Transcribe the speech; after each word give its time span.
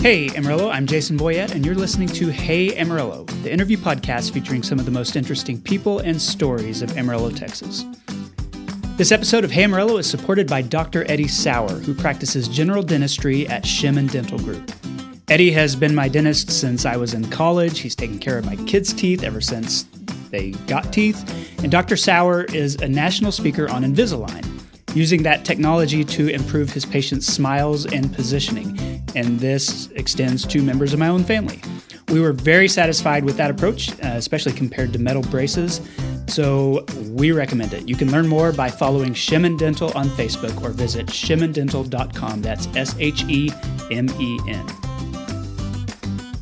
Hey 0.00 0.28
Amarillo, 0.36 0.70
I'm 0.70 0.86
Jason 0.86 1.18
Boyette, 1.18 1.50
and 1.50 1.66
you're 1.66 1.74
listening 1.74 2.06
to 2.10 2.28
Hey 2.28 2.72
Amarillo, 2.78 3.24
the 3.42 3.52
interview 3.52 3.76
podcast 3.76 4.32
featuring 4.32 4.62
some 4.62 4.78
of 4.78 4.84
the 4.84 4.92
most 4.92 5.16
interesting 5.16 5.60
people 5.60 5.98
and 5.98 6.22
stories 6.22 6.82
of 6.82 6.96
Amarillo, 6.96 7.30
Texas. 7.30 7.84
This 8.96 9.10
episode 9.10 9.42
of 9.42 9.50
Hey 9.50 9.64
Amarillo 9.64 9.96
is 9.96 10.08
supported 10.08 10.46
by 10.46 10.62
Dr. 10.62 11.04
Eddie 11.10 11.26
Sauer, 11.26 11.80
who 11.80 11.94
practices 11.94 12.46
general 12.46 12.84
dentistry 12.84 13.48
at 13.48 13.64
Shemen 13.64 14.08
Dental 14.08 14.38
Group. 14.38 14.70
Eddie 15.26 15.50
has 15.50 15.74
been 15.74 15.96
my 15.96 16.08
dentist 16.08 16.52
since 16.52 16.86
I 16.86 16.96
was 16.96 17.12
in 17.12 17.28
college. 17.28 17.80
He's 17.80 17.96
taken 17.96 18.20
care 18.20 18.38
of 18.38 18.46
my 18.46 18.54
kids' 18.66 18.92
teeth 18.92 19.24
ever 19.24 19.40
since 19.40 19.82
they 20.30 20.52
got 20.68 20.92
teeth. 20.92 21.28
And 21.60 21.72
Dr. 21.72 21.96
Sauer 21.96 22.44
is 22.44 22.76
a 22.76 22.88
national 22.88 23.32
speaker 23.32 23.68
on 23.68 23.82
Invisalign, 23.82 24.46
using 24.94 25.24
that 25.24 25.44
technology 25.44 26.04
to 26.04 26.28
improve 26.28 26.70
his 26.70 26.86
patients' 26.86 27.26
smiles 27.26 27.84
and 27.84 28.14
positioning 28.14 28.87
and 29.18 29.40
this 29.40 29.88
extends 29.96 30.46
to 30.46 30.62
members 30.62 30.92
of 30.92 31.00
my 31.00 31.08
own 31.08 31.24
family. 31.24 31.60
We 32.08 32.20
were 32.20 32.32
very 32.32 32.68
satisfied 32.68 33.24
with 33.24 33.36
that 33.36 33.50
approach, 33.50 33.90
uh, 33.90 34.14
especially 34.14 34.52
compared 34.52 34.92
to 34.92 35.00
metal 35.00 35.22
braces, 35.22 35.80
so 36.28 36.84
we 37.10 37.32
recommend 37.32 37.72
it. 37.74 37.88
You 37.88 37.96
can 37.96 38.12
learn 38.12 38.28
more 38.28 38.52
by 38.52 38.70
following 38.70 39.14
Shemen 39.14 39.58
Dental 39.58 39.90
on 39.96 40.06
Facebook 40.10 40.62
or 40.62 40.70
visit 40.70 41.06
shemendental.com. 41.06 42.42
That's 42.42 42.68
S 42.76 42.94
H 42.98 43.24
E 43.24 43.50
M 43.90 44.08
E 44.20 44.38
N. 44.46 44.66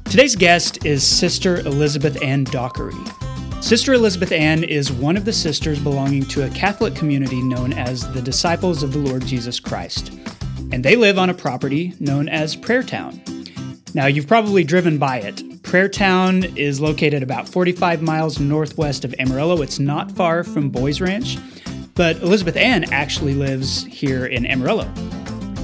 Today's 0.05 0.37
guest 0.37 0.85
is 0.85 1.03
Sister 1.03 1.61
Elizabeth 1.61 2.23
Ann 2.23 2.45
Dockery. 2.45 2.95
Sister 3.63 3.95
Elizabeth 3.95 4.33
Ann 4.33 4.65
is 4.65 4.93
one 4.93 5.17
of 5.17 5.25
the 5.25 5.33
sisters 5.33 5.81
belonging 5.81 6.25
to 6.27 6.45
a 6.45 6.51
Catholic 6.51 6.95
community 6.95 7.41
known 7.43 7.73
as 7.73 8.13
the 8.13 8.21
Disciples 8.21 8.83
of 8.83 8.93
the 8.93 8.99
Lord 8.99 9.25
Jesus 9.25 9.59
Christ 9.59 10.13
and 10.73 10.85
they 10.85 10.97
live 10.97 11.19
on 11.19 11.31
a 11.31 11.35
property 11.35 11.95
known 12.01 12.29
as 12.29 12.57
Prayer 12.57 12.83
Town. 12.83 13.21
Now, 13.95 14.07
you've 14.07 14.27
probably 14.27 14.65
driven 14.65 14.99
by 14.99 15.19
it. 15.19 15.63
Prayer 15.63 15.89
Town 15.89 16.45
is 16.57 16.81
located 16.81 17.23
about 17.23 17.49
45 17.49 18.03
miles 18.03 18.39
northwest 18.39 19.05
of 19.05 19.15
Amarillo. 19.19 19.63
It's 19.63 19.79
not 19.79 20.13
far 20.13 20.45
from 20.45 20.69
Boys 20.71 21.01
Ranch, 21.01 21.39
but 21.95 22.17
Elizabeth 22.19 22.57
Ann 22.57 22.93
actually 22.93 23.35
lives 23.35 23.85
here 23.85 24.27
in 24.27 24.45
Amarillo. 24.45 24.93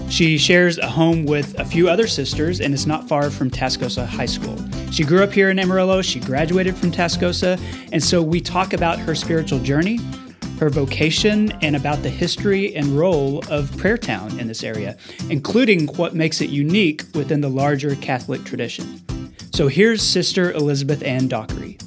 She 0.08 0.38
shares 0.38 0.78
a 0.78 0.88
home 0.88 1.24
with 1.24 1.58
a 1.58 1.64
few 1.64 1.88
other 1.88 2.06
sisters 2.06 2.60
and 2.60 2.74
is 2.74 2.86
not 2.86 3.08
far 3.08 3.30
from 3.30 3.50
Tascosa 3.50 4.06
High 4.06 4.26
School. 4.26 4.56
She 4.90 5.04
grew 5.04 5.22
up 5.22 5.32
here 5.32 5.48
in 5.48 5.58
Amarillo, 5.58 6.02
she 6.02 6.20
graduated 6.20 6.76
from 6.76 6.90
Tascosa, 6.92 7.58
and 7.92 8.02
so 8.02 8.22
we 8.22 8.40
talk 8.40 8.72
about 8.72 8.98
her 8.98 9.14
spiritual 9.14 9.58
journey 9.60 9.98
her 10.62 10.70
vocation, 10.70 11.50
and 11.60 11.74
about 11.74 12.04
the 12.04 12.08
history 12.08 12.72
and 12.76 12.96
role 12.96 13.42
of 13.50 13.76
Prayer 13.78 13.98
Town 13.98 14.38
in 14.38 14.46
this 14.46 14.62
area, 14.62 14.96
including 15.28 15.88
what 15.96 16.14
makes 16.14 16.40
it 16.40 16.50
unique 16.50 17.02
within 17.16 17.40
the 17.40 17.48
larger 17.48 17.96
Catholic 17.96 18.44
tradition. 18.44 19.02
So 19.52 19.66
here's 19.66 20.00
Sister 20.00 20.52
Elizabeth 20.52 21.02
Ann 21.02 21.26
Dockery. 21.26 21.78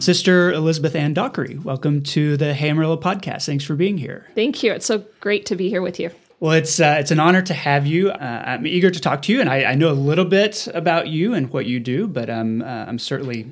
Sister 0.00 0.52
Elizabeth 0.52 0.94
Ann 0.94 1.14
Dockery, 1.14 1.56
welcome 1.64 2.02
to 2.02 2.36
the 2.36 2.52
Hey 2.52 2.68
Amarillo 2.68 2.98
podcast. 2.98 3.46
Thanks 3.46 3.64
for 3.64 3.74
being 3.74 3.96
here. 3.96 4.26
Thank 4.34 4.62
you. 4.62 4.70
It's 4.74 4.84
so 4.84 5.02
great 5.20 5.46
to 5.46 5.56
be 5.56 5.70
here 5.70 5.80
with 5.80 5.98
you. 5.98 6.10
Well, 6.40 6.52
it's 6.52 6.78
uh, 6.78 6.96
it's 7.00 7.10
an 7.10 7.20
honor 7.20 7.40
to 7.40 7.54
have 7.54 7.86
you. 7.86 8.10
Uh, 8.10 8.42
I'm 8.44 8.66
eager 8.66 8.90
to 8.90 9.00
talk 9.00 9.22
to 9.22 9.32
you, 9.32 9.40
and 9.40 9.48
I, 9.48 9.64
I, 9.64 9.74
know 9.74 9.90
a 9.90 9.96
little 9.96 10.26
bit 10.26 10.68
about 10.74 11.08
you 11.08 11.32
and 11.32 11.50
what 11.50 11.64
you 11.64 11.80
do, 11.80 12.06
but 12.06 12.28
um, 12.28 12.60
uh, 12.60 12.84
I'm 12.86 12.98
certainly 12.98 13.50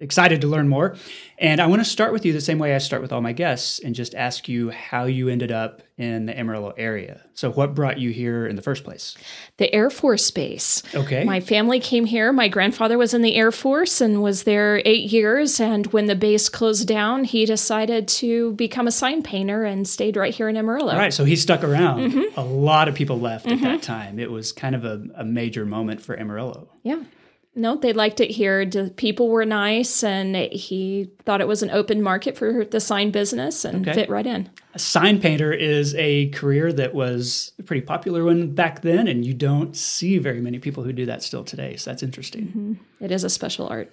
excited 0.00 0.42
to 0.42 0.46
learn 0.46 0.68
more. 0.68 0.96
And 1.38 1.60
I 1.60 1.66
want 1.66 1.80
to 1.80 1.88
start 1.88 2.12
with 2.12 2.24
you 2.24 2.32
the 2.32 2.40
same 2.40 2.58
way 2.58 2.74
I 2.74 2.78
start 2.78 3.02
with 3.02 3.12
all 3.12 3.20
my 3.20 3.32
guests 3.32 3.78
and 3.78 3.94
just 3.94 4.14
ask 4.14 4.48
you 4.48 4.70
how 4.70 5.04
you 5.04 5.28
ended 5.28 5.50
up 5.50 5.82
in 5.98 6.26
the 6.26 6.38
Amarillo 6.38 6.74
area. 6.76 7.22
So, 7.32 7.50
what 7.50 7.74
brought 7.74 7.98
you 7.98 8.10
here 8.10 8.46
in 8.46 8.56
the 8.56 8.62
first 8.62 8.84
place? 8.84 9.16
The 9.56 9.72
Air 9.74 9.88
Force 9.88 10.30
Base. 10.30 10.82
Okay. 10.94 11.24
My 11.24 11.40
family 11.40 11.80
came 11.80 12.04
here. 12.04 12.32
My 12.32 12.48
grandfather 12.48 12.98
was 12.98 13.14
in 13.14 13.22
the 13.22 13.34
Air 13.34 13.52
Force 13.52 14.02
and 14.02 14.22
was 14.22 14.42
there 14.42 14.82
eight 14.84 15.10
years. 15.12 15.60
And 15.60 15.86
when 15.88 16.06
the 16.06 16.14
base 16.14 16.50
closed 16.50 16.86
down, 16.86 17.24
he 17.24 17.46
decided 17.46 18.08
to 18.08 18.52
become 18.52 18.86
a 18.86 18.92
sign 18.92 19.22
painter 19.22 19.64
and 19.64 19.88
stayed 19.88 20.16
right 20.16 20.34
here 20.34 20.48
in 20.48 20.56
Amarillo. 20.56 20.92
All 20.92 20.98
right. 20.98 21.14
So, 21.14 21.24
he 21.24 21.36
stuck 21.36 21.64
around. 21.64 22.10
Mm-hmm. 22.10 22.38
A 22.38 22.44
lot 22.44 22.88
of 22.88 22.94
people 22.94 23.18
left 23.18 23.46
mm-hmm. 23.46 23.64
at 23.64 23.70
that 23.70 23.82
time. 23.82 24.18
It 24.18 24.30
was 24.30 24.52
kind 24.52 24.74
of 24.74 24.84
a, 24.84 25.02
a 25.16 25.24
major 25.24 25.64
moment 25.64 26.02
for 26.02 26.18
Amarillo. 26.18 26.68
Yeah. 26.82 27.02
No, 27.58 27.74
they 27.74 27.94
liked 27.94 28.20
it 28.20 28.30
here. 28.30 28.66
The 28.66 28.90
people 28.96 29.30
were 29.30 29.46
nice, 29.46 30.04
and 30.04 30.36
he 30.36 31.10
thought 31.24 31.40
it 31.40 31.48
was 31.48 31.62
an 31.62 31.70
open 31.70 32.02
market 32.02 32.36
for 32.36 32.66
the 32.66 32.80
sign 32.80 33.10
business 33.10 33.64
and 33.64 33.88
okay. 33.88 34.00
fit 34.00 34.10
right 34.10 34.26
in. 34.26 34.50
A 34.74 34.78
sign 34.78 35.20
painter 35.20 35.52
is 35.52 35.94
a 35.94 36.28
career 36.28 36.70
that 36.74 36.94
was 36.94 37.52
a 37.58 37.62
pretty 37.62 37.80
popular 37.80 38.24
one 38.24 38.54
back 38.54 38.82
then, 38.82 39.08
and 39.08 39.24
you 39.24 39.32
don't 39.32 39.74
see 39.74 40.18
very 40.18 40.42
many 40.42 40.58
people 40.58 40.82
who 40.82 40.92
do 40.92 41.06
that 41.06 41.22
still 41.22 41.44
today. 41.44 41.76
So 41.76 41.90
that's 41.90 42.02
interesting. 42.02 42.48
Mm-hmm. 42.48 42.74
It 43.00 43.10
is 43.10 43.24
a 43.24 43.30
special 43.30 43.66
art. 43.68 43.92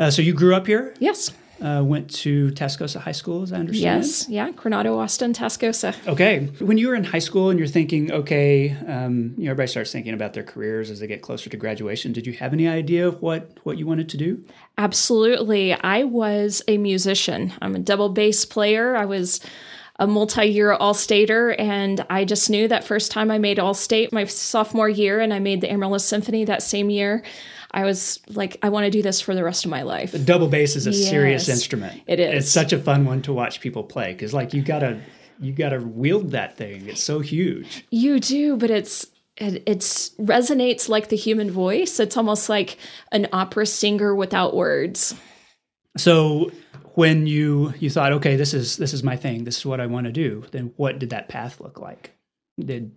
Uh, 0.00 0.10
so 0.10 0.20
you 0.20 0.32
grew 0.32 0.54
up 0.54 0.66
here? 0.66 0.92
Yes 0.98 1.30
uh, 1.62 1.82
went 1.82 2.12
to 2.12 2.50
Tascosa 2.50 3.00
High 3.00 3.12
School, 3.12 3.42
as 3.42 3.52
I 3.52 3.58
understand. 3.58 4.02
Yes, 4.02 4.28
yeah, 4.28 4.50
Coronado, 4.52 4.98
Austin, 4.98 5.32
Tascosa. 5.32 5.94
Okay. 6.08 6.46
When 6.58 6.76
you 6.76 6.88
were 6.88 6.94
in 6.94 7.04
high 7.04 7.20
school 7.20 7.50
and 7.50 7.58
you're 7.58 7.68
thinking, 7.68 8.10
okay, 8.10 8.70
um, 8.86 9.34
you 9.36 9.44
know, 9.44 9.52
everybody 9.52 9.68
starts 9.68 9.92
thinking 9.92 10.14
about 10.14 10.34
their 10.34 10.42
careers 10.42 10.90
as 10.90 11.00
they 11.00 11.06
get 11.06 11.22
closer 11.22 11.48
to 11.48 11.56
graduation. 11.56 12.12
Did 12.12 12.26
you 12.26 12.32
have 12.34 12.52
any 12.52 12.68
idea 12.68 13.06
of 13.06 13.22
what 13.22 13.58
what 13.62 13.78
you 13.78 13.86
wanted 13.86 14.08
to 14.10 14.16
do? 14.16 14.44
Absolutely. 14.76 15.72
I 15.72 16.04
was 16.04 16.62
a 16.66 16.78
musician. 16.78 17.52
I'm 17.62 17.76
a 17.76 17.78
double 17.78 18.08
bass 18.08 18.44
player. 18.44 18.96
I 18.96 19.04
was 19.04 19.40
a 19.96 20.06
multi-year 20.06 20.72
all-stater 20.72 21.52
and 21.52 22.04
i 22.08 22.24
just 22.24 22.48
knew 22.48 22.66
that 22.66 22.82
first 22.82 23.12
time 23.12 23.30
i 23.30 23.36
made 23.36 23.58
all-state 23.58 24.10
my 24.12 24.24
sophomore 24.24 24.88
year 24.88 25.20
and 25.20 25.34
i 25.34 25.38
made 25.38 25.60
the 25.60 25.70
amarillo 25.70 25.98
symphony 25.98 26.44
that 26.46 26.62
same 26.62 26.88
year 26.88 27.22
I 27.74 27.84
was 27.84 28.20
like, 28.28 28.58
I 28.62 28.68
want 28.68 28.84
to 28.84 28.90
do 28.90 29.02
this 29.02 29.20
for 29.20 29.34
the 29.34 29.42
rest 29.42 29.64
of 29.64 29.70
my 29.70 29.82
life. 29.82 30.12
The 30.12 30.18
double 30.18 30.48
bass 30.48 30.76
is 30.76 30.86
a 30.86 30.90
yes, 30.90 31.08
serious 31.08 31.48
instrument. 31.48 32.02
It 32.06 32.20
is. 32.20 32.44
It's 32.44 32.52
such 32.52 32.72
a 32.72 32.78
fun 32.78 33.04
one 33.06 33.22
to 33.22 33.32
watch 33.32 33.60
people 33.60 33.82
play 33.82 34.12
because, 34.12 34.34
like, 34.34 34.52
you 34.52 34.62
gotta 34.62 35.00
you 35.40 35.52
gotta 35.52 35.80
wield 35.80 36.32
that 36.32 36.56
thing. 36.56 36.88
It's 36.88 37.02
so 37.02 37.20
huge. 37.20 37.86
You 37.90 38.20
do, 38.20 38.56
but 38.56 38.70
it's 38.70 39.06
it 39.36 39.62
it's 39.66 40.10
resonates 40.16 40.88
like 40.88 41.08
the 41.08 41.16
human 41.16 41.50
voice. 41.50 41.98
It's 41.98 42.16
almost 42.16 42.48
like 42.48 42.76
an 43.10 43.28
opera 43.32 43.66
singer 43.66 44.14
without 44.14 44.54
words. 44.54 45.14
So 45.96 46.50
when 46.94 47.26
you 47.26 47.72
you 47.78 47.90
thought, 47.90 48.12
okay, 48.12 48.36
this 48.36 48.54
is 48.54 48.76
this 48.76 48.92
is 48.92 49.02
my 49.02 49.16
thing. 49.16 49.44
This 49.44 49.58
is 49.58 49.66
what 49.66 49.80
I 49.80 49.86
want 49.86 50.06
to 50.06 50.12
do. 50.12 50.44
Then 50.50 50.72
what 50.76 50.98
did 50.98 51.10
that 51.10 51.28
path 51.28 51.60
look 51.60 51.80
like? 51.80 52.12
Did 52.58 52.92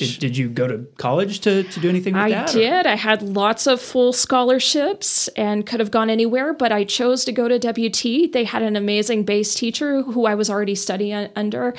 did, 0.00 0.18
did 0.18 0.36
you 0.36 0.48
go 0.48 0.66
to 0.66 0.78
college 0.96 1.40
to, 1.40 1.62
to 1.62 1.80
do 1.80 1.88
anything 1.88 2.14
with 2.14 2.22
I 2.22 2.30
that? 2.30 2.50
I 2.50 2.52
did. 2.52 2.86
I 2.86 2.96
had 2.96 3.22
lots 3.22 3.66
of 3.66 3.80
full 3.80 4.12
scholarships 4.12 5.28
and 5.28 5.66
could 5.66 5.80
have 5.80 5.90
gone 5.90 6.10
anywhere, 6.10 6.52
but 6.52 6.72
I 6.72 6.84
chose 6.84 7.24
to 7.26 7.32
go 7.32 7.48
to 7.48 7.58
WT. 7.58 8.32
They 8.32 8.44
had 8.44 8.62
an 8.62 8.76
amazing 8.76 9.24
bass 9.24 9.54
teacher 9.54 10.02
who 10.02 10.26
I 10.26 10.34
was 10.34 10.48
already 10.48 10.74
studying 10.74 11.28
under. 11.36 11.74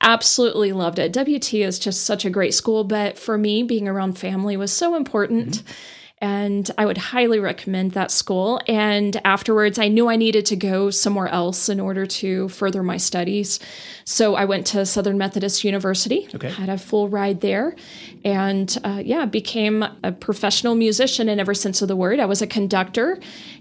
Absolutely 0.00 0.72
loved 0.72 0.98
it. 0.98 1.12
WT 1.12 1.54
is 1.54 1.78
just 1.78 2.04
such 2.04 2.24
a 2.24 2.30
great 2.30 2.54
school, 2.54 2.84
but 2.84 3.18
for 3.18 3.36
me, 3.36 3.62
being 3.62 3.86
around 3.86 4.14
family 4.14 4.56
was 4.56 4.72
so 4.72 4.94
important. 4.94 5.58
Mm-hmm 5.58 5.72
and 6.20 6.70
I 6.76 6.84
would 6.84 6.98
highly 6.98 7.40
recommend 7.40 7.92
that 7.92 8.10
school. 8.10 8.60
And 8.68 9.18
afterwards, 9.24 9.78
I 9.78 9.88
knew 9.88 10.08
I 10.08 10.16
needed 10.16 10.44
to 10.46 10.56
go 10.56 10.90
somewhere 10.90 11.28
else 11.28 11.70
in 11.70 11.80
order 11.80 12.04
to 12.04 12.48
further 12.50 12.82
my 12.82 12.98
studies. 12.98 13.58
So 14.04 14.34
I 14.34 14.44
went 14.44 14.66
to 14.68 14.84
Southern 14.84 15.16
Methodist 15.16 15.64
University, 15.64 16.28
okay. 16.34 16.50
had 16.50 16.68
a 16.68 16.76
full 16.76 17.08
ride 17.08 17.40
there, 17.40 17.74
and 18.22 18.76
uh, 18.84 19.02
yeah, 19.04 19.24
became 19.24 19.82
a 20.04 20.12
professional 20.12 20.74
musician 20.74 21.28
in 21.28 21.40
every 21.40 21.56
sense 21.56 21.80
of 21.80 21.88
the 21.88 21.96
word. 21.96 22.20
I 22.20 22.26
was 22.26 22.42
a 22.42 22.46
conductor, 22.46 23.18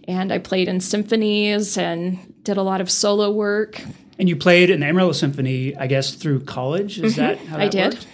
and 0.07 0.33
I 0.33 0.39
played 0.39 0.67
in 0.67 0.81
symphonies 0.81 1.77
and 1.77 2.19
did 2.43 2.57
a 2.57 2.63
lot 2.63 2.81
of 2.81 2.91
solo 2.91 3.31
work. 3.31 3.81
And 4.17 4.27
you 4.27 4.35
played 4.35 4.69
in 4.69 4.81
the 4.81 4.87
Amarillo 4.87 5.13
Symphony, 5.13 5.77
I 5.77 5.87
guess, 5.87 6.13
through 6.13 6.41
college. 6.41 6.99
Is 6.99 7.13
mm-hmm. 7.13 7.21
that 7.21 7.37
how 7.47 7.57
that 7.57 7.63
I 7.63 7.67
did? 7.69 7.93
Worked? 7.93 8.07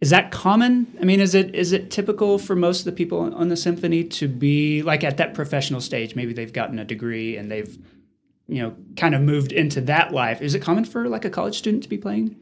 Is 0.00 0.10
that 0.10 0.30
common? 0.30 0.86
I 1.00 1.04
mean, 1.04 1.20
is 1.20 1.34
it 1.34 1.54
is 1.54 1.72
it 1.72 1.90
typical 1.90 2.38
for 2.38 2.54
most 2.54 2.80
of 2.80 2.84
the 2.84 2.92
people 2.92 3.34
on 3.34 3.48
the 3.48 3.56
symphony 3.56 4.04
to 4.04 4.28
be 4.28 4.82
like 4.82 5.02
at 5.02 5.16
that 5.16 5.34
professional 5.34 5.80
stage? 5.80 6.14
Maybe 6.14 6.32
they've 6.32 6.52
gotten 6.52 6.78
a 6.78 6.84
degree 6.84 7.36
and 7.36 7.50
they've, 7.50 7.78
you 8.46 8.62
know, 8.62 8.76
kind 8.96 9.14
of 9.14 9.22
moved 9.22 9.52
into 9.52 9.80
that 9.82 10.12
life. 10.12 10.42
Is 10.42 10.54
it 10.54 10.60
common 10.60 10.84
for 10.84 11.08
like 11.08 11.24
a 11.24 11.30
college 11.30 11.56
student 11.56 11.82
to 11.84 11.88
be 11.88 11.96
playing? 11.96 12.36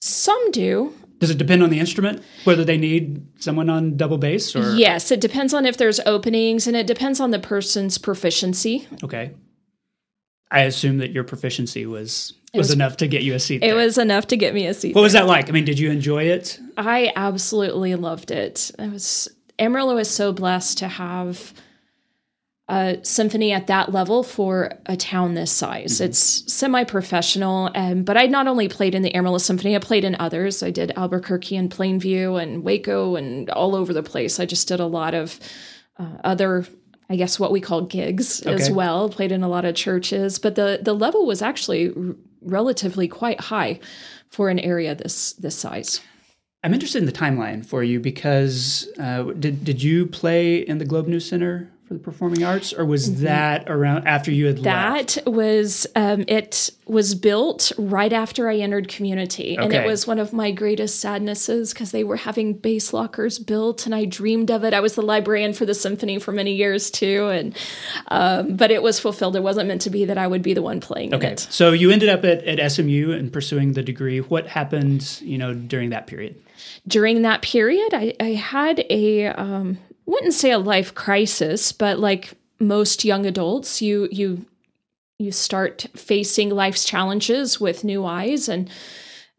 Some 0.00 0.50
do. 0.50 0.94
Does 1.18 1.30
it 1.30 1.38
depend 1.38 1.62
on 1.62 1.70
the 1.70 1.80
instrument 1.80 2.22
whether 2.44 2.64
they 2.64 2.78
need 2.78 3.26
someone 3.42 3.68
on 3.68 3.96
double 3.96 4.18
bass 4.18 4.54
or 4.54 4.74
Yes, 4.74 5.10
it 5.10 5.20
depends 5.20 5.52
on 5.52 5.66
if 5.66 5.76
there's 5.76 6.00
openings 6.06 6.66
and 6.66 6.76
it 6.76 6.86
depends 6.86 7.20
on 7.20 7.32
the 7.32 7.40
person's 7.40 7.98
proficiency. 7.98 8.86
Okay. 9.02 9.34
I 10.50 10.60
assume 10.60 10.98
that 10.98 11.10
your 11.10 11.24
proficiency 11.24 11.86
was 11.86 12.34
was, 12.54 12.68
was, 12.68 12.70
enough 12.72 12.96
to 12.98 13.06
get 13.06 13.22
you 13.22 13.34
a 13.34 13.38
seat. 13.38 13.56
It 13.56 13.60
there. 13.60 13.74
was 13.76 13.98
enough 13.98 14.26
to 14.28 14.36
get 14.36 14.54
me 14.54 14.66
a 14.66 14.74
seat. 14.74 14.94
What 14.94 15.00
there. 15.00 15.02
was 15.04 15.12
that 15.12 15.26
like? 15.26 15.48
I 15.48 15.52
mean, 15.52 15.64
did 15.64 15.78
you 15.78 15.90
enjoy 15.90 16.24
it? 16.24 16.58
I 16.76 17.12
absolutely 17.14 17.94
loved 17.94 18.30
it. 18.30 18.70
It 18.78 18.90
was 18.90 19.28
Amarillo 19.58 19.98
is 19.98 20.10
so 20.10 20.32
blessed 20.32 20.78
to 20.78 20.88
have 20.88 21.52
a 22.68 22.98
symphony 23.02 23.52
at 23.52 23.66
that 23.68 23.92
level 23.92 24.22
for 24.22 24.72
a 24.86 24.96
town 24.96 25.34
this 25.34 25.50
size. 25.50 25.94
Mm-hmm. 25.94 26.04
It's 26.04 26.52
semi-professional, 26.52 27.70
and 27.74 28.04
but 28.04 28.16
I 28.16 28.26
not 28.26 28.46
only 28.46 28.68
played 28.68 28.94
in 28.94 29.02
the 29.02 29.14
Amarillo 29.14 29.38
Symphony, 29.38 29.74
I 29.74 29.78
played 29.78 30.04
in 30.04 30.16
others. 30.18 30.62
I 30.62 30.70
did 30.70 30.92
Albuquerque 30.96 31.56
and 31.56 31.70
Plainview 31.70 32.40
and 32.40 32.62
Waco 32.62 33.16
and 33.16 33.48
all 33.50 33.74
over 33.74 33.92
the 33.92 34.02
place. 34.02 34.38
I 34.38 34.44
just 34.44 34.68
did 34.68 34.80
a 34.80 34.86
lot 34.86 35.14
of 35.14 35.40
uh, 35.98 36.18
other 36.24 36.66
I 37.10 37.16
guess 37.16 37.40
what 37.40 37.52
we 37.52 37.60
call 37.60 37.82
gigs 37.82 38.44
okay. 38.46 38.54
as 38.54 38.70
well. 38.70 39.08
Played 39.08 39.32
in 39.32 39.42
a 39.42 39.48
lot 39.48 39.64
of 39.64 39.74
churches, 39.74 40.38
but 40.38 40.54
the 40.54 40.80
the 40.82 40.94
level 40.94 41.26
was 41.26 41.40
actually 41.42 41.88
r- 41.94 42.14
relatively 42.42 43.08
quite 43.08 43.40
high 43.40 43.80
for 44.30 44.48
an 44.50 44.58
area 44.58 44.94
this 44.94 45.32
this 45.34 45.56
size. 45.56 46.00
I'm 46.64 46.74
interested 46.74 46.98
in 46.98 47.06
the 47.06 47.12
timeline 47.12 47.64
for 47.64 47.82
you 47.82 48.00
because 48.00 48.88
uh, 48.98 49.22
did 49.24 49.64
did 49.64 49.82
you 49.82 50.06
play 50.06 50.56
in 50.56 50.78
the 50.78 50.84
Globe 50.84 51.06
News 51.06 51.28
Center 51.28 51.70
for 51.88 51.94
the 51.94 52.00
performing 52.00 52.44
arts, 52.44 52.74
or 52.74 52.84
was 52.84 53.08
mm-hmm. 53.08 53.24
that 53.24 53.68
around 53.70 54.06
after 54.06 54.30
you 54.30 54.46
had 54.46 54.58
left 54.58 54.64
that 54.64 55.16
left? 55.16 55.26
was 55.26 55.86
um, 55.96 56.22
it 56.28 56.68
was 56.84 57.14
built 57.14 57.72
right 57.78 58.12
after 58.12 58.50
I 58.50 58.56
entered 58.56 58.88
community, 58.88 59.56
okay. 59.56 59.64
and 59.64 59.72
it 59.72 59.86
was 59.86 60.06
one 60.06 60.18
of 60.18 60.34
my 60.34 60.50
greatest 60.50 61.00
sadnesses 61.00 61.72
because 61.72 61.90
they 61.90 62.04
were 62.04 62.16
having 62.16 62.52
bass 62.52 62.92
lockers 62.92 63.38
built, 63.38 63.86
and 63.86 63.94
I 63.94 64.04
dreamed 64.04 64.50
of 64.50 64.64
it. 64.64 64.74
I 64.74 64.80
was 64.80 64.96
the 64.96 65.02
librarian 65.02 65.54
for 65.54 65.64
the 65.64 65.74
symphony 65.74 66.18
for 66.18 66.30
many 66.30 66.52
years 66.52 66.90
too, 66.90 67.28
and 67.28 67.56
um, 68.08 68.54
but 68.54 68.70
it 68.70 68.82
was 68.82 69.00
fulfilled. 69.00 69.34
It 69.34 69.42
wasn't 69.42 69.68
meant 69.68 69.80
to 69.82 69.90
be 69.90 70.04
that 70.04 70.18
I 70.18 70.26
would 70.26 70.42
be 70.42 70.52
the 70.52 70.62
one 70.62 70.80
playing. 70.80 71.14
Okay, 71.14 71.32
it. 71.32 71.40
so 71.40 71.72
you 71.72 71.90
ended 71.90 72.10
up 72.10 72.22
at, 72.22 72.44
at 72.44 72.70
SMU 72.70 73.12
and 73.12 73.32
pursuing 73.32 73.72
the 73.72 73.82
degree. 73.82 74.20
What 74.20 74.46
happened, 74.46 75.20
you 75.22 75.38
know, 75.38 75.54
during 75.54 75.88
that 75.90 76.06
period? 76.06 76.38
During 76.86 77.22
that 77.22 77.40
period, 77.40 77.94
I, 77.94 78.14
I 78.20 78.32
had 78.32 78.84
a 78.90 79.26
um, 79.26 79.78
wouldn't 80.08 80.34
say 80.34 80.50
a 80.50 80.58
life 80.58 80.94
crisis, 80.94 81.70
but 81.70 81.98
like 81.98 82.32
most 82.58 83.04
young 83.04 83.26
adults, 83.26 83.82
you 83.82 84.08
you 84.10 84.46
you 85.18 85.30
start 85.30 85.86
facing 85.94 86.48
life's 86.50 86.84
challenges 86.84 87.60
with 87.60 87.84
new 87.84 88.04
eyes 88.04 88.48
and 88.48 88.70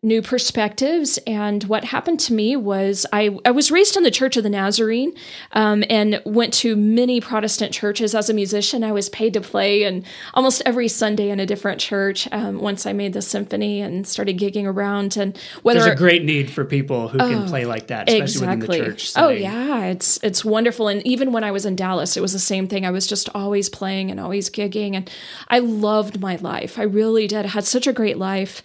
new 0.02 0.22
perspectives. 0.22 1.18
And 1.28 1.64
what 1.66 1.84
happened 1.84 2.20
to 2.22 2.34
me 2.34 2.56
was 2.56 3.06
I, 3.12 3.38
I 3.44 3.52
was 3.52 3.70
raised 3.70 3.98
in 3.98 4.04
the 4.04 4.12
Church 4.12 4.38
of 4.38 4.44
the 4.44 4.50
Nazarene 4.50 5.14
um, 5.52 5.84
and 5.90 6.22
went 6.26 6.54
to 6.56 6.76
many 6.76 7.20
Protestant 7.20 7.74
churches 7.74 8.16
as 8.16 8.30
a 8.30 8.34
musician. 8.34 8.84
I 8.84 8.94
was 8.94 9.10
paid 9.10 9.34
to 9.34 9.42
play 9.42 9.84
and 9.84 10.06
almost 10.34 10.62
every 10.66 10.88
Sunday 10.88 11.30
in 11.30 11.40
a 11.40 11.46
different 11.46 11.82
church 11.82 12.30
um, 12.32 12.60
once 12.60 12.86
I 12.86 12.94
made 12.94 13.12
the 13.14 13.22
symphony 13.22 13.82
and 13.82 14.08
started 14.08 14.38
gigging 14.38 14.66
around. 14.66 15.18
And 15.18 15.38
whether 15.64 15.82
there's 15.82 15.92
a 15.92 15.98
great 15.98 16.24
need 16.24 16.50
for 16.50 16.64
people 16.64 17.10
who 17.10 17.20
oh, 17.20 17.30
can 17.30 17.48
play 17.48 17.66
like 17.66 17.88
that, 17.88 18.08
especially 18.08 18.48
exactly. 18.48 18.68
within 18.68 18.84
the 18.84 18.92
church. 18.92 19.12
Oh 19.18 19.30
yeah, 19.30 19.86
it's 19.86 20.18
it's 20.24 20.46
wonderful. 20.46 20.88
And 20.88 21.06
even 21.06 21.34
when 21.34 21.44
I 21.44 21.52
was 21.52 21.66
in 21.66 21.76
Dallas, 21.76 22.16
it 22.16 22.22
was 22.22 22.32
the 22.32 22.40
same 22.40 22.68
thing. 22.68 22.86
I 22.86 22.92
was 22.92 23.06
just 23.06 23.28
always 23.36 23.68
playing 23.70 24.12
and 24.12 24.20
always 24.20 24.50
gigging, 24.50 24.96
and 24.96 25.10
I 25.50 25.60
loved 25.60 26.22
my 26.22 26.38
life. 26.38 26.80
I 26.80 26.84
really 26.84 27.28
did. 27.28 27.46
I 27.46 27.50
had 27.50 27.66
such 27.66 27.86
a 27.86 27.94
great 27.94 28.18
life. 28.18 28.64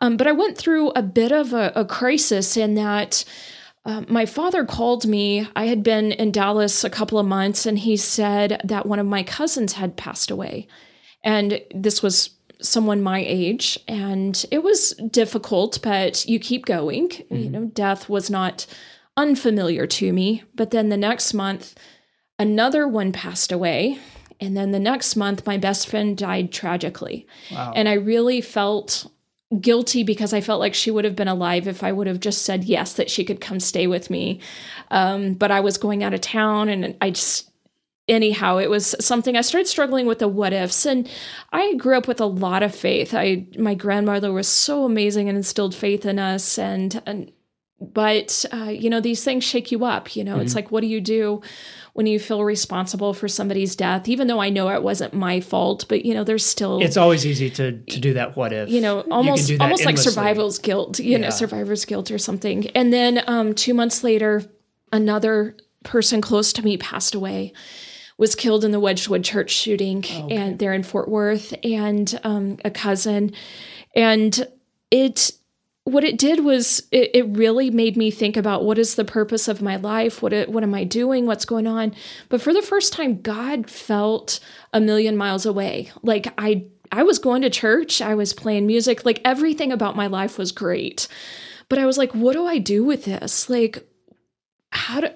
Um, 0.00 0.16
but 0.16 0.26
I 0.26 0.32
went 0.32 0.58
through 0.58 0.90
a 0.90 1.02
bit 1.02 1.32
of 1.32 1.52
a, 1.52 1.72
a 1.74 1.84
crisis 1.84 2.56
in 2.56 2.74
that. 2.74 3.24
Uh, 3.84 4.02
my 4.08 4.26
father 4.26 4.64
called 4.64 5.06
me. 5.06 5.48
I 5.54 5.66
had 5.66 5.82
been 5.82 6.12
in 6.12 6.32
Dallas 6.32 6.84
a 6.84 6.90
couple 6.90 7.18
of 7.18 7.26
months, 7.26 7.66
and 7.66 7.78
he 7.78 7.96
said 7.96 8.60
that 8.64 8.86
one 8.86 8.98
of 8.98 9.06
my 9.06 9.22
cousins 9.22 9.74
had 9.74 9.96
passed 9.96 10.30
away. 10.30 10.66
And 11.22 11.62
this 11.74 12.02
was 12.02 12.30
someone 12.60 13.02
my 13.02 13.24
age, 13.24 13.78
and 13.86 14.44
it 14.50 14.62
was 14.62 14.92
difficult, 15.10 15.78
but 15.82 16.26
you 16.26 16.38
keep 16.40 16.66
going. 16.66 17.08
Mm-hmm. 17.08 17.36
You 17.36 17.50
know, 17.50 17.64
death 17.66 18.08
was 18.08 18.28
not 18.28 18.66
unfamiliar 19.16 19.86
to 19.86 20.12
me. 20.12 20.42
But 20.54 20.72
then 20.72 20.88
the 20.88 20.96
next 20.96 21.32
month, 21.32 21.74
another 22.38 22.86
one 22.86 23.12
passed 23.12 23.52
away. 23.52 23.98
And 24.40 24.56
then 24.56 24.72
the 24.72 24.78
next 24.78 25.16
month, 25.16 25.46
my 25.46 25.56
best 25.56 25.88
friend 25.88 26.16
died 26.16 26.52
tragically. 26.52 27.26
Wow. 27.50 27.72
And 27.74 27.88
I 27.88 27.94
really 27.94 28.40
felt 28.40 29.06
guilty 29.60 30.02
because 30.02 30.32
I 30.32 30.40
felt 30.40 30.60
like 30.60 30.74
she 30.74 30.90
would 30.90 31.04
have 31.04 31.16
been 31.16 31.28
alive 31.28 31.68
if 31.68 31.84
I 31.84 31.92
would 31.92 32.06
have 32.06 32.20
just 32.20 32.42
said 32.42 32.64
yes, 32.64 32.94
that 32.94 33.10
she 33.10 33.24
could 33.24 33.40
come 33.40 33.60
stay 33.60 33.86
with 33.86 34.10
me. 34.10 34.40
Um, 34.90 35.34
but 35.34 35.50
I 35.50 35.60
was 35.60 35.78
going 35.78 36.02
out 36.02 36.14
of 36.14 36.20
town 36.20 36.68
and 36.68 36.96
I 37.00 37.10
just, 37.10 37.50
anyhow, 38.08 38.58
it 38.58 38.70
was 38.70 38.96
something 38.98 39.36
I 39.36 39.42
started 39.42 39.68
struggling 39.68 40.06
with 40.06 40.18
the 40.18 40.28
what 40.28 40.52
ifs. 40.52 40.84
And 40.84 41.08
I 41.52 41.74
grew 41.74 41.96
up 41.96 42.08
with 42.08 42.20
a 42.20 42.26
lot 42.26 42.64
of 42.64 42.74
faith. 42.74 43.14
I, 43.14 43.46
my 43.56 43.74
grandmother 43.74 44.32
was 44.32 44.48
so 44.48 44.84
amazing 44.84 45.28
and 45.28 45.38
instilled 45.38 45.74
faith 45.74 46.04
in 46.04 46.18
us. 46.18 46.58
And, 46.58 47.00
and 47.06 47.30
but, 47.80 48.44
uh, 48.52 48.70
you 48.70 48.88
know, 48.88 49.00
these 49.00 49.22
things 49.22 49.44
shake 49.44 49.70
you 49.70 49.84
up. 49.84 50.16
You 50.16 50.24
know, 50.24 50.34
mm-hmm. 50.34 50.42
it's 50.42 50.54
like, 50.54 50.70
what 50.70 50.80
do 50.80 50.86
you 50.86 51.00
do? 51.00 51.42
when 51.96 52.04
you 52.04 52.18
feel 52.18 52.44
responsible 52.44 53.14
for 53.14 53.26
somebody's 53.26 53.74
death, 53.74 54.06
even 54.06 54.26
though 54.26 54.38
I 54.38 54.50
know 54.50 54.68
it 54.68 54.82
wasn't 54.82 55.14
my 55.14 55.40
fault, 55.40 55.86
but 55.88 56.04
you 56.04 56.12
know, 56.12 56.24
there's 56.24 56.44
still 56.44 56.82
It's 56.82 56.98
always 56.98 57.24
easy 57.24 57.48
to 57.52 57.72
to 57.72 57.98
do 57.98 58.12
that 58.12 58.36
what 58.36 58.52
if. 58.52 58.68
You 58.68 58.82
know, 58.82 59.00
almost 59.10 59.48
you 59.48 59.56
almost 59.58 59.80
endlessly. 59.80 59.86
like 59.86 59.98
survival's 59.98 60.58
guilt, 60.58 60.98
you 60.98 61.12
yeah. 61.12 61.16
know, 61.16 61.30
survivor's 61.30 61.86
guilt 61.86 62.10
or 62.10 62.18
something. 62.18 62.68
And 62.72 62.92
then 62.92 63.22
um 63.26 63.54
2 63.54 63.72
months 63.72 64.04
later, 64.04 64.42
another 64.92 65.56
person 65.84 66.20
close 66.20 66.52
to 66.52 66.62
me 66.62 66.76
passed 66.76 67.14
away 67.14 67.54
was 68.18 68.34
killed 68.34 68.62
in 68.62 68.72
the 68.72 68.80
Wedgwood 68.80 69.24
church 69.24 69.50
shooting 69.50 70.00
okay. 70.00 70.36
and 70.36 70.58
they're 70.58 70.74
in 70.74 70.82
Fort 70.82 71.08
Worth 71.08 71.54
and 71.64 72.20
um, 72.24 72.58
a 72.62 72.70
cousin 72.70 73.32
and 73.94 74.46
it 74.90 75.32
what 75.86 76.02
it 76.02 76.18
did 76.18 76.44
was 76.44 76.82
it, 76.90 77.12
it, 77.14 77.26
really 77.36 77.70
made 77.70 77.96
me 77.96 78.10
think 78.10 78.36
about 78.36 78.64
what 78.64 78.76
is 78.76 78.96
the 78.96 79.04
purpose 79.04 79.46
of 79.46 79.62
my 79.62 79.76
life? 79.76 80.20
What 80.20 80.32
it, 80.32 80.48
what 80.48 80.64
am 80.64 80.74
i 80.74 80.82
doing? 80.82 81.26
What's 81.26 81.44
going 81.44 81.68
on? 81.68 81.94
But 82.28 82.42
for 82.42 82.52
the 82.52 82.60
first 82.60 82.92
time 82.92 83.22
god 83.22 83.70
felt 83.70 84.40
a 84.72 84.80
million 84.80 85.16
miles 85.16 85.46
away. 85.46 85.92
Like 86.02 86.34
i 86.38 86.64
i 86.90 87.04
was 87.04 87.20
going 87.20 87.42
to 87.42 87.50
church. 87.50 88.02
I 88.02 88.16
was 88.16 88.32
playing 88.32 88.66
music. 88.66 89.04
Like 89.04 89.20
everything 89.24 89.70
about 89.70 89.94
my 89.94 90.08
life 90.08 90.38
was 90.38 90.50
great. 90.50 91.06
But 91.68 91.78
i 91.78 91.86
was 91.86 91.96
like 91.96 92.12
what 92.16 92.32
do 92.32 92.44
i 92.44 92.58
do 92.58 92.82
with 92.82 93.04
this? 93.04 93.48
Like 93.48 93.88
how 94.70 95.02
do 95.02 95.10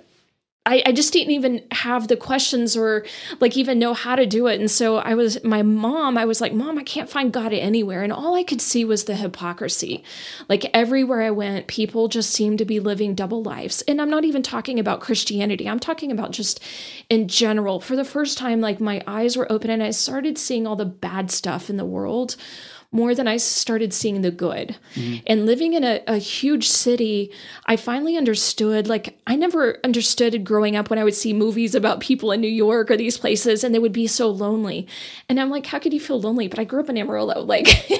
I, 0.70 0.84
I 0.86 0.92
just 0.92 1.12
didn't 1.12 1.32
even 1.32 1.64
have 1.72 2.06
the 2.06 2.16
questions 2.16 2.76
or 2.76 3.04
like 3.40 3.56
even 3.56 3.80
know 3.80 3.92
how 3.92 4.14
to 4.14 4.24
do 4.24 4.46
it. 4.46 4.60
And 4.60 4.70
so 4.70 4.98
I 4.98 5.14
was, 5.14 5.42
my 5.42 5.62
mom, 5.62 6.16
I 6.16 6.24
was 6.24 6.40
like, 6.40 6.52
Mom, 6.52 6.78
I 6.78 6.84
can't 6.84 7.10
find 7.10 7.32
God 7.32 7.52
anywhere. 7.52 8.04
And 8.04 8.12
all 8.12 8.36
I 8.36 8.44
could 8.44 8.60
see 8.60 8.84
was 8.84 9.04
the 9.04 9.16
hypocrisy. 9.16 10.04
Like 10.48 10.70
everywhere 10.72 11.22
I 11.22 11.32
went, 11.32 11.66
people 11.66 12.06
just 12.06 12.30
seemed 12.30 12.58
to 12.58 12.64
be 12.64 12.78
living 12.78 13.16
double 13.16 13.42
lives. 13.42 13.82
And 13.88 14.00
I'm 14.00 14.10
not 14.10 14.24
even 14.24 14.44
talking 14.44 14.78
about 14.78 15.00
Christianity, 15.00 15.68
I'm 15.68 15.80
talking 15.80 16.12
about 16.12 16.30
just 16.30 16.60
in 17.08 17.26
general. 17.26 17.80
For 17.80 17.96
the 17.96 18.04
first 18.04 18.38
time, 18.38 18.60
like 18.60 18.80
my 18.80 19.02
eyes 19.08 19.36
were 19.36 19.50
open 19.50 19.70
and 19.70 19.82
I 19.82 19.90
started 19.90 20.38
seeing 20.38 20.68
all 20.68 20.76
the 20.76 20.84
bad 20.84 21.32
stuff 21.32 21.68
in 21.68 21.78
the 21.78 21.84
world 21.84 22.36
more 22.92 23.14
than 23.14 23.28
I 23.28 23.36
started 23.36 23.92
seeing 23.92 24.22
the 24.22 24.32
good. 24.32 24.76
Mm-hmm. 24.94 25.22
And 25.28 25.46
living 25.46 25.74
in 25.74 25.84
a, 25.84 26.02
a 26.08 26.18
huge 26.18 26.68
city, 26.68 27.30
I 27.66 27.76
finally 27.76 28.16
understood 28.16 28.88
like, 28.88 29.16
I 29.28 29.36
never 29.36 29.78
understood 29.84 30.44
growing 30.44 30.74
up 30.74 30.90
when 30.90 30.98
I 30.98 31.04
would 31.04 31.14
see 31.14 31.32
movies 31.32 31.76
about 31.76 32.00
people 32.00 32.32
in 32.32 32.40
New 32.40 32.48
York 32.48 32.90
or 32.90 32.96
these 32.96 33.16
places 33.16 33.62
and 33.62 33.72
they 33.72 33.78
would 33.78 33.92
be 33.92 34.08
so 34.08 34.28
lonely. 34.28 34.88
And 35.28 35.38
I'm 35.38 35.50
like, 35.50 35.66
how 35.66 35.78
could 35.78 35.92
you 35.92 36.00
feel 36.00 36.20
lonely? 36.20 36.48
But 36.48 36.58
I 36.58 36.64
grew 36.64 36.80
up 36.80 36.88
in 36.88 36.98
Amarillo. 36.98 37.44
Like, 37.50 37.90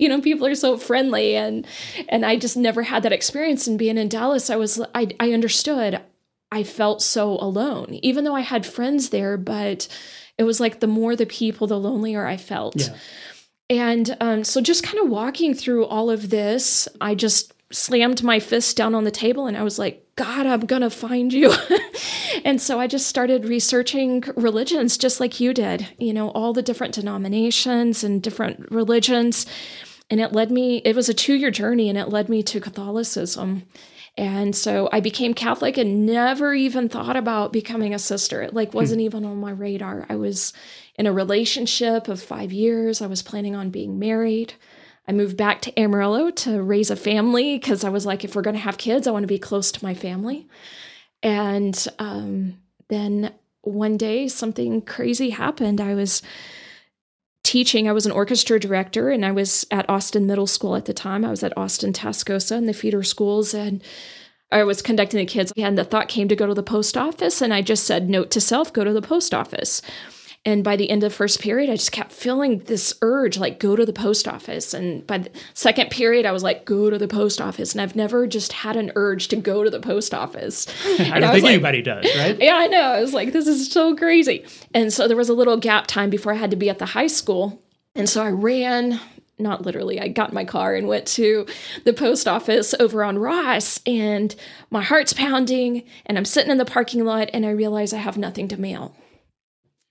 you 0.00 0.08
know, 0.08 0.20
people 0.20 0.44
are 0.44 0.56
so 0.56 0.76
friendly 0.76 1.36
and 1.36 1.64
and 2.08 2.26
I 2.26 2.36
just 2.36 2.56
never 2.56 2.82
had 2.82 3.04
that 3.04 3.12
experience. 3.12 3.68
And 3.68 3.78
being 3.78 3.96
in 3.96 4.08
Dallas, 4.08 4.50
I 4.50 4.56
was 4.56 4.80
I 4.92 5.08
I 5.20 5.32
understood 5.32 6.00
I 6.50 6.64
felt 6.64 7.00
so 7.00 7.38
alone, 7.38 7.98
even 8.02 8.24
though 8.24 8.34
I 8.34 8.40
had 8.40 8.66
friends 8.66 9.10
there, 9.10 9.36
but 9.36 9.86
it 10.38 10.44
was 10.44 10.60
like 10.60 10.80
the 10.80 10.86
more 10.86 11.14
the 11.16 11.26
people, 11.26 11.66
the 11.66 11.78
lonelier 11.78 12.24
I 12.26 12.36
felt. 12.36 12.76
Yeah. 12.76 12.96
And 13.70 14.16
um, 14.20 14.44
so, 14.44 14.60
just 14.60 14.82
kind 14.82 14.98
of 14.98 15.10
walking 15.10 15.54
through 15.54 15.84
all 15.86 16.10
of 16.10 16.30
this, 16.30 16.88
I 17.00 17.14
just 17.14 17.52
slammed 17.70 18.22
my 18.22 18.40
fist 18.40 18.76
down 18.76 18.94
on 18.94 19.04
the 19.04 19.10
table 19.10 19.46
and 19.46 19.56
I 19.56 19.62
was 19.62 19.78
like, 19.78 20.04
God, 20.16 20.46
I'm 20.46 20.60
going 20.60 20.82
to 20.82 20.90
find 20.90 21.32
you. 21.32 21.52
and 22.44 22.60
so 22.60 22.80
I 22.80 22.86
just 22.86 23.06
started 23.06 23.44
researching 23.44 24.24
religions 24.36 24.96
just 24.96 25.20
like 25.20 25.38
you 25.38 25.52
did, 25.52 25.86
you 25.98 26.12
know, 26.12 26.30
all 26.30 26.52
the 26.52 26.62
different 26.62 26.94
denominations 26.94 28.02
and 28.02 28.22
different 28.22 28.70
religions. 28.70 29.46
And 30.10 30.20
it 30.20 30.32
led 30.32 30.50
me, 30.50 30.78
it 30.78 30.96
was 30.96 31.08
a 31.08 31.14
two 31.14 31.34
year 31.34 31.50
journey 31.50 31.88
and 31.88 31.98
it 31.98 32.08
led 32.08 32.28
me 32.28 32.42
to 32.44 32.60
Catholicism. 32.60 33.64
And 34.18 34.54
so 34.56 34.88
I 34.92 34.98
became 34.98 35.32
Catholic 35.32 35.78
and 35.78 36.04
never 36.04 36.52
even 36.52 36.88
thought 36.88 37.16
about 37.16 37.52
becoming 37.52 37.94
a 37.94 38.00
sister. 38.00 38.42
It 38.42 38.52
like 38.52 38.74
wasn't 38.74 39.00
hmm. 39.00 39.06
even 39.06 39.24
on 39.24 39.36
my 39.38 39.52
radar. 39.52 40.06
I 40.08 40.16
was 40.16 40.52
in 40.96 41.06
a 41.06 41.12
relationship 41.12 42.08
of 42.08 42.20
5 42.20 42.52
years. 42.52 43.00
I 43.00 43.06
was 43.06 43.22
planning 43.22 43.54
on 43.54 43.70
being 43.70 44.00
married. 44.00 44.54
I 45.06 45.12
moved 45.12 45.36
back 45.36 45.62
to 45.62 45.80
Amarillo 45.80 46.30
to 46.30 46.60
raise 46.60 46.90
a 46.90 46.96
family 46.96 47.58
because 47.58 47.84
I 47.84 47.90
was 47.90 48.04
like, 48.04 48.24
if 48.24 48.34
we're 48.34 48.42
going 48.42 48.56
to 48.56 48.62
have 48.62 48.76
kids, 48.76 49.06
I 49.06 49.12
want 49.12 49.22
to 49.22 49.28
be 49.28 49.38
close 49.38 49.70
to 49.70 49.84
my 49.84 49.94
family. 49.94 50.48
And 51.22 51.86
um, 52.00 52.58
then 52.88 53.32
one 53.62 53.96
day, 53.96 54.26
something 54.26 54.82
crazy 54.82 55.30
happened. 55.30 55.80
I 55.80 55.94
was 55.94 56.22
teaching. 57.42 57.88
I 57.88 57.92
was 57.92 58.06
an 58.06 58.12
orchestra 58.12 58.60
director 58.60 59.10
and 59.10 59.24
I 59.24 59.32
was 59.32 59.66
at 59.70 59.88
Austin 59.88 60.26
Middle 60.26 60.46
School 60.46 60.76
at 60.76 60.84
the 60.84 60.94
time. 60.94 61.24
I 61.24 61.30
was 61.30 61.42
at 61.42 61.56
Austin 61.56 61.92
Tascosa 61.92 62.56
in 62.56 62.66
the 62.66 62.74
feeder 62.74 63.02
schools 63.02 63.54
and 63.54 63.82
I 64.50 64.64
was 64.64 64.82
conducting 64.82 65.18
the 65.18 65.26
kids 65.26 65.52
and 65.56 65.76
the 65.76 65.84
thought 65.84 66.08
came 66.08 66.28
to 66.28 66.36
go 66.36 66.46
to 66.46 66.54
the 66.54 66.62
post 66.62 66.96
office 66.96 67.42
and 67.42 67.52
I 67.52 67.62
just 67.62 67.84
said 67.84 68.08
note 68.08 68.30
to 68.32 68.40
self 68.40 68.72
go 68.72 68.84
to 68.84 68.92
the 68.92 69.02
post 69.02 69.34
office. 69.34 69.82
And 70.44 70.64
by 70.64 70.76
the 70.76 70.88
end 70.88 71.02
of 71.02 71.10
the 71.10 71.16
first 71.16 71.40
period, 71.40 71.68
I 71.68 71.74
just 71.74 71.92
kept 71.92 72.12
feeling 72.12 72.60
this 72.60 72.94
urge, 73.02 73.38
like 73.38 73.58
go 73.58 73.76
to 73.76 73.84
the 73.84 73.92
post 73.92 74.26
office. 74.26 74.72
And 74.72 75.06
by 75.06 75.18
the 75.18 75.30
second 75.52 75.90
period, 75.90 76.24
I 76.24 76.32
was 76.32 76.42
like, 76.42 76.64
go 76.64 76.90
to 76.90 76.96
the 76.96 77.08
post 77.08 77.40
office. 77.40 77.72
And 77.72 77.80
I've 77.80 77.96
never 77.96 78.26
just 78.26 78.52
had 78.52 78.76
an 78.76 78.92
urge 78.94 79.28
to 79.28 79.36
go 79.36 79.64
to 79.64 79.70
the 79.70 79.80
post 79.80 80.14
office. 80.14 80.66
I 80.84 81.20
don't 81.20 81.32
think 81.32 81.44
like, 81.44 81.52
anybody 81.52 81.82
does, 81.82 82.06
right? 82.16 82.38
Yeah, 82.48 82.54
I 82.56 82.66
know. 82.68 82.80
I 82.80 83.00
was 83.00 83.12
like, 83.12 83.32
this 83.32 83.46
is 83.46 83.70
so 83.70 83.94
crazy. 83.94 84.46
And 84.72 84.92
so 84.92 85.06
there 85.06 85.16
was 85.16 85.28
a 85.28 85.34
little 85.34 85.56
gap 85.56 85.86
time 85.86 86.08
before 86.08 86.32
I 86.32 86.36
had 86.36 86.50
to 86.52 86.56
be 86.56 86.70
at 86.70 86.78
the 86.78 86.86
high 86.86 87.08
school. 87.08 87.60
And 87.94 88.08
so 88.08 88.22
I 88.22 88.30
ran 88.30 89.00
not 89.38 89.62
literally, 89.62 90.00
I 90.00 90.08
got 90.08 90.30
in 90.30 90.34
my 90.34 90.44
car 90.44 90.74
and 90.74 90.88
went 90.88 91.06
to 91.06 91.46
the 91.84 91.92
post 91.92 92.26
office 92.26 92.74
over 92.80 93.04
on 93.04 93.18
Ross, 93.18 93.80
and 93.86 94.34
my 94.70 94.82
heart's 94.82 95.12
pounding, 95.12 95.84
and 96.06 96.18
I'm 96.18 96.24
sitting 96.24 96.50
in 96.50 96.58
the 96.58 96.64
parking 96.64 97.04
lot, 97.04 97.30
and 97.32 97.46
I 97.46 97.50
realize 97.50 97.92
I 97.92 97.98
have 97.98 98.18
nothing 98.18 98.48
to 98.48 98.60
mail. 98.60 98.96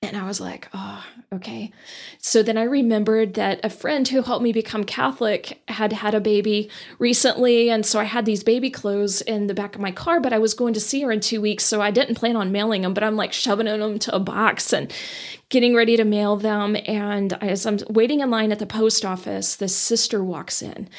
And 0.04 0.16
I 0.16 0.27
was 0.27 0.39
like, 0.39 0.68
oh, 0.75 1.04
okay. 1.34 1.72
So 2.20 2.44
then 2.44 2.56
I 2.56 2.63
remembered 2.63 3.34
that 3.34 3.60
a 3.63 3.70
friend 3.70 4.08
who 4.08 4.22
helped 4.22 4.44
me 4.44 4.54
become 4.54 4.84
Catholic 4.84 5.60
had 5.68 5.92
had 5.92 6.13
a 6.13 6.20
baby 6.20 6.70
recently. 7.00 7.72
And 7.72 7.84
so 7.84 8.00
I 8.00 8.04
had 8.04 8.25
these 8.25 8.44
baby 8.44 8.70
clothes 8.70 9.22
in 9.22 9.48
the 9.48 9.56
back 9.56 9.74
of 9.74 9.82
my 9.82 9.92
car, 9.92 10.20
but 10.20 10.34
I 10.34 10.38
was 10.38 10.54
going 10.54 10.75
to 10.75 10.80
see 10.80 11.01
her 11.01 11.12
in 11.12 11.20
two 11.20 11.42
weeks. 11.42 11.66
So 11.66 11.82
I 11.82 11.89
didn't 11.89 12.13
plan 12.13 12.36
on 12.36 12.51
mailing 12.51 12.84
them, 12.84 12.94
but 12.94 13.04
I'm 13.04 13.16
like 13.16 13.34
shoving 13.34 13.66
them 13.66 13.98
to 13.98 14.16
a 14.16 14.20
box 14.20 14.72
and 14.72 14.94
getting 15.50 15.74
ready 15.74 15.96
to 15.96 16.04
mail 16.04 16.36
them. 16.36 16.75
And 16.86 17.32
as 17.42 17.66
I'm 17.66 17.80
waiting 17.89 18.20
in 18.20 18.30
line 18.30 18.51
at 18.51 18.60
the 18.60 18.66
post 18.66 19.06
office, 19.06 19.56
this 19.56 19.75
sister 19.75 20.22
walks 20.22 20.62
in. 20.62 20.89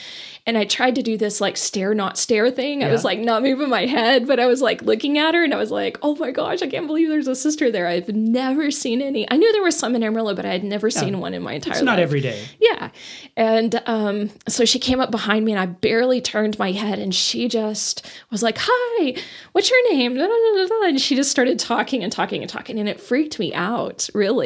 And 0.47 0.57
I 0.57 0.64
tried 0.64 0.95
to 0.95 1.02
do 1.02 1.19
this 1.19 1.43
like 1.43 1.59
stare, 1.59 1.93
not 1.93 2.17
stare 2.17 2.50
thing. 2.50 2.81
Yeah. 2.81 2.88
I 2.88 2.93
was 2.93 3.05
like 3.05 3.19
not 3.19 3.43
moving 3.43 3.69
my 3.69 3.85
head, 3.85 4.26
but 4.26 4.40
I 4.40 4.47
was 4.47 4.62
like 4.62 4.81
looking 4.81 5.19
at 5.19 5.35
her 5.35 5.45
and 5.45 5.52
I 5.52 5.59
was 5.59 5.71
like, 5.71 5.99
oh 6.00 6.17
my 6.17 6.31
gosh, 6.31 6.62
I 6.62 6.69
can't 6.69 6.87
believe 6.87 7.11
there's 7.11 7.28
a 7.28 7.37
sister 7.37 7.71
there. 7.71 7.87
I've 7.87 8.09
never 8.09 8.71
seen 8.71 9.02
any. 9.02 9.31
I 9.31 9.37
knew 9.37 9.52
there 9.52 9.62
was 9.62 9.78
some 9.78 9.95
in 9.95 10.02
Amarillo, 10.02 10.35
but 10.35 10.47
I 10.47 10.52
had 10.52 10.64
never 10.64 10.88
yeah. 10.88 11.00
seen 11.00 11.21
one 11.21 11.35
in 11.35 11.43
my 11.43 11.52
entire 11.52 11.73
it's 11.73 11.81
life. 11.81 11.85
not 11.87 11.99
every 11.99 12.23
day. 12.23 12.43
Yeah. 12.59 12.88
And 13.37 13.83
um, 13.85 14.31
so 14.49 14.64
she 14.64 14.78
came 14.78 14.99
up 14.99 15.11
behind 15.11 15.45
me 15.45 15.52
and 15.52 15.61
I 15.61 15.67
barely 15.67 16.23
turned 16.23 16.59
my 16.59 16.73
head 16.73 16.99
and 16.99 17.14
she 17.14 17.49
just 17.49 18.11
was 18.31 18.43
like, 18.43 18.57
hi, 18.59 19.14
what's 19.52 19.69
your 19.69 19.93
name? 19.93 20.17
And 20.17 20.99
she 20.99 21.14
just 21.17 21.31
started 21.31 21.59
talking 21.59 22.02
and 22.02 22.11
talking 22.11 22.40
and 22.40 22.49
talking. 22.49 22.78
And 22.78 22.88
it 22.88 22.99
freaked 22.99 23.38
me 23.38 23.52
out, 23.52 24.09
really. 24.14 24.38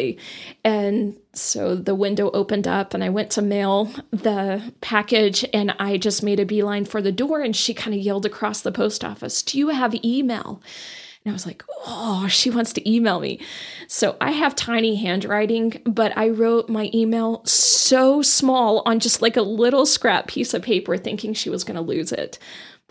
And 0.64 1.16
so 1.32 1.74
the 1.74 1.94
window 1.94 2.30
opened 2.32 2.68
up 2.68 2.94
and 2.94 3.02
I 3.02 3.08
went 3.08 3.30
to 3.32 3.42
mail 3.42 3.90
the 4.10 4.72
package 4.80 5.44
and 5.52 5.74
I 5.78 5.96
just 5.96 6.22
made 6.22 6.40
a 6.40 6.46
beeline 6.46 6.84
for 6.84 7.02
the 7.02 7.12
door 7.12 7.40
and 7.40 7.54
she 7.54 7.74
kind 7.74 7.94
of 7.94 8.00
yelled 8.00 8.26
across 8.26 8.60
the 8.60 8.72
post 8.72 9.04
office, 9.04 9.42
Do 9.42 9.58
you 9.58 9.68
have 9.68 9.94
email? 10.04 10.62
And 11.24 11.30
I 11.30 11.34
was 11.34 11.46
like, 11.46 11.62
oh, 11.86 12.26
she 12.28 12.50
wants 12.50 12.72
to 12.72 12.90
email 12.90 13.20
me. 13.20 13.38
So 13.86 14.16
I 14.20 14.32
have 14.32 14.56
tiny 14.56 14.96
handwriting, 14.96 15.80
but 15.84 16.16
I 16.18 16.30
wrote 16.30 16.68
my 16.68 16.90
email 16.92 17.44
so 17.44 18.22
small 18.22 18.82
on 18.86 18.98
just 18.98 19.22
like 19.22 19.36
a 19.36 19.42
little 19.42 19.86
scrap 19.86 20.26
piece 20.26 20.52
of 20.52 20.62
paper, 20.62 20.96
thinking 20.96 21.32
she 21.32 21.48
was 21.48 21.62
going 21.62 21.76
to 21.76 21.80
lose 21.80 22.10
it. 22.10 22.40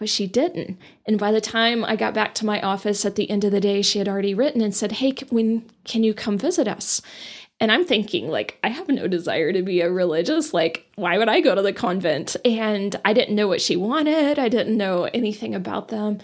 But 0.02 0.10
she 0.10 0.26
didn't. 0.26 0.80
And 1.06 1.20
by 1.20 1.32
the 1.32 1.40
time 1.40 1.86
I 1.86 1.96
got 1.96 2.16
back 2.16 2.34
to 2.34 2.46
my 2.46 2.60
office 2.60 3.06
at 3.06 3.14
the 3.14 3.30
end 3.30 3.44
of 3.44 3.52
the 3.52 3.62
day, 3.62 3.84
she 3.84 4.00
had 4.00 4.08
already 4.08 4.34
written 4.34 4.60
and 4.60 4.74
said, 4.74 4.94
Hey, 4.94 5.14
when 5.30 5.70
can 5.84 6.04
you 6.04 6.16
come 6.16 6.40
visit 6.40 6.68
us? 6.68 7.04
And 7.60 7.72
I'm 7.72 7.86
thinking, 7.86 8.28
like, 8.28 8.58
I 8.64 8.70
have 8.70 8.88
no 8.88 9.08
desire 9.08 9.54
to 9.54 9.62
be 9.62 9.82
a 9.82 9.92
religious. 9.92 10.56
Like, 10.56 10.88
why 10.96 11.20
would 11.20 11.30
I 11.30 11.40
go 11.40 11.54
to 11.54 11.62
the 11.62 11.72
convent? 11.72 12.36
And 12.44 13.00
I 13.06 13.14
didn't 13.14 13.36
know 13.36 13.48
what 13.48 13.62
she 13.62 13.76
wanted. 13.76 14.40
I 14.40 14.50
didn't 14.50 14.76
know 14.76 15.04
anything 15.04 15.54
about 15.54 15.90
them. 15.90 16.18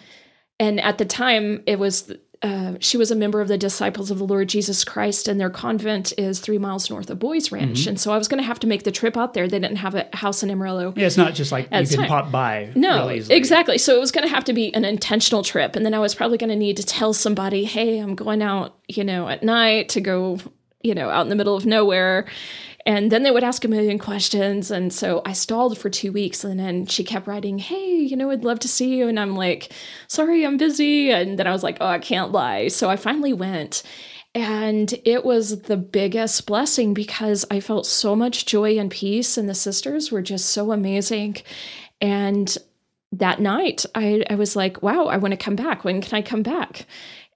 And 0.60 0.82
at 0.82 0.98
the 0.98 1.06
time, 1.06 1.62
it 1.68 1.78
was 1.78 2.12
uh, 2.42 2.74
she 2.80 2.98
was 2.98 3.10
a 3.10 3.16
member 3.16 3.42
of 3.42 3.48
the 3.48 3.58
Disciples 3.58 4.12
of 4.12 4.20
the 4.20 4.26
Lord 4.26 4.48
Jesus 4.50 4.84
Christ, 4.84 5.28
and 5.28 5.40
their 5.40 5.50
convent 5.50 6.14
is 6.18 6.40
three 6.40 6.58
miles 6.58 6.90
north 6.90 7.10
of 7.10 7.18
Boys 7.18 7.52
Ranch. 7.52 7.82
Mm-hmm. 7.82 7.90
And 7.90 8.00
so 8.00 8.12
I 8.12 8.18
was 8.18 8.28
going 8.28 8.42
to 8.42 8.46
have 8.46 8.60
to 8.60 8.68
make 8.68 8.84
the 8.84 8.92
trip 8.92 9.18
out 9.18 9.34
there. 9.34 9.48
They 9.48 9.60
didn't 9.60 9.78
have 9.78 9.96
a 9.96 10.08
house 10.14 10.44
in 10.44 10.52
Amarillo. 10.52 10.94
Yeah, 10.96 11.08
it's 11.08 11.18
not 11.18 11.34
just 11.34 11.52
like 11.52 11.66
you 11.66 11.86
can 11.86 11.86
time. 11.86 12.08
pop 12.08 12.32
by. 12.32 12.72
No, 12.76 13.08
exactly. 13.08 13.78
So 13.78 13.96
it 13.96 14.00
was 14.00 14.12
going 14.12 14.28
to 14.28 14.34
have 14.34 14.44
to 14.46 14.54
be 14.54 14.74
an 14.76 14.86
intentional 14.86 15.44
trip. 15.44 15.76
And 15.76 15.86
then 15.86 15.94
I 15.94 16.00
was 16.00 16.14
probably 16.14 16.38
going 16.38 16.52
to 16.52 16.56
need 16.56 16.78
to 16.78 16.84
tell 16.84 17.14
somebody, 17.14 17.64
hey, 17.64 17.98
I'm 17.98 18.14
going 18.14 18.44
out, 18.44 18.78
you 18.88 19.04
know, 19.04 19.28
at 19.28 19.42
night 19.42 19.90
to 19.90 20.02
go 20.02 20.40
you 20.84 20.94
know, 20.94 21.10
out 21.10 21.24
in 21.24 21.30
the 21.30 21.36
middle 21.36 21.56
of 21.56 21.66
nowhere. 21.66 22.26
And 22.88 23.12
then 23.12 23.24
they 23.24 23.32
would 23.32 23.44
ask 23.44 23.66
a 23.66 23.68
million 23.68 24.00
questions. 24.00 24.72
And 24.72 24.94
so 24.94 25.22
I 25.26 25.34
stalled 25.34 25.78
for 25.78 25.90
two 25.90 26.14
weeks. 26.14 26.46
And 26.46 26.58
then 26.58 26.86
she 26.86 27.04
kept 27.04 27.28
writing, 27.28 27.60
Hey, 27.60 27.98
you 27.98 28.16
know, 28.16 28.32
I'd 28.32 28.46
love 28.46 28.60
to 28.60 28.70
see 28.70 28.96
you. 28.96 29.10
And 29.10 29.20
I'm 29.20 29.36
like, 29.36 29.74
Sorry, 30.08 30.46
I'm 30.46 30.56
busy. 30.56 31.12
And 31.12 31.38
then 31.38 31.48
I 31.48 31.52
was 31.52 31.64
like, 31.64 31.78
Oh, 31.82 31.86
I 31.86 32.00
can't 32.00 32.32
lie. 32.32 32.70
So 32.70 32.90
I 32.90 32.96
finally 32.96 33.34
went. 33.34 33.84
And 34.34 34.94
it 35.04 35.26
was 35.26 35.64
the 35.64 35.76
biggest 35.76 36.48
blessing 36.48 36.94
because 36.94 37.44
I 37.52 37.60
felt 37.60 37.86
so 37.86 38.16
much 38.16 38.46
joy 38.46 38.80
and 38.80 38.90
peace. 38.90 39.38
And 39.38 39.50
the 39.50 39.56
sisters 39.56 40.10
were 40.10 40.22
just 40.22 40.50
so 40.52 40.72
amazing. 40.72 41.38
And 42.00 42.58
that 43.12 43.42
night, 43.42 43.86
I, 43.96 44.24
I 44.30 44.36
was 44.36 44.56
like, 44.56 44.82
wow, 44.82 45.06
I 45.08 45.18
want 45.18 45.34
to 45.34 45.38
come 45.38 45.56
back. 45.58 45.84
When 45.84 46.02
can 46.02 46.18
I 46.18 46.22
come 46.22 46.44
back? 46.44 46.86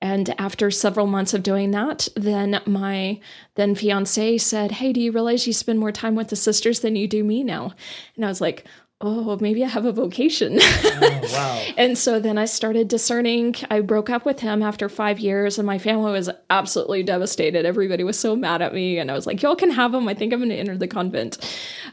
And 0.02 0.34
after 0.40 0.72
several 0.72 1.06
months 1.06 1.34
of 1.34 1.44
doing 1.44 1.72
that, 1.72 2.08
then 2.16 2.60
my 2.66 3.20
then 3.56 3.76
fiance 3.76 4.40
said, 4.40 4.72
Hey, 4.72 4.92
do 4.94 5.00
you 5.00 5.12
realize 5.12 5.46
you 5.46 5.54
spend 5.54 5.80
more 5.80 5.92
time 5.92 6.16
with 6.16 6.30
the 6.30 6.36
sisters 6.36 6.80
than 6.80 6.96
you 6.96 7.08
do 7.08 7.24
me 7.24 7.44
now? 7.44 7.74
And 8.16 8.26
I 8.26 8.28
was 8.28 8.42
like, 8.42 8.66
oh, 9.02 9.38
maybe 9.42 9.64
I 9.64 9.68
have 9.68 9.86
a 9.86 9.92
vocation. 9.92 10.60
Oh, 10.62 11.20
wow. 11.34 11.66
and 11.78 11.98
so 11.98 12.20
then 12.20 12.38
I 12.38 12.46
started 12.46 12.88
discerning. 12.88 13.56
I 13.70 13.82
broke 13.82 14.10
up 14.10 14.26
with 14.26 14.40
him 14.40 14.62
after 14.62 14.90
five 14.90 15.20
years, 15.20 15.58
and 15.58 15.66
my 15.66 15.78
family 15.78 16.12
was 16.12 16.30
absolutely 16.50 17.04
devastated. 17.04 17.66
Everybody 17.66 18.04
was 18.04 18.20
so 18.20 18.36
mad 18.36 18.62
at 18.62 18.74
me, 18.74 19.00
and 19.00 19.10
I 19.10 19.14
was 19.14 19.26
like, 19.26 19.42
y'all 19.42 19.56
can 19.56 19.72
have 19.72 19.94
him. 19.94 20.08
I 20.08 20.14
think 20.14 20.34
I'm 20.34 20.40
going 20.40 20.50
to 20.50 20.56
enter 20.56 20.78
the 20.78 20.88
convent. 20.88 21.38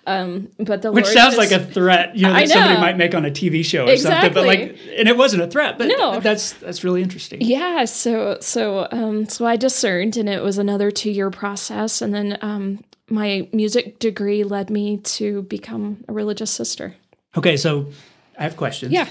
Um, 0.06 0.48
but 0.58 0.82
the 0.82 0.92
Which 0.92 1.04
Lord 1.04 1.14
sounds 1.14 1.36
just, 1.36 1.52
like 1.52 1.60
a 1.60 1.64
threat, 1.64 2.16
you 2.16 2.26
know, 2.26 2.32
that 2.32 2.48
know. 2.48 2.54
somebody 2.54 2.80
might 2.80 2.96
make 2.96 3.14
on 3.14 3.24
a 3.24 3.30
TV 3.30 3.64
show 3.64 3.86
or 3.86 3.90
exactly. 3.90 4.28
something. 4.28 4.34
But 4.34 4.46
like, 4.46 4.98
and 4.98 5.08
it 5.08 5.16
wasn't 5.16 5.42
a 5.42 5.46
threat, 5.48 5.78
but 5.78 5.88
no. 5.88 6.20
that's 6.20 6.52
that's 6.52 6.84
really 6.84 7.02
interesting. 7.02 7.40
Yeah. 7.40 7.84
So 7.84 8.38
so 8.40 8.88
um, 8.90 9.28
so 9.28 9.46
I 9.46 9.56
discerned, 9.56 10.16
and 10.16 10.28
it 10.28 10.42
was 10.42 10.58
another 10.58 10.90
two 10.90 11.10
year 11.10 11.30
process, 11.30 12.02
and 12.02 12.14
then 12.14 12.38
um, 12.42 12.84
my 13.10 13.48
music 13.52 13.98
degree 13.98 14.44
led 14.44 14.70
me 14.70 14.98
to 14.98 15.42
become 15.42 16.04
a 16.08 16.12
religious 16.12 16.50
sister. 16.50 16.94
Okay, 17.36 17.56
so 17.56 17.90
I 18.38 18.42
have 18.42 18.56
questions. 18.56 18.92
Yeah. 18.92 19.08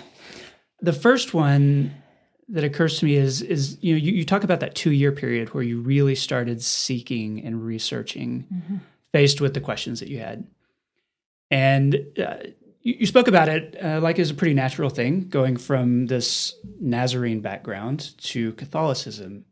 The 0.81 0.93
first 0.93 1.33
one 1.33 1.93
that 2.49 2.63
occurs 2.63 2.99
to 2.99 3.05
me 3.05 3.15
is 3.15 3.41
is 3.41 3.77
you 3.81 3.93
know 3.93 3.97
you, 3.97 4.13
you 4.13 4.25
talk 4.25 4.43
about 4.43 4.59
that 4.61 4.75
two 4.75 4.91
year 4.91 5.11
period 5.11 5.53
where 5.53 5.63
you 5.63 5.81
really 5.81 6.15
started 6.15 6.61
seeking 6.61 7.43
and 7.43 7.65
researching, 7.65 8.45
mm-hmm. 8.53 8.77
faced 9.11 9.41
with 9.41 9.53
the 9.53 9.61
questions 9.61 9.99
that 9.99 10.09
you 10.09 10.19
had, 10.19 10.47
and 11.51 11.95
uh, 12.17 12.37
you, 12.81 12.95
you, 12.99 13.05
spoke 13.05 13.27
about 13.27 13.49
it 13.49 13.75
uh, 13.83 13.99
like 14.01 14.17
it's 14.17 14.31
a 14.31 14.35
pretty 14.35 14.53
natural 14.53 14.89
thing 14.89 15.27
going 15.27 15.57
from 15.57 16.07
this 16.07 16.55
Nazarene 16.79 17.41
background 17.41 18.17
to 18.19 18.53
Catholicism, 18.53 19.45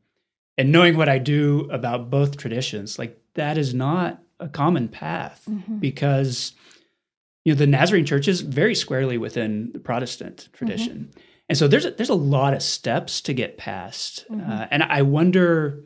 and 0.57 0.71
knowing 0.71 0.95
what 0.95 1.09
I 1.09 1.17
do 1.17 1.67
about 1.71 2.09
both 2.09 2.37
traditions, 2.37 2.97
like 2.97 3.19
that 3.33 3.57
is 3.57 3.73
not 3.73 4.21
a 4.39 4.47
common 4.47 4.87
path 4.87 5.43
mm-hmm. 5.49 5.77
because 5.77 6.53
you 7.43 7.53
know 7.53 7.57
the 7.57 7.67
Nazarene 7.67 8.05
Church 8.05 8.27
is 8.27 8.41
very 8.41 8.75
squarely 8.75 9.17
within 9.17 9.71
the 9.73 9.79
Protestant 9.79 10.49
tradition, 10.53 11.09
mm-hmm. 11.09 11.19
and 11.49 11.57
so 11.57 11.67
there's 11.67 11.85
a, 11.85 11.91
there's 11.91 12.09
a 12.09 12.15
lot 12.15 12.53
of 12.53 12.61
steps 12.61 13.21
to 13.21 13.33
get 13.33 13.57
past, 13.57 14.25
mm-hmm. 14.29 14.49
uh, 14.49 14.67
and 14.71 14.83
I 14.83 15.01
wonder 15.03 15.83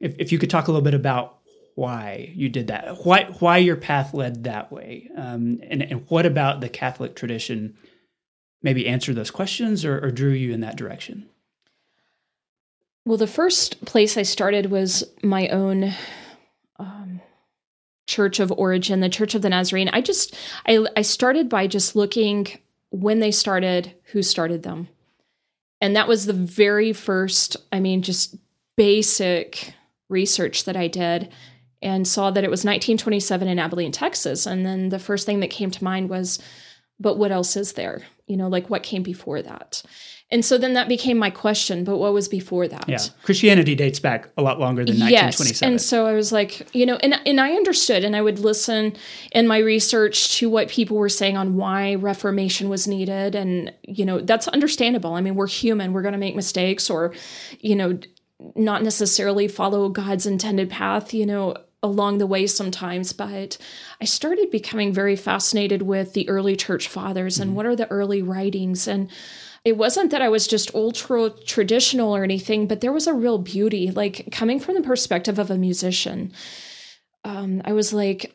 if 0.00 0.14
if 0.18 0.32
you 0.32 0.38
could 0.38 0.50
talk 0.50 0.68
a 0.68 0.70
little 0.70 0.84
bit 0.84 0.94
about 0.94 1.38
why 1.74 2.32
you 2.34 2.48
did 2.48 2.66
that, 2.68 3.04
why 3.04 3.24
why 3.38 3.58
your 3.58 3.76
path 3.76 4.14
led 4.14 4.44
that 4.44 4.72
way, 4.72 5.08
um, 5.16 5.60
and 5.68 5.82
and 5.82 6.08
what 6.08 6.26
about 6.26 6.60
the 6.60 6.68
Catholic 6.68 7.14
tradition 7.14 7.76
maybe 8.62 8.86
answer 8.86 9.12
those 9.12 9.30
questions 9.30 9.84
or, 9.84 9.98
or 10.04 10.10
drew 10.10 10.30
you 10.30 10.52
in 10.52 10.60
that 10.60 10.76
direction. 10.76 11.28
Well, 13.04 13.18
the 13.18 13.26
first 13.26 13.84
place 13.84 14.16
I 14.16 14.22
started 14.22 14.70
was 14.70 15.02
my 15.22 15.48
own 15.48 15.92
church 18.06 18.40
of 18.40 18.52
origin, 18.52 19.00
the 19.00 19.08
Church 19.08 19.34
of 19.34 19.42
the 19.42 19.48
Nazarene. 19.48 19.90
I 19.92 20.00
just 20.00 20.36
I 20.66 20.86
I 20.96 21.02
started 21.02 21.48
by 21.48 21.66
just 21.66 21.96
looking 21.96 22.58
when 22.90 23.20
they 23.20 23.30
started, 23.30 23.94
who 24.12 24.22
started 24.22 24.62
them. 24.62 24.88
And 25.80 25.96
that 25.96 26.06
was 26.08 26.26
the 26.26 26.32
very 26.32 26.92
first, 26.92 27.56
I 27.72 27.80
mean, 27.80 28.02
just 28.02 28.36
basic 28.76 29.74
research 30.08 30.64
that 30.64 30.76
I 30.76 30.86
did 30.86 31.32
and 31.80 32.06
saw 32.06 32.30
that 32.30 32.44
it 32.44 32.50
was 32.50 32.60
1927 32.60 33.48
in 33.48 33.58
Abilene, 33.58 33.90
Texas. 33.90 34.46
And 34.46 34.64
then 34.64 34.90
the 34.90 35.00
first 35.00 35.26
thing 35.26 35.40
that 35.40 35.50
came 35.50 35.70
to 35.72 35.82
mind 35.82 36.08
was, 36.08 36.38
but 37.00 37.18
what 37.18 37.32
else 37.32 37.56
is 37.56 37.72
there? 37.72 38.02
You 38.26 38.36
know, 38.36 38.46
like 38.46 38.70
what 38.70 38.84
came 38.84 39.02
before 39.02 39.42
that? 39.42 39.82
And 40.32 40.42
so 40.42 40.56
then 40.56 40.72
that 40.72 40.88
became 40.88 41.18
my 41.18 41.28
question, 41.28 41.84
but 41.84 41.98
what 41.98 42.14
was 42.14 42.26
before 42.26 42.66
that? 42.66 42.88
Yeah. 42.88 42.98
Christianity 43.22 43.74
dates 43.74 44.00
back 44.00 44.30
a 44.38 44.42
lot 44.42 44.58
longer 44.58 44.82
than 44.82 44.98
1927. 44.98 45.12
yes. 45.12 45.38
1927. 45.38 45.72
And 45.72 45.80
so 45.80 46.06
I 46.06 46.14
was 46.14 46.32
like, 46.32 46.74
you 46.74 46.86
know, 46.86 46.96
and 46.96 47.20
and 47.26 47.38
I 47.38 47.52
understood 47.52 48.02
and 48.02 48.16
I 48.16 48.22
would 48.22 48.38
listen 48.38 48.96
in 49.32 49.46
my 49.46 49.58
research 49.58 50.36
to 50.38 50.48
what 50.48 50.68
people 50.68 50.96
were 50.96 51.10
saying 51.10 51.36
on 51.36 51.56
why 51.56 51.96
reformation 51.96 52.70
was 52.70 52.88
needed 52.88 53.34
and 53.34 53.72
you 53.82 54.06
know, 54.06 54.20
that's 54.20 54.48
understandable. 54.48 55.14
I 55.14 55.20
mean, 55.20 55.34
we're 55.34 55.46
human, 55.46 55.92
we're 55.92 56.02
going 56.02 56.12
to 56.12 56.18
make 56.18 56.34
mistakes 56.34 56.88
or 56.88 57.12
you 57.60 57.76
know, 57.76 57.98
not 58.56 58.82
necessarily 58.82 59.48
follow 59.48 59.90
God's 59.90 60.24
intended 60.24 60.70
path, 60.70 61.12
you 61.12 61.26
know, 61.26 61.56
along 61.82 62.18
the 62.18 62.26
way 62.26 62.46
sometimes, 62.46 63.12
but 63.12 63.58
I 64.00 64.04
started 64.04 64.50
becoming 64.50 64.92
very 64.92 65.16
fascinated 65.16 65.82
with 65.82 66.14
the 66.14 66.28
early 66.28 66.56
church 66.56 66.88
fathers 66.88 67.38
and 67.38 67.48
mm-hmm. 67.48 67.56
what 67.56 67.66
are 67.66 67.76
the 67.76 67.90
early 67.90 68.22
writings. 68.22 68.86
And 68.86 69.10
it 69.64 69.76
wasn't 69.76 70.10
that 70.10 70.22
I 70.22 70.28
was 70.28 70.46
just 70.46 70.74
ultra 70.74 71.30
traditional 71.30 72.14
or 72.14 72.24
anything, 72.24 72.66
but 72.66 72.80
there 72.80 72.92
was 72.92 73.06
a 73.06 73.14
real 73.14 73.38
beauty, 73.38 73.90
like 73.90 74.28
coming 74.32 74.58
from 74.58 74.74
the 74.74 74.82
perspective 74.82 75.38
of 75.38 75.50
a 75.50 75.58
musician. 75.58 76.32
Um, 77.24 77.62
I 77.64 77.72
was 77.72 77.92
like, 77.92 78.34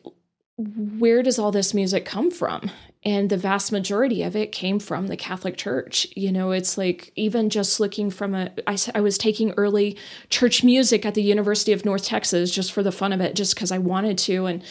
where 0.56 1.22
does 1.22 1.38
all 1.38 1.52
this 1.52 1.74
music 1.74 2.06
come 2.06 2.30
from? 2.30 2.70
And 3.04 3.30
the 3.30 3.36
vast 3.36 3.70
majority 3.70 4.22
of 4.22 4.34
it 4.34 4.50
came 4.50 4.80
from 4.80 5.06
the 5.06 5.16
Catholic 5.16 5.56
Church. 5.56 6.06
You 6.16 6.32
know, 6.32 6.50
it's 6.50 6.76
like 6.76 7.12
even 7.14 7.50
just 7.50 7.78
looking 7.78 8.10
from 8.10 8.34
a, 8.34 8.50
I, 8.66 8.76
I 8.94 9.00
was 9.00 9.18
taking 9.18 9.52
early 9.52 9.96
church 10.30 10.64
music 10.64 11.06
at 11.06 11.14
the 11.14 11.22
University 11.22 11.72
of 11.72 11.84
North 11.84 12.04
Texas 12.04 12.50
just 12.50 12.72
for 12.72 12.82
the 12.82 12.90
fun 12.90 13.12
of 13.12 13.20
it, 13.20 13.36
just 13.36 13.54
because 13.54 13.70
I 13.70 13.78
wanted 13.78 14.18
to. 14.18 14.46
And 14.46 14.64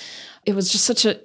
it 0.46 0.56
was 0.56 0.72
just 0.72 0.86
such 0.86 1.06
a, 1.06 1.20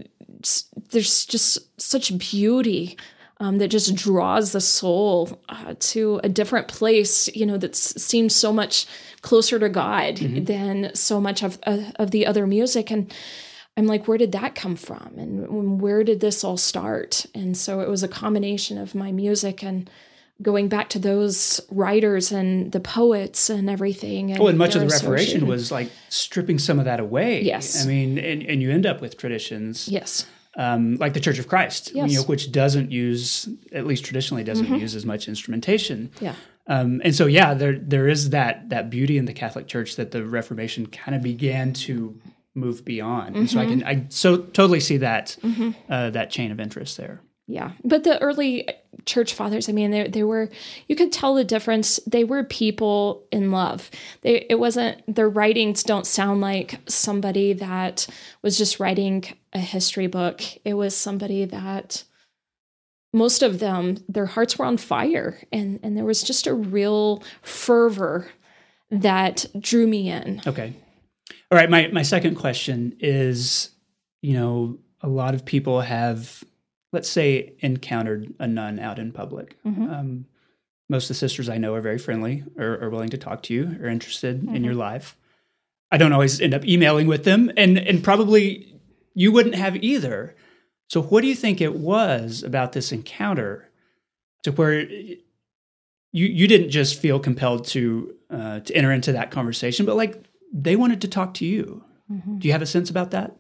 there's 0.91 1.25
just 1.25 1.81
such 1.81 2.17
beauty 2.19 2.97
um, 3.43 3.59
that 3.59 3.69
just 3.69 3.95
draws 3.95 4.53
the 4.53 4.61
soul 4.61 5.41
uh, 5.49 5.75
to 5.79 6.21
a 6.23 6.29
different 6.29 6.69
place, 6.69 7.29
you 7.35 7.45
know, 7.45 7.59
that 7.59 7.75
seems 7.75 8.35
so 8.35 8.53
much 8.53 8.87
closer 9.21 9.59
to 9.59 9.69
God 9.69 10.17
mm-hmm. 10.17 10.45
than 10.45 10.95
so 10.95 11.21
much 11.21 11.43
of, 11.43 11.59
uh, 11.65 11.91
of 11.97 12.11
the 12.11 12.27
other 12.27 12.47
music. 12.47 12.91
And, 12.91 13.13
I'm 13.77 13.87
like, 13.87 14.07
where 14.07 14.19
did 14.19 14.33
that 14.33 14.55
come 14.55 14.77
from? 14.77 15.15
And 15.17 15.81
where 15.81 16.05
did 16.05 16.21
this 16.21 16.45
all 16.45 16.59
start? 16.59 17.25
And 17.35 17.57
so 17.57 17.81
it 17.81 17.89
was 17.89 18.03
a 18.03 18.09
combination 18.09 18.77
of 18.77 18.95
my 18.95 19.13
music 19.13 19.63
and 19.63 19.89
going 20.43 20.69
back 20.69 20.91
to 20.91 20.99
those 20.99 21.59
writers 21.71 22.33
and 22.33 22.71
the 22.73 22.81
poets 22.81 23.49
and 23.49 23.71
everything. 23.71 24.31
And 24.31 24.43
oh, 24.43 24.49
and 24.49 24.59
much 24.59 24.75
of 24.75 24.83
the 24.83 24.89
Reformation 24.89 25.47
was 25.47 25.73
like 25.73 25.91
stripping 26.11 26.59
some 26.59 26.79
of 26.79 26.85
that 26.85 27.01
away. 27.01 27.43
Yes. 27.43 27.83
I 27.83 27.89
mean, 27.89 28.19
and, 28.19 28.43
and 28.43 28.61
you 28.61 28.71
end 28.71 28.85
up 28.85 29.01
with 29.01 29.17
traditions. 29.17 29.89
Yes. 29.89 30.27
Um, 30.55 30.97
like 30.97 31.15
the 31.15 31.21
Church 31.21 31.39
of 31.39 31.49
Christ, 31.49 31.93
yes. 31.95 32.11
you 32.11 32.19
know, 32.19 32.25
which 32.25 32.53
doesn't 32.53 32.93
use, 32.93 33.49
at 33.73 33.87
least 33.87 34.05
traditionally, 34.05 34.45
doesn't 34.45 34.67
mm-hmm. 34.67 34.75
use 34.75 34.95
as 34.95 35.07
much 35.07 35.27
instrumentation. 35.27 36.11
Yeah. 36.21 36.35
Um, 36.67 37.01
and 37.03 37.15
so, 37.15 37.25
yeah, 37.27 37.55
there 37.55 37.79
there 37.79 38.07
is 38.07 38.31
that 38.31 38.69
that 38.69 38.91
beauty 38.91 39.17
in 39.17 39.25
the 39.25 39.33
Catholic 39.33 39.67
Church 39.67 39.97
that 39.97 40.11
the 40.11 40.25
Reformation 40.25 40.87
kind 40.87 41.17
of 41.17 41.23
began 41.23 41.73
to 41.73 42.21
move 42.55 42.85
beyond. 42.85 43.31
Mm-hmm. 43.31 43.39
And 43.39 43.51
so 43.51 43.61
I 43.61 43.67
can 43.67 43.83
I 43.85 44.07
so 44.11 44.37
totally 44.37 44.81
see 44.81 44.99
that 44.99 45.37
mm-hmm. 45.43 45.71
uh, 45.91 46.11
that 46.11 46.31
chain 46.31 46.53
of 46.53 46.61
interest 46.61 46.97
there. 46.99 47.23
Yeah, 47.47 47.73
but 47.85 48.05
the 48.05 48.21
early 48.23 48.69
church 49.05 49.35
fathers, 49.35 49.69
I 49.69 49.73
mean, 49.73 49.91
they 49.91 50.09
they 50.09 50.23
were 50.23 50.49
you 50.87 50.97
could 50.97 51.13
tell 51.13 51.35
the 51.35 51.45
difference. 51.45 51.99
They 52.07 52.25
were 52.25 52.45
people 52.45 53.27
in 53.33 53.51
love. 53.51 53.91
They 54.23 54.47
it 54.49 54.59
wasn't 54.59 55.03
their 55.13 55.29
writings 55.29 55.83
don't 55.83 56.07
sound 56.07 56.41
like 56.41 56.79
somebody 56.87 57.53
that 57.55 58.07
was 58.43 58.57
just 58.57 58.79
writing 58.79 59.25
a 59.53 59.59
history 59.59 60.07
book. 60.07 60.43
It 60.65 60.75
was 60.75 60.97
somebody 60.97 61.45
that 61.47 62.05
most 63.13 63.43
of 63.43 63.59
them 63.59 63.99
their 64.09 64.27
hearts 64.27 64.59
were 64.59 64.65
on 64.65 64.77
fire 64.77 65.39
and 65.53 65.81
and 65.83 65.97
there 65.97 66.05
was 66.05 66.23
just 66.23 66.47
a 66.47 66.55
real 66.55 67.23
fervor 67.43 68.31
that 68.93 69.47
drew 69.59 69.87
me 69.87 70.11
in. 70.11 70.41
Okay. 70.47 70.75
All 71.51 71.59
right, 71.59 71.69
my 71.69 71.89
my 71.89 72.03
second 72.03 72.37
question 72.37 72.97
is, 73.01 73.71
you 74.21 74.35
know, 74.35 74.79
a 75.01 75.09
lot 75.09 75.35
of 75.35 75.45
people 75.45 75.81
have, 75.81 76.45
let's 76.93 77.09
say, 77.09 77.55
encountered 77.61 78.35
a 78.39 78.47
nun 78.47 78.79
out 78.79 78.99
in 78.99 79.13
public. 79.13 79.57
Mm-hmm. 79.65 79.91
Um, 79.91 80.27
most 80.89 81.05
of 81.05 81.09
the 81.09 81.15
sisters 81.15 81.49
I 81.49 81.57
know 81.57 81.75
are 81.75 81.81
very 81.81 81.99
friendly, 81.99 82.45
or 82.59 82.79
are 82.83 82.91
willing 82.91 83.09
to 83.11 83.19
talk 83.19 83.43
to 83.45 83.55
you, 83.55 83.79
are 83.83 83.89
interested 83.89 84.43
mm-hmm. 84.43 84.55
in 84.55 84.65
your 84.65 84.75
life. 84.75 85.17
I 85.91 85.97
don't 85.97 86.13
always 86.13 86.41
end 86.41 86.55
up 86.55 86.67
emailing 86.67 87.07
with 87.07 87.25
them, 87.25 87.51
and 87.57 87.79
and 87.79 88.03
probably 88.03 88.75
you 89.15 89.33
wouldn't 89.33 89.55
have 89.55 89.77
either. 89.77 90.35
So, 90.89 91.03
what 91.03 91.23
do 91.23 91.29
you 91.29 91.35
think 91.35 91.61
it 91.61 91.75
was 91.75 92.43
about 92.43 92.73
this 92.73 92.93
encounter 92.93 93.71
to 94.43 94.53
where 94.53 94.81
you 94.81 95.17
you 96.13 96.47
didn't 96.47 96.71
just 96.71 96.99
feel 96.99 97.19
compelled 97.19 97.67
to 97.69 98.15
uh, 98.31 98.61
to 98.61 98.75
enter 98.75 98.93
into 98.93 99.13
that 99.13 99.31
conversation, 99.31 99.87
but 99.87 99.97
like 99.97 100.25
they 100.53 100.77
wanted 100.77 101.01
to 101.01 101.09
talk 101.09 101.35
to 101.35 101.47
you. 101.47 101.85
Mm-hmm. 102.11 102.39
Do 102.39 102.49
you 102.49 102.53
have 102.53 102.63
a 102.63 102.67
sense 102.67 102.91
about 102.91 103.13
that? 103.13 103.37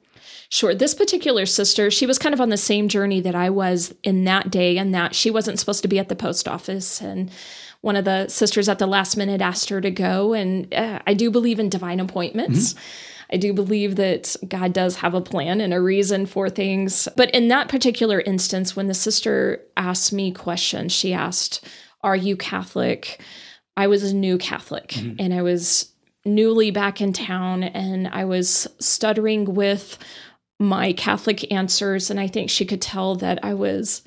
Sure. 0.49 0.75
This 0.75 0.95
particular 0.95 1.47
sister, 1.47 1.91
she 1.91 2.07
was 2.07 2.19
kind 2.19 2.35
of 2.35 2.41
on 2.41 2.51
the 2.51 2.57
same 2.57 2.89
journey 2.89 3.21
that 3.21 3.35
I 3.35 3.51
was 3.51 3.95
in 4.03 4.25
that 4.25 4.51
day, 4.51 4.79
and 4.79 4.95
that 4.95 5.15
she 5.15 5.31
wasn't 5.31 5.59
supposed 5.59 5.83
to 5.83 5.89
be 5.89 5.99
at 5.99 6.09
the 6.09 6.17
post 6.17 6.47
office. 6.49 7.01
And 7.01 7.31
one 7.83 7.97
of 7.97 8.05
the 8.05 8.29
sisters 8.29 8.69
at 8.69 8.79
the 8.79 8.87
last 8.87 9.17
minute 9.17 9.41
asked 9.41 9.69
her 9.69 9.81
to 9.81 9.91
go. 9.91 10.33
And 10.33 10.73
uh, 10.73 11.01
I 11.07 11.15
do 11.15 11.31
believe 11.31 11.59
in 11.59 11.69
divine 11.69 12.01
appointments. 12.01 12.73
Mm-hmm. 12.73 13.35
I 13.35 13.37
do 13.39 13.53
believe 13.53 13.97
that 13.97 14.37
God 14.47 14.73
does 14.73 14.97
have 14.97 15.15
a 15.15 15.21
plan 15.21 15.61
and 15.61 15.73
a 15.73 15.81
reason 15.81 16.27
for 16.27 16.51
things. 16.51 17.09
But 17.17 17.31
in 17.31 17.49
that 17.49 17.69
particular 17.69 18.21
instance, 18.21 18.77
when 18.77 18.89
the 18.89 18.95
sister 18.95 19.63
asked 19.77 20.13
me 20.13 20.33
questions, 20.33 20.93
she 20.93 21.15
asked, 21.15 21.67
Are 22.03 22.17
you 22.17 22.37
Catholic? 22.37 23.21
I 23.77 23.87
was 23.87 24.05
a 24.05 24.15
new 24.15 24.37
Catholic 24.37 24.89
mm-hmm. 24.89 25.17
and 25.19 25.33
I 25.33 25.41
was 25.41 25.92
newly 26.25 26.71
back 26.71 27.01
in 27.01 27.13
town 27.13 27.63
and 27.63 28.09
I 28.09 28.25
was 28.25 28.69
stuttering 28.79 29.55
with 29.55 29.99
my 30.59 30.93
Catholic 30.93 31.51
answers. 31.53 32.11
And 32.11 32.21
I 32.21 32.29
think 32.29 32.51
she 32.51 32.65
could 32.65 32.81
tell 32.81 33.17
that 33.17 33.45
I 33.45 33.55
was 33.55 34.03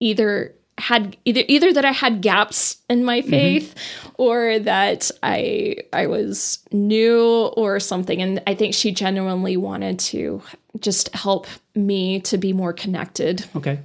either 0.00 0.54
had 0.78 1.16
either 1.24 1.42
either 1.48 1.72
that 1.72 1.84
I 1.84 1.90
had 1.90 2.22
gaps 2.22 2.76
in 2.88 3.04
my 3.04 3.20
mm-hmm. 3.20 3.30
faith 3.30 3.74
mm-hmm. 3.74 4.08
or 4.16 4.58
that 4.60 5.10
I 5.22 5.76
I 5.92 6.06
was 6.06 6.60
new 6.70 7.46
or 7.56 7.80
something 7.80 8.22
and 8.22 8.40
I 8.46 8.54
think 8.54 8.74
she 8.74 8.92
genuinely 8.92 9.56
wanted 9.56 9.98
to 10.00 10.40
just 10.78 11.12
help 11.14 11.48
me 11.74 12.20
to 12.20 12.38
be 12.38 12.52
more 12.52 12.72
connected. 12.72 13.44
Okay. 13.56 13.80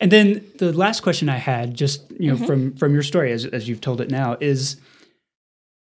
And 0.00 0.10
then 0.10 0.44
the 0.58 0.72
last 0.72 1.00
question 1.00 1.28
I 1.28 1.38
had 1.38 1.74
just 1.74 2.10
you 2.18 2.28
know 2.28 2.36
mm-hmm. 2.36 2.46
from 2.46 2.76
from 2.76 2.92
your 2.92 3.02
story 3.02 3.32
as 3.32 3.46
as 3.46 3.68
you've 3.68 3.80
told 3.80 4.00
it 4.00 4.10
now 4.10 4.36
is 4.40 4.76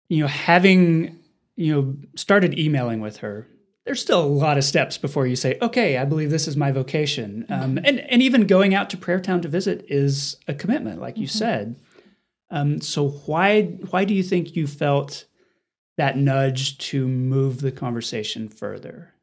you 0.10 0.22
know, 0.22 0.28
having, 0.28 1.20
you 1.56 1.74
know, 1.74 1.96
started 2.16 2.58
emailing 2.58 3.02
with 3.02 3.18
her, 3.18 3.48
there's 3.86 4.02
still 4.02 4.22
a 4.22 4.26
lot 4.26 4.58
of 4.58 4.64
steps 4.64 4.98
before 4.98 5.26
you 5.26 5.36
say, 5.36 5.58
okay, 5.62 5.98
I 5.98 6.06
believe 6.06 6.30
this 6.30 6.48
is 6.48 6.58
my 6.58 6.72
vocation. 6.72 7.46
Um, 7.50 7.60
mm-hmm. 7.60 7.64
Um, 7.64 7.80
and, 7.86 8.00
and 8.02 8.22
even 8.22 8.46
going 8.46 8.76
out 8.76 8.90
to 8.92 8.98
Prayer 8.98 9.20
Town 9.20 9.42
to 9.42 9.48
visit 9.48 9.86
is 9.88 10.36
a 10.48 10.54
commitment, 10.54 11.00
like 11.00 11.18
you 11.18 11.28
mm-hmm. 11.28 11.38
said. 11.38 11.76
Um, 12.50 12.82
so 12.82 13.10
why 13.10 13.64
why 13.90 14.06
do 14.06 14.14
you 14.14 14.24
think 14.24 14.56
you 14.56 14.68
felt 14.68 15.26
that 15.98 16.18
nudge 16.18 16.78
to 16.78 17.08
move 17.08 17.62
the 17.62 17.72
conversation 17.72 18.48
further? 18.50 19.14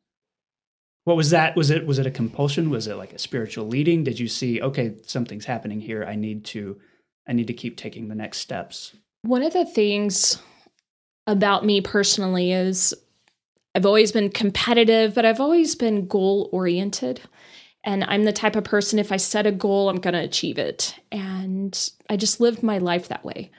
What 1.04 1.16
was 1.16 1.30
that? 1.30 1.56
Was 1.56 1.70
it 1.70 1.86
was 1.86 1.98
it 1.98 2.06
a 2.06 2.10
compulsion? 2.10 2.70
Was 2.70 2.86
it 2.86 2.96
like 2.96 3.12
a 3.12 3.18
spiritual 3.18 3.66
leading? 3.66 4.04
Did 4.04 4.18
you 4.18 4.28
see, 4.28 4.60
okay, 4.60 4.94
something's 5.06 5.44
happening 5.44 5.80
here. 5.80 6.04
I 6.04 6.16
need 6.16 6.44
to 6.46 6.78
I 7.26 7.32
need 7.32 7.46
to 7.46 7.54
keep 7.54 7.76
taking 7.76 8.08
the 8.08 8.14
next 8.14 8.38
steps. 8.38 8.94
One 9.22 9.42
of 9.42 9.52
the 9.52 9.64
things 9.64 10.38
about 11.26 11.64
me 11.64 11.80
personally 11.80 12.52
is 12.52 12.94
I've 13.74 13.87
always 13.87 14.12
been 14.12 14.30
competitive, 14.30 15.14
but 15.14 15.24
I've 15.24 15.40
always 15.40 15.74
been 15.74 16.06
goal 16.06 16.48
oriented. 16.52 17.20
And 17.82 18.04
I'm 18.04 18.24
the 18.24 18.32
type 18.32 18.56
of 18.56 18.64
person, 18.64 18.98
if 18.98 19.12
I 19.12 19.16
set 19.16 19.46
a 19.46 19.52
goal, 19.52 19.90
I'm 19.90 20.00
going 20.00 20.14
to 20.14 20.20
achieve 20.20 20.58
it. 20.58 20.98
And 21.12 21.90
I 22.08 22.16
just 22.16 22.40
lived 22.40 22.62
my 22.62 22.78
life 22.78 23.08
that 23.08 23.24
way, 23.24 23.50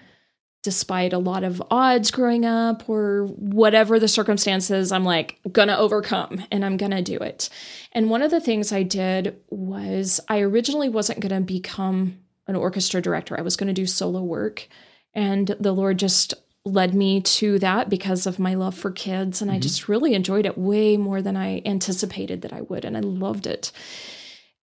despite 0.64 1.14
a 1.14 1.20
lot 1.20 1.44
of 1.44 1.62
odds 1.70 2.10
growing 2.10 2.44
up 2.44 2.90
or 2.90 3.28
whatever 3.36 4.00
the 4.00 4.08
circumstances. 4.08 4.92
I'm 4.92 5.04
like, 5.04 5.40
going 5.52 5.68
to 5.68 5.78
overcome 5.78 6.44
and 6.52 6.66
I'm 6.66 6.78
going 6.78 6.92
to 6.92 7.04
do 7.04 7.18
it. 7.18 7.50
And 7.92 8.10
one 8.10 8.24
of 8.24 8.32
the 8.32 8.42
things 8.42 8.72
I 8.72 8.82
did 8.82 9.38
was 9.50 10.20
I 10.28 10.40
originally 10.40 10.90
wasn't 10.90 11.20
going 11.20 11.36
to 11.36 11.42
become 11.42 12.20
an 12.48 12.56
orchestra 12.56 13.02
director, 13.02 13.38
I 13.38 13.42
was 13.42 13.56
going 13.56 13.68
to 13.68 13.74
do 13.74 13.88
solo 13.88 14.22
work. 14.22 14.68
And 15.14 15.56
the 15.60 15.72
Lord 15.72 15.98
just 16.00 16.34
led 16.66 16.96
me 16.96 17.22
to 17.22 17.60
that 17.60 17.90
because 17.90 18.26
of 18.26 18.40
my 18.40 18.56
love 18.56 18.76
for 18.76 18.92
kids. 18.92 19.42
And 19.42 19.50
mm-hmm. 19.50 19.58
I 19.58 19.60
just 19.60 19.88
really 19.88 20.14
enjoyed 20.14 20.46
it 20.46 20.58
way 20.58 20.98
more 20.98 21.22
than 21.22 21.38
I 21.38 21.62
anticipated 21.66 22.42
that 22.42 22.54
I 22.54 22.62
would. 22.62 22.84
And 22.84 22.98
I 22.98 23.02
loved 23.02 23.46
it. 23.46 23.72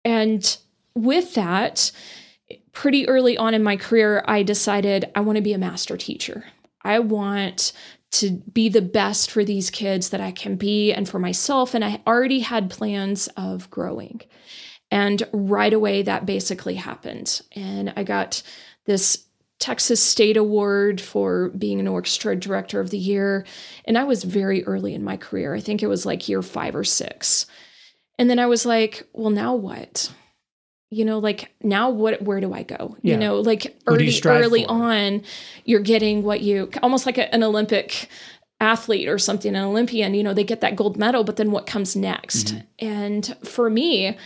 And 0.04 0.58
with 0.96 1.36
that, 1.36 1.92
pretty 2.72 3.08
early 3.08 3.38
on 3.38 3.54
in 3.54 3.64
my 3.64 3.78
career, 3.78 4.24
I 4.28 4.44
decided 4.44 5.12
I 5.16 5.22
want 5.22 5.36
to 5.38 5.44
be 5.44 5.54
a 5.54 5.60
master 5.60 5.96
teacher. 5.96 6.46
I 6.84 7.00
want 7.00 7.72
to 8.12 8.32
be 8.52 8.68
the 8.68 8.82
best 8.82 9.32
for 9.32 9.46
these 9.46 9.70
kids 9.70 10.10
that 10.10 10.20
I 10.20 10.32
can 10.32 10.56
be 10.56 10.92
and 10.92 11.08
for 11.08 11.20
myself. 11.20 11.74
And 11.74 11.86
I 11.86 12.02
already 12.06 12.40
had 12.40 12.70
plans 12.70 13.28
of 13.38 13.70
growing. 13.70 14.22
And 14.90 15.24
right 15.32 15.72
away, 15.72 16.02
that 16.02 16.26
basically 16.26 16.76
happened. 16.76 17.42
And 17.56 17.94
I 17.96 18.04
got 18.04 18.44
this 18.86 19.26
Texas 19.62 20.04
State 20.04 20.36
Award 20.36 21.00
for 21.00 21.50
being 21.50 21.80
an 21.80 21.88
orchestra 21.88 22.36
director 22.36 22.80
of 22.82 22.90
the 22.90 22.98
year. 22.98 23.46
And 23.86 23.98
I 23.98 24.04
was 24.04 24.24
very 24.24 24.66
early 24.66 24.94
in 24.94 25.04
my 25.04 25.16
career. 25.16 25.54
I 25.56 25.62
think 25.62 25.82
it 25.82 25.88
was 25.88 26.06
like 26.06 26.28
year 26.28 26.42
five 26.42 26.76
or 26.76 26.84
six. 26.84 27.46
And 28.20 28.30
then 28.30 28.40
I 28.40 28.48
was 28.48 28.66
like, 28.66 29.08
well, 29.14 29.30
now 29.30 29.56
what? 29.56 30.12
you 30.94 31.06
know 31.06 31.20
like 31.20 31.54
now 31.64 31.90
what 31.90 32.22
where 32.22 32.42
do 32.42 32.54
i 32.54 32.64
go 32.64 32.98
Yeah. 33.02 33.14
you 33.14 33.18
know 33.18 33.40
like 33.40 33.80
early 33.88 34.12
early 34.26 34.66
for? 34.66 34.72
on 34.72 35.24
you're 35.64 35.80
getting 35.80 36.22
what 36.22 36.42
you 36.42 36.70
almost 36.84 37.06
like 37.06 37.18
a, 37.18 37.34
an 37.34 37.44
olympic 37.44 38.10
athlete 38.62 39.10
or 39.10 39.18
something 39.18 39.56
an 39.56 39.64
olympian 39.64 40.14
you 40.14 40.24
know 40.24 40.34
they 40.34 40.44
get 40.44 40.62
that 40.62 40.76
gold 40.76 40.96
medal 40.98 41.24
but 41.24 41.36
then 41.36 41.52
what 41.52 41.66
comes 41.66 41.96
next 41.96 42.54
Mm-hmm. 42.54 42.60
and 42.80 43.38
for 43.44 43.70
me 43.70 44.18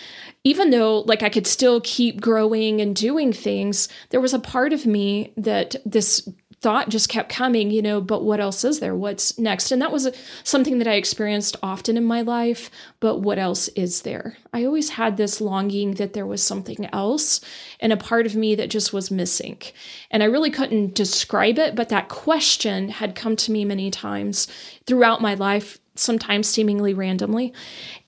even 0.44 0.70
though 0.70 1.00
like 1.02 1.24
i 1.24 1.30
could 1.30 1.48
still 1.48 1.82
keep 1.82 2.22
growing 2.22 2.82
and 2.82 2.96
doing 2.96 3.32
things 3.34 3.88
there 4.10 4.22
was 4.22 4.34
a 4.34 4.40
part 4.40 4.74
of 4.74 4.86
me 4.86 5.34
that 5.38 5.76
this 5.86 6.28
thought 6.62 6.90
just 6.90 7.10
kept 7.10 7.30
coming 7.30 7.70
you 7.70 7.82
know 7.82 8.02
but 8.02 8.24
what 8.24 8.40
else 8.40 8.64
is 8.64 8.80
there? 8.80 8.96
What's 8.96 9.38
next? 9.38 9.72
And 9.72 9.82
that 9.82 9.92
was 9.92 10.10
something 10.44 10.80
that 10.80 10.88
i 10.88 10.94
experienced 10.94 11.58
often 11.62 11.98
in 11.98 12.04
my 12.04 12.22
life 12.22 12.70
but 13.00 13.20
what 13.20 13.38
else 13.38 13.68
is 13.70 14.02
there? 14.02 14.38
I 14.54 14.66
always 14.66 14.90
had 14.90 15.18
this 15.18 15.42
longing 15.42 15.96
that 15.96 16.14
there 16.14 16.26
was 16.26 16.42
something 16.42 16.88
else 16.94 17.42
and 17.80 17.94
a 17.94 17.98
part 17.98 18.26
of 18.26 18.36
me 18.36 18.56
that 18.56 18.70
just 18.70 18.94
was 18.94 19.12
missing. 19.12 19.62
And 20.12 20.24
i 20.24 20.26
really 20.26 20.52
couldn't 20.52 20.96
describe 20.96 21.60
it 21.60 21.76
but 21.76 21.90
that 21.90 22.10
question 22.10 22.90
had 22.90 23.16
come 23.16 23.36
to 23.38 23.52
me 23.52 23.66
many 23.66 23.92
times 23.92 24.48
throughout 24.86 25.22
my 25.22 25.34
life 25.34 25.80
sometimes 25.96 26.48
seemingly 26.48 26.94
randomly. 26.94 27.54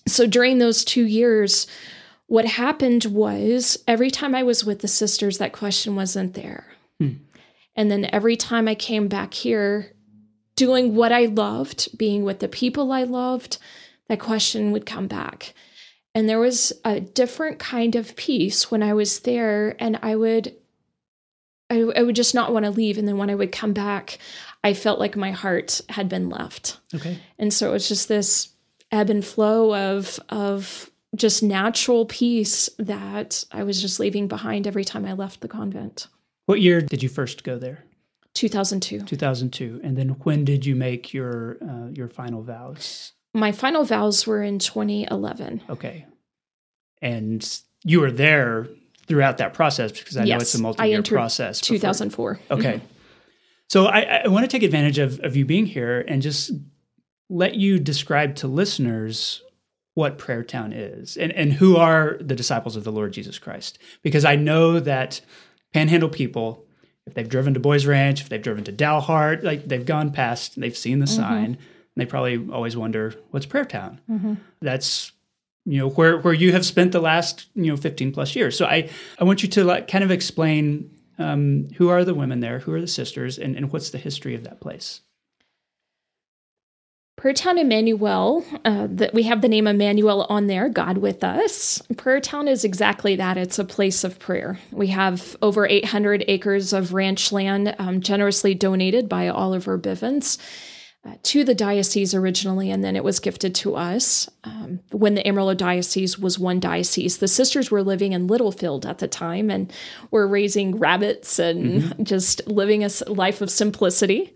So 0.08 0.28
during 0.28 0.60
those 0.60 0.84
two 0.84 1.06
years 1.06 1.68
what 2.28 2.46
happened 2.46 3.06
was 3.06 3.82
every 3.88 4.12
time 4.12 4.36
I 4.36 4.44
was 4.44 4.66
with 4.66 4.80
the 4.80 4.88
sisters, 4.90 5.38
that 5.38 5.54
question 5.54 5.96
wasn't 5.96 6.34
there. 6.34 6.77
And 7.78 7.90
then 7.90 8.10
every 8.12 8.36
time 8.36 8.68
I 8.68 8.76
came 8.76 9.08
back 9.08 9.34
here, 9.34 9.94
doing 10.56 10.96
what 10.96 11.12
I 11.12 11.26
loved, 11.26 11.98
being 11.98 12.24
with 12.24 12.40
the 12.40 12.48
people 12.48 12.92
I 12.92 13.04
loved, 13.04 13.60
that 14.10 14.20
question 14.20 14.72
would 14.72 14.86
come 14.86 15.08
back. 15.08 15.54
And 16.16 16.28
there 16.28 16.40
was 16.40 16.74
a 16.84 17.00
different 17.00 17.60
kind 17.60 17.96
of 17.96 18.16
peace 18.16 18.72
when 18.72 18.82
I 18.82 18.94
was 18.94 19.20
there, 19.20 19.76
and 19.80 20.00
I 20.02 20.16
would. 20.16 20.56
I, 21.70 21.82
I 21.98 22.02
would 22.04 22.16
just 22.16 22.34
not 22.34 22.54
want 22.54 22.64
to 22.64 22.72
leave. 22.72 22.98
And 22.98 23.06
then 23.08 23.18
when 23.18 23.30
I 23.30 23.36
would 23.36 23.52
come 23.52 23.74
back, 23.74 24.20
I 24.64 24.74
felt 24.74 25.00
like 25.00 25.16
my 25.16 25.32
heart 25.32 25.82
had 25.90 26.10
been 26.10 26.30
left 26.30 26.80
Okay. 26.96 27.20
and 27.38 27.54
so 27.54 27.70
it 27.70 27.74
was 27.74 27.88
just 27.88 28.08
this 28.08 28.50
ebb 28.92 29.10
and 29.10 29.24
flow 29.24 29.76
of 29.76 30.20
of 30.30 30.90
just 31.16 31.42
natural 31.44 32.06
peace 32.06 32.70
that 32.78 33.46
I 33.52 33.64
was 33.64 33.82
just 33.82 34.00
leaving 34.00 34.28
behind 34.28 34.68
every 34.68 34.84
time 34.84 35.06
I 35.06 35.14
left 35.14 35.42
the 35.42 35.48
convent. 35.48 36.08
What 36.48 36.62
year 36.62 36.82
did 36.82 37.04
you 37.04 37.10
first 37.10 37.44
go 37.44 37.60
there? 37.60 37.84
2002. 38.34 39.02
2002. 39.02 39.82
And 39.84 39.98
then 39.98 40.10
when 40.24 40.46
did 40.46 40.66
you 40.66 40.76
make 40.76 41.14
your 41.14 41.58
uh, 41.62 41.90
your 41.92 42.08
final 42.08 42.42
vows? 42.42 43.12
My 43.34 43.52
final 43.52 43.84
vows 43.84 44.26
were 44.26 44.42
in 44.42 44.58
2011. 44.58 45.62
Okay. 45.70 46.06
And 47.02 47.62
you 47.84 48.00
were 48.00 48.12
there 48.12 48.68
throughout 49.08 49.38
that 49.38 49.54
process 49.54 49.92
because 49.92 50.18
I 50.18 50.24
know 50.24 50.38
it's 50.38 50.56
a 50.56 50.62
multi-year 50.62 51.04
process. 51.04 51.60
before- 51.62 51.76
2004. 51.78 52.40
Okay. 52.52 52.82
So 53.70 53.86
I, 53.88 54.22
I 54.24 54.28
want 54.30 54.44
to 54.46 54.48
take 54.48 54.64
advantage 54.64 54.98
of, 54.98 55.20
of 55.22 55.36
you 55.36 55.46
being 55.46 55.66
here 55.66 56.04
and 56.08 56.22
just 56.22 56.52
let 57.30 57.56
you 57.56 57.80
describe 57.80 58.36
to 58.36 58.48
listeners 58.48 59.42
what 59.96 60.18
Prayer 60.18 60.44
Town 60.44 60.72
is 60.72 61.18
and, 61.18 61.34
and 61.34 61.52
who 61.52 61.76
are 61.76 62.18
the 62.22 62.36
disciples 62.36 62.76
of 62.76 62.84
the 62.86 62.92
Lord 62.92 63.12
Jesus 63.12 63.38
Christ. 63.40 63.80
Because 64.04 64.24
I 64.24 64.36
know 64.36 64.80
that 64.80 65.20
panhandle 65.74 66.10
people, 66.10 66.66
if 67.06 67.14
they've 67.14 67.30
driven 67.30 67.54
to 67.54 67.60
Boys 67.60 67.86
Ranch, 67.86 68.22
if 68.22 68.30
they've 68.30 68.42
driven 68.42 68.64
to 68.66 68.72
Dalhart, 68.74 69.44
like 69.44 69.68
they've 69.68 69.86
gone 69.86 70.12
past 70.12 70.56
and 70.56 70.64
they've 70.64 70.78
seen 70.78 71.00
the 71.00 71.08
sign, 71.08 71.46
and 71.46 71.58
they 71.96 72.06
probably 72.06 72.48
always 72.52 72.76
wonder, 72.76 73.14
what's 73.32 73.46
Prayer 73.46 73.66
Town? 73.66 74.02
That's 74.62 75.12
you 75.66 75.80
know 75.80 75.90
where 75.90 76.18
where 76.20 76.34
you 76.34 76.52
have 76.54 76.66
spent 76.66 76.92
the 76.94 77.02
last 77.02 77.48
you 77.56 77.68
know 77.68 77.78
15 77.78 78.14
plus 78.14 78.36
years. 78.36 78.58
So 78.58 78.66
i 78.66 78.90
i 79.20 79.24
want 79.26 79.44
you 79.44 79.50
to 79.50 79.64
like 79.64 79.88
kind 79.88 80.04
of 80.04 80.12
explain 80.12 80.90
um, 81.20 81.68
who 81.78 81.90
are 81.90 82.06
the 82.06 82.14
women 82.14 82.40
there 82.40 82.60
who 82.60 82.74
are 82.74 82.82
the 82.82 82.88
sisters 82.88 83.38
and, 83.40 83.56
and 83.56 83.72
what's 83.72 83.90
the 83.90 83.98
history 83.98 84.36
of 84.36 84.44
that 84.44 84.62
place 84.62 85.02
Prayer 87.18 87.34
Town 87.34 87.58
Emmanuel, 87.58 88.46
uh, 88.64 88.86
that 88.92 89.12
we 89.12 89.24
have 89.24 89.42
the 89.42 89.50
name 89.50 89.66
Emmanuel 89.66 90.28
on 90.30 90.46
there, 90.46 90.70
God 90.70 91.00
with 91.00 91.24
us. 91.24 91.82
Prayer 91.98 92.22
Town 92.22 92.48
is 92.48 92.64
exactly 92.64 93.16
that. 93.16 93.38
It's 93.38 93.58
a 93.58 93.66
place 93.66 94.04
of 94.04 94.20
prayer. 94.20 94.60
We 94.72 94.88
have 94.88 95.36
over 95.42 95.66
800 95.66 96.26
acres 96.28 96.74
of 96.74 96.94
ranch 96.94 97.32
land 97.32 97.76
um, 97.80 98.02
generously 98.02 98.54
donated 98.54 99.10
by 99.10 99.30
Oliver 99.30 99.80
Bivens 99.80 100.38
uh, 101.08 101.16
to 101.24 101.44
the 101.44 101.56
diocese 101.56 102.14
originally, 102.14 102.70
and 102.70 102.84
then 102.84 102.96
it 102.96 103.04
was 103.04 103.20
gifted 103.20 103.56
to 103.56 103.76
us 103.76 104.30
um, 104.44 104.80
when 104.92 105.16
the 105.16 105.28
Amarillo 105.28 105.56
Diocese 105.56 106.20
was 106.20 106.38
one 106.38 106.60
diocese. 106.60 107.18
The 107.18 107.28
sisters 107.28 107.72
were 107.72 107.82
living 107.82 108.12
in 108.12 108.28
Littlefield 108.28 108.86
at 108.86 109.00
the 109.00 109.08
time 109.08 109.50
and 109.50 109.74
were 110.12 110.28
raising 110.28 110.78
rabbits 110.78 111.40
and 111.40 112.06
just 112.06 112.46
living 112.46 112.84
a 112.84 112.90
life 113.08 113.42
of 113.42 113.50
simplicity. 113.50 114.36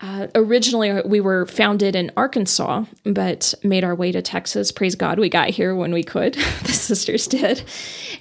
Uh, 0.00 0.28
originally, 0.36 1.00
we 1.04 1.20
were 1.20 1.44
founded 1.46 1.96
in 1.96 2.12
Arkansas, 2.16 2.84
but 3.04 3.52
made 3.64 3.82
our 3.82 3.96
way 3.96 4.12
to 4.12 4.22
Texas. 4.22 4.70
Praise 4.70 4.94
God, 4.94 5.18
we 5.18 5.28
got 5.28 5.50
here 5.50 5.74
when 5.74 5.92
we 5.92 6.04
could. 6.04 6.34
the 6.62 6.72
sisters 6.72 7.26
did. 7.26 7.64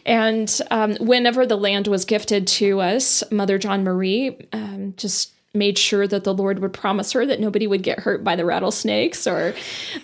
And 0.05 0.59
um, 0.71 0.95
whenever 0.95 1.45
the 1.45 1.55
land 1.55 1.87
was 1.87 2.03
gifted 2.03 2.47
to 2.47 2.81
us, 2.81 3.23
Mother 3.31 3.59
John 3.59 3.83
Marie 3.83 4.47
um, 4.53 4.95
just 4.97 5.33
made 5.53 5.77
sure 5.77 6.07
that 6.07 6.23
the 6.23 6.33
Lord 6.33 6.59
would 6.59 6.73
promise 6.73 7.11
her 7.13 7.25
that 7.25 7.39
nobody 7.39 7.67
would 7.67 7.81
get 7.81 7.99
hurt 7.99 8.23
by 8.23 8.35
the 8.35 8.45
rattlesnakes 8.45 9.25
or 9.25 9.55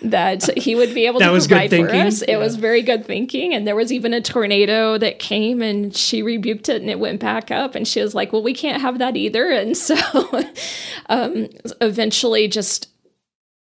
that 0.02 0.42
he 0.58 0.74
would 0.74 0.94
be 0.94 1.06
able 1.06 1.20
to 1.20 1.26
provide 1.48 1.70
for 1.70 1.76
us. 2.06 2.22
It 2.22 2.30
Yeah. 2.30 2.38
was 2.38 2.56
very 2.56 2.82
good 2.82 3.04
thinking. 3.06 3.54
And 3.54 3.66
there 3.66 3.76
was 3.76 3.92
even 3.92 4.14
a 4.14 4.20
tornado 4.20 4.98
that 4.98 5.18
came 5.18 5.62
and 5.62 5.94
she 5.94 6.22
rebuked 6.22 6.68
it 6.68 6.80
and 6.80 6.90
it 6.90 6.98
went 6.98 7.20
back 7.20 7.50
up. 7.50 7.74
And 7.74 7.86
she 7.86 8.00
was 8.00 8.14
like, 8.14 8.32
well, 8.32 8.42
we 8.42 8.54
can't 8.54 8.80
have 8.80 8.98
that 8.98 9.16
either. 9.16 9.50
And 9.50 9.76
so 9.88 9.94
um, 11.08 11.48
eventually 11.80 12.48
just 12.48 12.88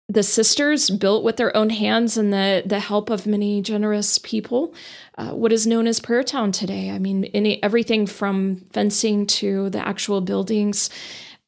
the 0.09 0.23
sisters 0.23 0.89
built 0.89 1.25
with 1.25 1.37
their 1.37 1.55
own 1.57 1.69
hands 1.71 2.17
and 2.17 2.33
the 2.33 2.63
the 2.65 2.79
help 2.79 3.11
of 3.11 3.27
many 3.27 3.61
generous 3.61 4.19
people 4.19 4.73
uh, 5.19 5.31
what 5.31 5.53
is 5.53 5.67
known 5.67 5.89
as 5.89 5.99
prayer 5.99 6.23
town 6.23 6.53
today 6.53 6.91
i 6.93 6.99
mean 6.99 7.25
any 7.35 7.61
everything 7.61 8.07
from 8.07 8.65
fencing 8.73 9.27
to 9.27 9.69
the 9.71 9.85
actual 9.85 10.21
buildings 10.21 10.91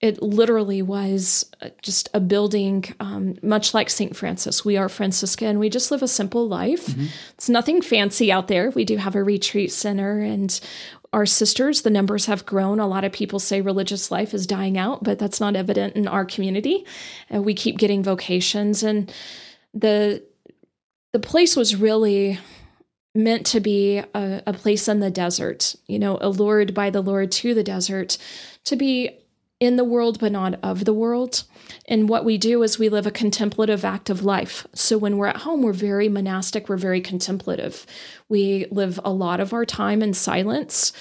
it 0.00 0.22
literally 0.22 0.80
was 0.80 1.50
uh, 1.60 1.70
just 1.82 2.08
a 2.14 2.20
building 2.20 2.84
um, 3.00 3.36
much 3.42 3.74
like 3.74 3.90
st 3.90 4.14
francis. 4.16 4.64
We 4.64 4.76
are 4.76 4.88
franciscan. 4.88 5.58
We 5.58 5.68
just 5.68 5.90
live 5.90 6.02
a 6.02 6.08
simple 6.08 6.46
life. 6.46 6.94
It's 7.34 7.48
nothing 7.48 7.82
fancy 7.82 8.30
out 8.30 8.48
there. 8.48 8.70
We 8.70 8.84
do 8.84 8.96
have 8.96 9.16
a 9.16 9.24
retreat 9.24 9.72
center 9.72 10.20
and 10.20 10.58
our 11.12 11.26
sisters 11.26 11.82
the 11.82 11.90
numbers 11.90 12.26
have 12.26 12.46
grown. 12.46 12.78
A 12.78 12.86
lot 12.86 13.04
of 13.04 13.12
people 13.12 13.40
say 13.40 13.60
religious 13.60 14.10
life 14.10 14.34
is 14.34 14.46
dying 14.46 14.78
out 14.78 15.02
but 15.02 15.18
that's 15.18 15.40
not 15.40 15.56
evident 15.56 15.96
in 15.96 16.06
our 16.06 16.24
community. 16.24 16.86
And 17.28 17.44
we 17.44 17.54
keep 17.54 17.76
getting 17.78 18.02
vocations. 18.02 18.84
And 18.84 19.12
the 19.74 20.22
the 21.12 21.18
place 21.18 21.56
was 21.56 21.74
really 21.74 22.38
meant 23.14 23.46
to 23.46 23.58
be 23.58 23.98
a, 23.98 24.42
a 24.46 24.52
place 24.52 24.86
in 24.86 25.00
the 25.00 25.10
desert 25.10 25.74
you 25.86 25.98
know 25.98 26.18
allured 26.20 26.72
by 26.72 26.88
the 26.90 27.00
lord 27.00 27.32
to 27.32 27.52
the 27.54 27.64
desert 27.64 28.16
to 28.64 28.76
be 28.76 29.18
in 29.60 29.76
the 29.76 29.84
world 29.84 30.20
but 30.20 30.32
not 30.32 30.58
of 30.62 30.84
the 30.84 30.92
world. 30.94 31.44
And 31.86 32.08
what 32.08 32.24
we 32.24 32.38
do 32.38 32.62
is 32.62 32.78
we 32.78 32.88
live 32.88 33.06
a 33.06 33.10
contemplative 33.10 33.84
active 33.84 34.22
life. 34.22 34.66
So 34.74 34.96
when 34.98 35.16
we're 35.16 35.26
at 35.26 35.38
home 35.38 35.62
we're 35.62 35.72
very 35.72 36.08
monastic 36.08 36.68
we're 36.68 36.76
very 36.76 37.00
contemplative. 37.00 37.86
We 38.28 38.66
live 38.70 39.00
a 39.04 39.12
lot 39.12 39.40
of 39.40 39.52
our 39.52 39.64
time 39.64 40.02
in 40.02 40.14
silence 40.14 40.92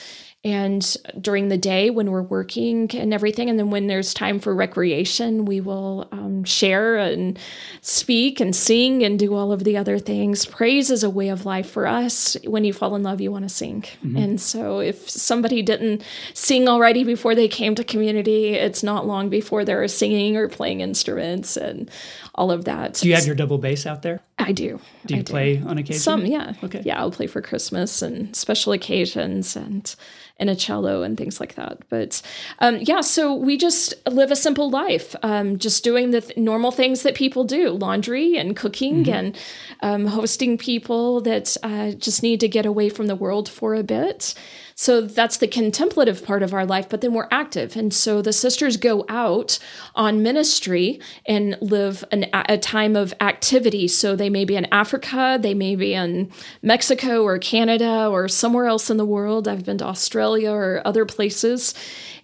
and 0.44 0.96
during 1.20 1.48
the 1.48 1.58
day 1.58 1.90
when 1.90 2.12
we're 2.12 2.22
working 2.22 2.90
and 2.96 3.14
everything 3.14 3.50
and 3.50 3.58
then 3.58 3.72
when 3.72 3.88
there's 3.88 4.14
time 4.14 4.40
for 4.40 4.54
recreation 4.54 5.46
we 5.46 5.60
will 5.60 6.08
um, 6.12 6.44
share 6.44 6.96
and 6.98 7.40
speak 7.82 8.40
and 8.40 8.56
sing 8.56 9.04
and 9.04 9.18
do 9.18 9.34
all 9.34 9.52
of 9.52 9.64
the 9.64 9.76
other 9.76 9.98
things. 9.98 10.46
Praise 10.46 10.92
is 10.92 11.04
a 11.04 11.10
way 11.10 11.30
of 11.30 11.46
life 11.46 11.70
for 11.70 11.88
us. 11.88 12.38
When 12.46 12.64
you 12.64 12.72
fall 12.72 12.96
in 12.96 13.04
love 13.04 13.20
you 13.20 13.32
want 13.32 13.46
to 13.46 13.50
sing 13.50 13.84
and 14.18 14.40
so 14.40 14.80
if 14.80 15.10
somebody 15.10 15.62
didn't 15.62 16.04
sing 16.34 16.68
already 16.68 17.04
before 17.04 17.34
they 17.36 17.48
came 17.48 17.76
to 17.76 17.84
community 17.84 18.54
it's 18.54 18.84
not 18.84 19.08
long 19.08 19.30
before 19.30 19.66
they're 19.66 19.88
singing 19.88 20.38
or 20.38 20.48
playing 20.48 20.82
instruments 20.82 21.58
and 21.58 21.90
all 22.38 22.52
of 22.52 22.66
that 22.66 22.96
do 22.96 23.10
you 23.10 23.16
have 23.16 23.26
your 23.26 23.36
double 23.36 23.58
bass 23.58 23.86
out 23.86 24.02
there 24.02 24.22
i 24.40 24.52
do 24.52 24.80
do 25.06 25.16
you 25.16 25.24
play 25.24 25.62
on 25.66 25.78
occasion 25.78 26.02
some, 26.02 26.26
yeah. 26.26 26.54
Okay. 26.64 26.82
Yeah, 26.86 27.00
I'll 27.00 27.12
play 27.12 27.28
for 27.28 27.42
Christmas 27.42 28.02
and 28.02 28.36
special 28.36 28.74
occasions 28.74 29.56
and 29.56 29.96
and 30.40 30.50
a 30.50 30.56
cello 30.56 31.02
and 31.02 31.18
things 31.18 31.40
like 31.40 31.56
that. 31.56 31.80
But 31.90 32.22
um, 32.60 32.78
yeah, 32.82 33.02
so 33.02 33.34
we 33.34 33.58
just 33.58 33.94
live 34.08 34.30
a 34.32 34.36
simple 34.36 34.70
life, 34.70 35.16
um, 35.24 35.58
just 35.58 35.84
doing 35.84 36.12
the 36.12 36.22
th- 36.22 36.38
normal 36.38 36.72
things 36.72 37.04
that 37.04 37.16
people 37.16 37.44
do: 37.44 37.72
laundry 37.72 38.38
and 38.38 38.56
cooking 38.56 39.10
and 39.10 39.38
um, 39.82 40.06
hosting 40.06 40.58
people 40.58 41.22
that 41.22 41.58
uh, 41.64 41.92
just 41.92 42.22
need 42.22 42.40
to 42.42 42.48
get 42.48 42.66
away 42.66 42.90
from 42.90 43.08
the 43.08 43.16
world 43.16 43.50
for 43.50 43.74
a 43.76 43.84
bit. 43.84 44.34
So 44.80 45.02
that's 45.02 45.38
the 45.38 45.48
contemplative 45.48 46.24
part 46.24 46.44
of 46.44 46.54
our 46.54 46.64
life, 46.64 46.88
but 46.88 47.02
then 47.02 47.12
we're 47.16 47.28
active. 47.32 47.76
And 47.76 47.92
so 47.92 48.22
the 48.22 48.32
sisters 48.32 48.78
go 48.78 49.06
out 49.10 49.58
on 49.96 50.22
ministry 50.22 51.02
and 51.26 51.58
live 51.62 52.06
an, 52.12 52.28
a 52.32 52.60
time 52.60 52.96
of 52.96 53.12
activity. 53.20 53.88
So 53.88 54.16
they 54.16 54.30
may 54.30 54.46
be 54.46 54.56
in 54.56 54.66
Africa, 54.72 55.40
they 55.42 55.56
may 55.56 55.76
be 55.76 55.96
in 55.96 56.32
Mexico 56.62 57.24
or 57.24 57.40
Canada 57.40 58.08
or 58.08 58.28
somewhere 58.28 58.68
else 58.68 58.92
in 58.92 58.98
the 58.98 59.06
world. 59.06 59.48
I've 59.48 59.66
been 59.66 59.80
to 59.80 59.86
Australia 59.86 60.52
or 60.52 60.84
other 60.86 61.06
places. 61.06 61.74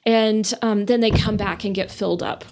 And 0.06 0.54
um, 0.62 0.86
then 0.86 1.00
they 1.00 1.10
come 1.10 1.38
back 1.38 1.64
and 1.64 1.74
get 1.74 1.90
filled 1.90 2.22
up 2.22 2.46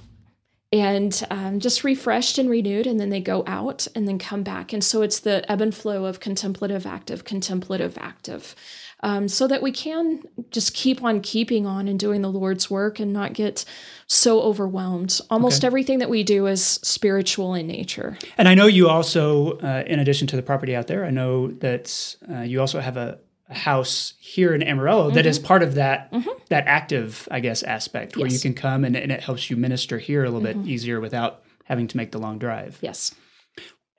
and 0.71 1.23
um, 1.29 1.59
just 1.59 1.83
refreshed 1.83 2.39
and 2.39 2.49
renewed 2.49 2.87
and 2.87 2.99
then 2.99 3.09
they 3.09 3.19
go 3.19 3.43
out 3.45 3.87
and 3.93 4.07
then 4.07 4.17
come 4.17 4.41
back 4.41 4.71
and 4.71 4.83
so 4.83 5.01
it's 5.01 5.19
the 5.19 5.49
ebb 5.51 5.59
and 5.59 5.75
flow 5.75 6.05
of 6.05 6.21
contemplative 6.21 6.85
active 6.85 7.25
contemplative 7.25 7.97
active 7.99 8.55
um, 9.03 9.27
so 9.27 9.47
that 9.47 9.61
we 9.61 9.71
can 9.71 10.23
just 10.51 10.73
keep 10.73 11.03
on 11.03 11.21
keeping 11.21 11.65
on 11.65 11.87
and 11.87 11.99
doing 11.99 12.21
the 12.21 12.31
lord's 12.31 12.69
work 12.69 12.99
and 12.99 13.13
not 13.13 13.33
get 13.33 13.65
so 14.07 14.41
overwhelmed 14.41 15.19
almost 15.29 15.61
okay. 15.61 15.67
everything 15.67 15.99
that 15.99 16.09
we 16.09 16.23
do 16.23 16.47
is 16.47 16.63
spiritual 16.63 17.53
in 17.53 17.67
nature 17.67 18.17
and 18.37 18.47
i 18.47 18.53
know 18.53 18.67
you 18.67 18.87
also 18.87 19.57
uh, 19.59 19.83
in 19.87 19.99
addition 19.99 20.27
to 20.27 20.35
the 20.35 20.43
property 20.43 20.75
out 20.75 20.87
there 20.87 21.05
i 21.05 21.09
know 21.09 21.47
that 21.47 22.15
uh, 22.31 22.41
you 22.41 22.59
also 22.59 22.79
have 22.79 22.97
a 22.97 23.17
house 23.53 24.13
here 24.19 24.53
in 24.53 24.63
Amarillo 24.63 25.07
mm-hmm. 25.07 25.15
that 25.15 25.25
is 25.25 25.37
mm-hmm. 25.37 25.47
part 25.47 25.63
of 25.63 25.75
that 25.75 26.11
mm-hmm. 26.11 26.29
that 26.49 26.65
active, 26.67 27.27
I 27.31 27.39
guess, 27.39 27.63
aspect 27.63 28.15
yes. 28.15 28.21
where 28.21 28.31
you 28.31 28.39
can 28.39 28.53
come 28.53 28.83
and, 28.83 28.95
and, 28.95 29.11
it 29.11 29.21
helps 29.21 29.49
you 29.49 29.57
minister 29.57 29.97
here 29.97 30.23
a 30.23 30.29
little 30.29 30.47
mm-hmm. 30.47 30.63
bit 30.63 30.69
easier 30.69 30.99
without 30.99 31.43
having 31.65 31.87
to 31.87 31.97
make 31.97 32.11
the 32.11 32.19
long 32.19 32.39
drive. 32.39 32.77
Yes. 32.81 33.13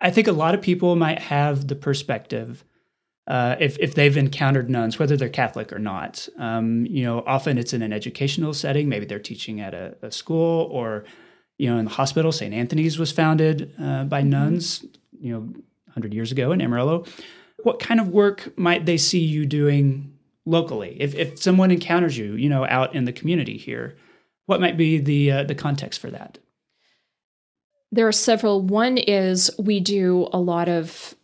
I 0.01 0.11
think 0.11 0.27
a 0.27 0.33
lot 0.33 0.55
of 0.55 0.63
people 0.63 0.97
might 0.97 1.21
have 1.21 1.69
the 1.69 1.77
perspective 1.77 2.65
uh, 3.27 3.57
if 3.61 3.79
if 3.79 3.95
they've 3.95 4.17
encountered 4.17 4.69
nuns, 4.69 4.99
whether 4.99 5.17
they're 5.17 5.29
Catholic 5.29 5.73
or 5.73 5.79
not. 5.79 6.29
Um, 6.39 6.87
you 6.87 7.05
know, 7.05 7.23
often 7.27 7.59
it's 7.59 7.73
in 7.73 7.83
an 7.83 7.93
educational 7.93 8.55
setting. 8.55 8.89
Maybe 8.89 9.07
they're 9.07 9.19
teaching 9.19 9.61
at 9.61 9.75
a, 9.75 9.97
a 10.03 10.11
school, 10.11 10.69
or 10.73 11.05
you 11.59 11.71
know, 11.71 11.79
in 11.79 11.85
the 11.85 11.91
hospital. 11.91 12.33
St. 12.33 12.53
Anthony's 12.53 12.99
was 12.99 13.13
founded 13.13 13.75
uh, 13.81 14.05
by 14.05 14.21
mm-hmm. 14.21 14.31
nuns. 14.31 14.85
You 15.21 15.33
know, 15.33 15.53
hundred 15.93 16.15
years 16.15 16.33
ago 16.33 16.53
in 16.53 16.61
Amarillo 16.61 17.05
what 17.63 17.79
kind 17.79 18.01
of 18.01 18.09
work 18.09 18.57
might 18.57 18.87
they 18.87 18.97
see 18.97 19.21
you 19.21 19.47
doing 19.47 20.17
locally? 20.45 20.97
If, 21.01 21.15
if 21.15 21.41
someone 21.41 21.71
encounters 21.71 22.17
you, 22.17 22.35
you 22.35 22.49
know, 22.49 22.67
out 22.67 22.95
in 22.95 23.05
the 23.05 23.13
community 23.13 23.57
here, 23.57 23.97
what 24.47 24.61
might 24.61 24.77
be 24.77 24.99
the 24.99 25.31
uh, 25.31 25.43
the 25.45 25.55
context 25.55 26.01
for 26.01 26.11
that? 26.11 26.39
There 27.93 28.09
are 28.09 28.13
several. 28.13 28.61
One 28.61 28.99
is 28.99 29.51
we 29.59 29.81
do 29.81 30.29
a 30.33 30.41
lot 30.41 30.69
of 30.69 31.15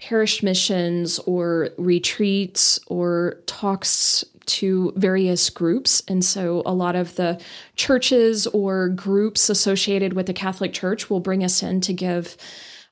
parish 0.00 0.42
missions 0.42 1.18
or 1.20 1.70
retreats 1.76 2.80
or 2.86 3.36
talks 3.46 4.24
to 4.46 4.92
various 4.96 5.50
groups. 5.50 6.02
And 6.08 6.24
so 6.24 6.62
a 6.66 6.74
lot 6.74 6.96
of 6.96 7.14
the 7.16 7.40
churches 7.76 8.46
or 8.48 8.88
groups 8.88 9.48
associated 9.48 10.14
with 10.14 10.26
the 10.26 10.32
Catholic 10.32 10.72
Church 10.72 11.08
will 11.08 11.20
bring 11.20 11.44
us 11.44 11.62
in 11.62 11.80
to 11.82 11.92
give 11.92 12.36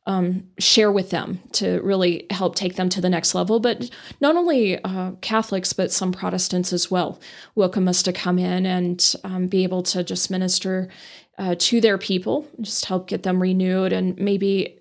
um, 0.06 0.44
share 0.58 0.90
with 0.90 1.10
them 1.10 1.40
to 1.52 1.80
really 1.82 2.26
help 2.30 2.54
take 2.54 2.76
them 2.76 2.88
to 2.88 3.00
the 3.00 3.10
next 3.10 3.34
level. 3.34 3.60
But 3.60 3.90
not 4.20 4.36
only 4.36 4.82
uh, 4.82 5.12
Catholics, 5.20 5.74
but 5.74 5.92
some 5.92 6.12
Protestants 6.12 6.72
as 6.72 6.90
well 6.90 7.20
welcome 7.54 7.88
us 7.88 8.02
to 8.04 8.12
come 8.12 8.38
in 8.38 8.64
and 8.64 9.14
um, 9.24 9.48
be 9.48 9.64
able 9.64 9.82
to 9.82 10.02
just 10.02 10.30
minister 10.30 10.88
uh, 11.36 11.56
to 11.58 11.80
their 11.80 11.98
people, 11.98 12.46
just 12.60 12.86
help 12.86 13.06
get 13.06 13.22
them 13.22 13.40
renewed 13.40 13.92
and 13.92 14.16
maybe 14.18 14.77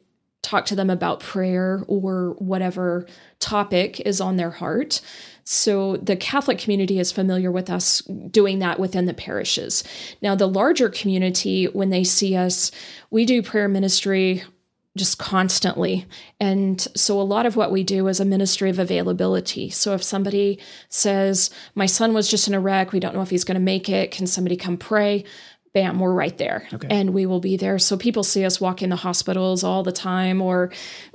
talk 0.48 0.66
to 0.66 0.76
them 0.76 0.90
about 0.90 1.20
prayer 1.20 1.84
or 1.88 2.36
whatever 2.40 3.06
topic 3.40 4.00
is 4.02 4.22
on 4.22 4.38
their 4.38 4.52
heart. 4.52 5.02
So 5.44 5.98
the 5.98 6.16
Catholic 6.16 6.58
community 6.58 7.00
is 7.00 7.12
familiar 7.12 7.52
with 7.52 7.70
us 7.70 8.00
doing 8.32 8.60
that 8.60 8.80
within 8.80 9.06
the 9.06 9.14
parishes. 9.14 9.84
Now, 10.22 10.36
the 10.36 10.48
larger 10.48 10.90
community, 10.90 11.66
when 11.66 11.90
they 11.90 12.04
see 12.04 12.36
us, 12.36 12.72
we 13.12 13.26
do 13.26 13.42
prayer 13.44 13.68
ministry 13.68 14.44
just 14.96 15.20
constantly. 15.20 16.06
And 16.40 16.82
so 16.96 17.20
a 17.20 17.24
lot 17.24 17.46
of 17.46 17.56
what 17.56 17.72
we 17.72 17.84
do 17.84 18.08
is 18.08 18.20
a 18.20 18.26
ministry 18.26 18.70
of 18.70 18.80
availability. 18.80 19.70
So 19.70 19.94
if 19.94 20.02
somebody 20.02 20.60
says, 20.90 21.50
My 21.76 21.86
son 21.86 22.14
was 22.14 22.30
just 22.30 22.48
in 22.48 22.54
a 22.54 22.60
wreck, 22.60 22.92
we 22.94 23.00
don't 23.00 23.14
know 23.14 23.22
if 23.22 23.30
he's 23.30 23.44
going 23.44 23.56
to 23.56 23.62
make 23.62 23.90
it, 23.90 24.12
can 24.12 24.28
somebody 24.28 24.56
come 24.58 24.78
pray? 24.78 25.24
Bam, 25.78 26.00
we're 26.00 26.12
right 26.12 26.36
there. 26.40 26.68
Okay. 26.74 26.88
And 26.90 27.14
we 27.14 27.28
will 27.28 27.40
be 27.40 27.56
there. 27.56 27.78
So 27.78 27.98
people 27.98 28.24
see 28.24 28.44
us 28.44 28.60
walk 28.60 28.82
in 28.82 28.90
the 28.90 28.96
hospitals 28.96 29.64
all 29.64 29.84
the 29.84 29.92
time 29.92 30.42
or, 30.42 30.72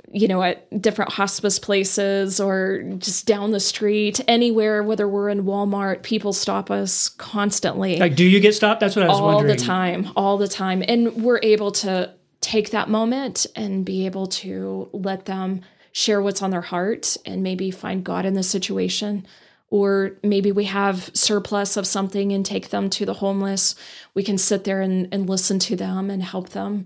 you 0.09 0.25
know, 0.25 0.41
at 0.41 0.81
different 0.81 1.11
hospice 1.11 1.59
places 1.59 2.39
or 2.39 2.81
just 2.97 3.27
down 3.27 3.51
the 3.51 3.59
street, 3.59 4.21
anywhere, 4.25 4.81
whether 4.81 5.05
we're 5.05 5.27
in 5.27 5.43
Walmart, 5.43 6.01
people 6.01 6.31
stop 6.31 6.71
us 6.71 7.09
constantly. 7.09 7.97
Like, 7.97 8.15
do 8.15 8.23
you 8.23 8.39
get 8.39 8.55
stopped? 8.55 8.79
That's 8.79 8.95
what 8.95 9.03
I 9.03 9.09
was 9.09 9.19
all 9.19 9.33
wondering. 9.33 9.51
All 9.51 9.57
the 9.57 9.61
time, 9.61 10.09
all 10.15 10.37
the 10.37 10.47
time. 10.47 10.81
And 10.87 11.13
we're 11.21 11.41
able 11.43 11.73
to 11.73 12.13
take 12.39 12.69
that 12.69 12.89
moment 12.89 13.45
and 13.57 13.83
be 13.83 14.05
able 14.05 14.27
to 14.27 14.87
let 14.93 15.25
them 15.25 15.59
share 15.91 16.21
what's 16.21 16.41
on 16.41 16.51
their 16.51 16.61
heart 16.61 17.17
and 17.25 17.43
maybe 17.43 17.69
find 17.69 18.01
God 18.05 18.25
in 18.25 18.33
the 18.33 18.43
situation. 18.43 19.27
Or 19.73 20.11
maybe 20.21 20.51
we 20.51 20.65
have 20.65 21.09
surplus 21.15 21.77
of 21.77 21.87
something 21.87 22.31
and 22.31 22.45
take 22.45 22.69
them 22.69 22.91
to 22.91 23.07
the 23.07 23.15
homeless. 23.15 23.73
We 24.13 24.21
can 24.21 24.37
sit 24.37 24.65
there 24.65 24.81
and, 24.81 25.11
and 25.11 25.27
listen 25.27 25.57
to 25.59 25.75
them 25.75 26.11
and 26.11 26.21
help 26.21 26.49
them 26.49 26.85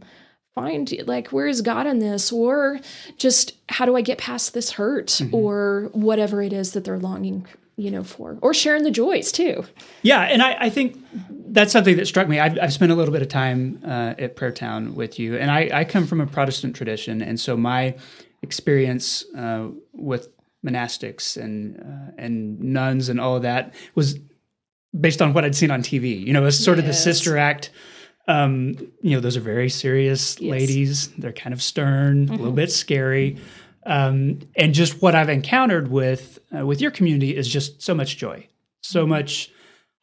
find 0.56 0.89
like 1.06 1.28
where 1.28 1.47
is 1.47 1.62
God 1.62 1.86
in 1.86 2.00
this? 2.00 2.32
Or 2.32 2.80
just 3.17 3.58
how 3.67 3.86
do 3.86 3.97
I 3.97 4.02
get 4.02 4.19
past 4.19 4.54
this 4.54 4.71
hurt? 4.71 5.08
Mm-hmm. 5.08 5.36
Or 5.36 5.89
whatever 5.91 6.41
it 6.41 6.54
is 6.54 6.71
that 6.71 6.86
they're 6.86 6.97
longing 6.97 7.45
you 7.76 7.91
know 7.91 8.04
for 8.04 8.39
or 8.41 8.56
sharing 8.56 8.82
the 8.82 8.89
joys 8.89 9.32
too 9.32 9.63
yeah 10.02 10.21
and 10.21 10.41
i, 10.41 10.58
I 10.62 10.69
think 10.71 10.97
that's 11.50 11.71
something 11.71 11.95
that 11.97 12.08
struck 12.08 12.28
me 12.28 12.39
i've, 12.39 12.58
I've 12.60 12.73
spent 12.73 12.91
a 12.91 12.95
little 12.95 13.13
bit 13.13 13.21
of 13.21 13.28
time 13.28 13.80
uh, 13.86 14.15
at 14.17 14.36
prayer 14.36 14.52
town 14.52 14.95
with 14.95 15.19
you 15.19 15.38
and 15.38 15.52
I, 15.52 15.69
I, 15.71 15.84
come 15.84 16.08
from 16.08 16.19
a 16.19 16.26
protestant 16.26 16.76
tradition 16.76 17.21
and 17.21 17.39
so 17.39 17.56
my 17.56 17.95
experience 18.41 19.26
uh, 19.38 19.67
with 19.93 20.30
monastics 20.68 21.42
and 21.42 21.80
uh, 21.80 22.12
and 22.18 22.60
nuns 22.60 23.10
and 23.10 23.20
all 23.20 23.36
of 23.36 23.44
that 23.44 23.74
was 23.96 24.20
based 25.00 25.22
on 25.22 25.34
what 25.34 25.44
i'd 25.46 25.56
seen 25.56 25.72
on 25.72 25.82
tv 25.82 26.26
you 26.26 26.34
know 26.34 26.46
as 26.46 26.62
sort 26.62 26.78
yes. 26.78 26.84
of 26.84 26.88
the 26.88 26.94
sister 26.94 27.38
act 27.38 27.70
um, 28.30 28.76
you 29.02 29.12
know 29.16 29.22
those 29.22 29.38
are 29.38 29.42
very 29.42 29.70
serious 29.70 30.38
yes. 30.42 30.52
ladies 30.52 31.08
they're 31.18 31.32
kind 31.32 31.54
of 31.54 31.62
stern 31.62 32.26
mm-hmm. 32.26 32.34
a 32.34 32.38
little 32.38 32.48
mm-hmm. 32.48 32.56
bit 32.56 32.72
scary 32.72 33.38
um, 33.88 34.40
and 34.58 34.74
just 34.74 35.02
what 35.02 35.16
I've 35.16 35.30
encountered 35.30 35.88
with 35.88 36.40
uh, 36.56 36.66
with 36.66 36.82
your 36.82 36.92
community 36.92 37.36
is 37.36 37.48
just 37.48 37.82
so 37.82 37.96
much 37.96 38.18
joy, 38.18 38.46
so 38.82 39.02
mm-hmm. 39.02 39.12
much 39.12 39.50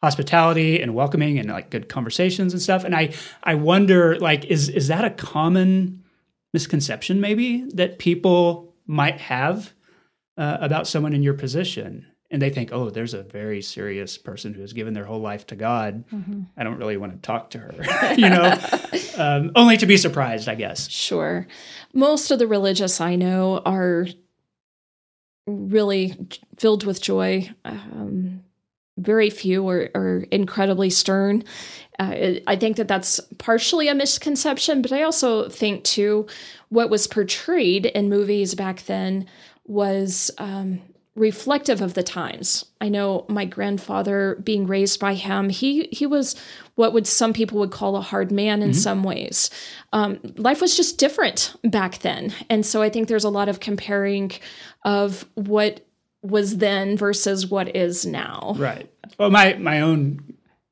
hospitality 0.01 0.81
and 0.81 0.95
welcoming 0.95 1.37
and 1.39 1.49
like 1.49 1.69
good 1.69 1.87
conversations 1.87 2.51
and 2.51 2.61
stuff. 2.61 2.83
And 2.83 2.95
I 2.95 3.13
I 3.43 3.53
wonder 3.53 4.19
like 4.19 4.43
is 4.45 4.69
is 4.69 4.87
that 4.87 5.05
a 5.05 5.11
common 5.11 6.03
misconception 6.51 7.21
maybe 7.21 7.63
that 7.75 7.99
people 7.99 8.73
might 8.87 9.21
have 9.21 9.73
uh, 10.37 10.57
about 10.59 10.87
someone 10.87 11.13
in 11.13 11.23
your 11.23 11.33
position? 11.33 12.05
And 12.31 12.41
they 12.41 12.49
think, 12.49 12.71
oh, 12.73 12.89
there's 12.89 13.13
a 13.13 13.21
very 13.21 13.61
serious 13.61 14.17
person 14.17 14.53
who 14.55 14.61
has 14.61 14.73
given 14.73 14.93
their 14.93 15.05
whole 15.05 15.21
life 15.21 15.45
to 15.47 15.55
God. 15.55 16.03
Mm-hmm. 16.11 16.41
I 16.57 16.63
don't 16.63 16.79
really 16.79 16.97
want 16.97 17.13
to 17.13 17.19
talk 17.19 17.51
to 17.51 17.59
her, 17.59 18.13
you 18.17 18.29
know, 18.29 18.57
um, 19.17 19.51
only 19.55 19.77
to 19.77 19.85
be 19.85 19.95
surprised, 19.95 20.49
I 20.49 20.55
guess. 20.55 20.89
Sure 20.89 21.47
most 21.95 22.29
of 22.29 22.37
the 22.37 22.45
religious 22.45 23.01
I 23.01 23.15
know 23.15 23.61
are 23.65 24.05
really 25.47 26.15
filled 26.57 26.83
with 26.83 27.01
joy. 27.01 27.49
Um, 27.63 28.43
very 28.97 29.29
few 29.29 29.67
are, 29.67 29.89
are 29.95 30.25
incredibly 30.31 30.89
stern. 30.89 31.43
Uh, 31.97 32.33
I 32.45 32.55
think 32.57 32.75
that 32.77 32.89
that's 32.89 33.19
partially 33.37 33.87
a 33.87 33.95
misconception, 33.95 34.81
but 34.81 34.91
I 34.91 35.03
also 35.03 35.49
think 35.49 35.83
too 35.85 36.27
what 36.69 36.89
was 36.89 37.07
portrayed 37.07 37.85
in 37.85 38.09
movies 38.09 38.53
back 38.53 38.83
then 38.85 39.25
was 39.65 40.31
um, 40.37 40.81
reflective 41.15 41.81
of 41.81 41.93
the 41.93 42.03
times. 42.03 42.65
I 42.81 42.89
know 42.89 43.25
my 43.29 43.45
grandfather 43.45 44.37
being 44.43 44.67
raised 44.67 44.99
by 44.99 45.13
him, 45.13 45.49
he 45.49 45.87
he 45.91 46.05
was 46.05 46.35
what 46.75 46.93
would 46.93 47.07
some 47.07 47.33
people 47.33 47.59
would 47.59 47.71
call 47.71 47.95
a 47.95 48.01
hard 48.01 48.31
man 48.31 48.61
in 48.61 48.71
mm-hmm. 48.71 48.77
some 48.77 49.03
ways. 49.03 49.49
Um, 49.93 50.19
life 50.35 50.61
was 50.61 50.75
just 50.75 50.97
different 50.97 51.55
back 51.63 51.99
then, 51.99 52.33
and 52.49 52.65
so 52.65 52.81
I 52.81 52.89
think 52.89 53.07
there's 53.07 53.23
a 53.23 53.29
lot 53.29 53.49
of 53.49 53.59
comparing 53.59 54.31
of 54.83 55.25
what 55.35 55.85
was 56.21 56.57
then 56.57 56.97
versus 56.97 57.47
what 57.47 57.75
is 57.75 58.05
now. 58.05 58.55
Right. 58.57 58.91
Well, 59.17 59.29
my 59.31 59.53
my 59.53 59.81
own 59.81 60.19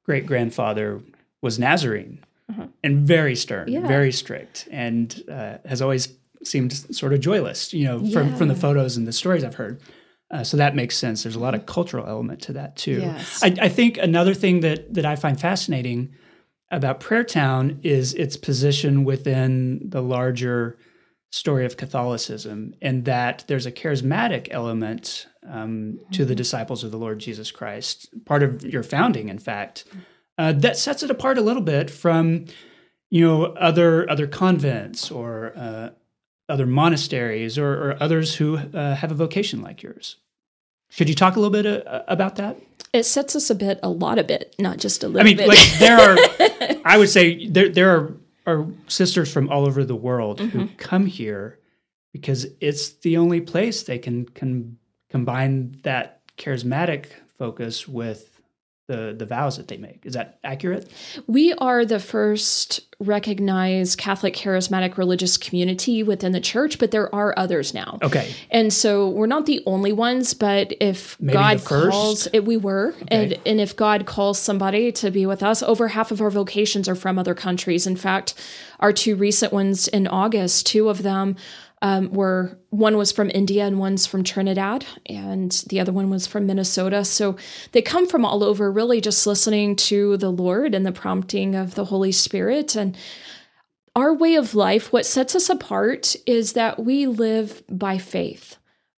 great 0.04 0.26
grandfather 0.26 1.02
was 1.42 1.58
Nazarene 1.58 2.20
uh-huh. 2.50 2.68
and 2.84 3.08
very 3.08 3.36
stern, 3.36 3.70
yeah. 3.70 3.88
very 3.88 4.12
strict, 4.12 4.68
and 4.72 5.24
uh, 5.32 5.58
has 5.66 5.82
always 5.82 6.10
seemed 6.46 6.74
sort 6.96 7.14
of 7.14 7.20
joyless. 7.20 7.74
You 7.74 7.86
know, 7.86 8.00
from 8.12 8.30
yeah. 8.30 8.36
from 8.36 8.48
the 8.48 8.56
photos 8.56 8.98
and 8.98 9.08
the 9.08 9.14
stories 9.14 9.44
I've 9.44 9.56
heard. 9.56 9.82
Uh, 10.32 10.44
so 10.44 10.58
that 10.58 10.76
makes 10.76 10.98
sense. 10.98 11.24
There's 11.24 11.36
a 11.36 11.40
lot 11.40 11.54
of 11.54 11.68
cultural 11.68 12.08
element 12.08 12.42
to 12.44 12.54
that 12.54 12.76
too. 12.76 13.02
Yes. 13.02 13.44
I, 13.44 13.56
I, 13.62 13.70
think 13.70 14.00
another 14.00 14.34
thing 14.34 14.62
that 14.62 14.92
that 14.94 15.06
I 15.06 15.16
find 15.16 15.40
fascinating 15.40 16.16
about 16.72 17.00
Prayer 17.00 17.24
Town 17.24 17.80
is 17.84 18.16
its 18.16 18.36
position 18.36 19.04
within 19.04 19.90
the 19.90 20.02
larger 20.02 20.80
story 21.32 21.66
of 21.66 21.78
Catholicism, 21.78 22.74
and 22.82 23.06
that 23.06 23.44
there's 23.48 23.66
a 23.66 23.72
charismatic 23.72 24.48
element 24.52 25.28
um, 25.48 26.00
to 26.12 26.26
the 26.26 26.36
disciples 26.36 26.84
of 26.84 26.92
the 26.92 26.98
Lord 26.98 27.20
Jesus 27.20 27.52
Christ, 27.52 28.10
part 28.26 28.44
of 28.44 28.64
your 28.64 28.84
founding, 28.84 29.30
in 29.30 29.40
fact, 29.40 29.86
uh, 30.38 30.52
that 30.54 30.78
sets 30.78 31.04
it 31.04 31.12
apart 31.12 31.38
a 31.38 31.42
little 31.42 31.62
bit 31.62 31.90
from 31.90 32.46
you 33.10 33.28
know 33.28 33.46
other 33.54 34.10
other 34.10 34.26
convents 34.26 35.12
or 35.12 35.54
uh, 35.56 35.90
other 36.50 36.66
monasteries 36.66 37.58
or, 37.58 37.92
or 37.92 37.98
others 38.00 38.36
who 38.36 38.58
uh, 38.58 38.96
have 38.96 39.12
a 39.12 39.16
vocation 39.16 39.62
like 39.62 39.82
yours. 39.82 40.18
Could 40.98 41.10
you 41.10 41.16
talk 41.16 41.36
a 41.36 41.40
little 41.40 41.52
bit 41.52 41.88
uh, 41.88 42.04
about 42.08 42.36
that? 42.36 42.58
It 42.92 43.04
sets 43.04 43.36
us 43.36 43.50
a 43.50 43.56
bit, 43.56 43.80
a 43.82 43.90
lot 43.90 44.20
of 44.20 44.28
bit, 44.28 44.54
not 44.60 44.78
just 44.78 45.04
a 45.04 45.08
little 45.08 45.22
I 45.22 45.24
mean, 45.24 45.38
bit. 45.38 45.48
like 45.48 45.80
there 45.80 46.00
are, 46.00 46.18
I 46.86 46.98
would 46.98 47.10
say 47.10 47.48
there 47.48 47.70
there 47.70 47.96
are, 47.96 48.14
are 48.46 48.68
sisters 48.88 49.34
from 49.34 49.50
all 49.50 49.66
over 49.66 49.84
the 49.84 49.96
world 49.96 50.40
who 50.40 50.68
come 50.78 51.08
here 51.08 51.58
because 52.12 52.46
it's 52.62 52.90
the 52.90 53.18
only 53.18 53.42
place 53.42 53.82
they 53.82 53.98
can 53.98 54.26
can 54.26 54.78
combine 55.10 55.80
that 55.82 56.22
charismatic 56.38 57.08
focus 57.38 57.88
with 57.88 58.33
the 58.88 59.16
the 59.18 59.26
vows 59.26 59.58
that 59.58 59.70
they 59.70 59.78
make. 59.78 60.06
Is 60.06 60.14
that 60.14 60.40
accurate? 60.44 60.92
We 61.26 61.54
are 61.54 61.86
the 61.86 62.00
first 62.00 62.82
recognized 63.00 63.98
Catholic 63.98 64.34
charismatic 64.36 64.98
religious 64.98 65.38
community 65.38 66.04
within 66.04 66.32
the 66.32 66.40
church, 66.42 66.80
but 66.80 66.92
there 66.92 67.14
are 67.14 67.34
others 67.38 67.74
now. 67.74 67.98
Okay. 68.02 68.34
And 68.52 68.74
so 68.74 69.10
we're 69.10 69.28
not 69.28 69.46
the 69.46 69.62
only 69.66 69.92
ones, 69.92 70.34
but 70.34 70.74
if 70.80 71.20
Maybe 71.20 71.34
God 71.34 71.64
calls 71.64 72.28
it, 72.34 72.46
we 72.46 72.58
were. 72.58 72.94
And 73.08 73.40
and 73.46 73.62
if 73.62 73.76
God 73.76 74.06
calls 74.06 74.38
somebody 74.38 74.92
to 74.94 75.12
be 75.12 75.26
with 75.26 75.44
us, 75.44 75.64
over 75.64 75.90
half 75.90 76.12
of 76.12 76.22
our 76.22 76.30
vocations 76.30 76.90
are 76.90 76.96
from 76.96 77.18
other 77.18 77.36
countries. 77.36 77.88
In 77.88 77.96
fact, 77.96 78.34
our 78.80 78.92
two 78.92 79.16
recent 79.16 79.54
ones 79.54 79.88
in 79.88 80.08
August, 80.08 80.66
two 80.68 80.90
of 80.90 81.04
them 81.04 81.38
um, 81.84 82.12
were 82.14 82.58
one 82.70 82.98
was 82.98 83.12
from 83.12 83.30
India 83.34 83.66
and 83.66 83.78
one's 83.78 84.08
from 84.08 84.24
Trinidad, 84.24 84.86
and 85.06 85.52
the 85.68 85.82
other 85.82 85.92
one 85.92 86.10
was 86.10 86.26
from 86.26 86.48
Minnesota. 86.48 87.04
So 87.04 87.36
they 87.74 87.82
come 87.82 88.08
from 88.08 88.24
all 88.24 88.42
over, 88.42 88.72
really 88.72 89.02
just 89.02 89.28
listening 89.28 89.76
to 89.76 90.16
the 90.16 90.32
Lord 90.32 90.74
and 90.74 90.86
the 90.86 90.94
prompting 90.94 91.56
of 91.56 91.76
the 91.76 91.86
Holy 91.86 92.14
Spirit. 92.14 92.78
And 92.78 92.98
our 93.98 94.14
way 94.14 94.36
of 94.36 94.56
life, 94.56 94.94
what 94.94 95.06
sets 95.06 95.36
us 95.36 95.50
apart 95.50 96.16
is 96.26 96.54
that 96.54 96.80
we 96.80 97.06
live 97.06 97.62
by 97.70 97.98
faith. 97.98 98.56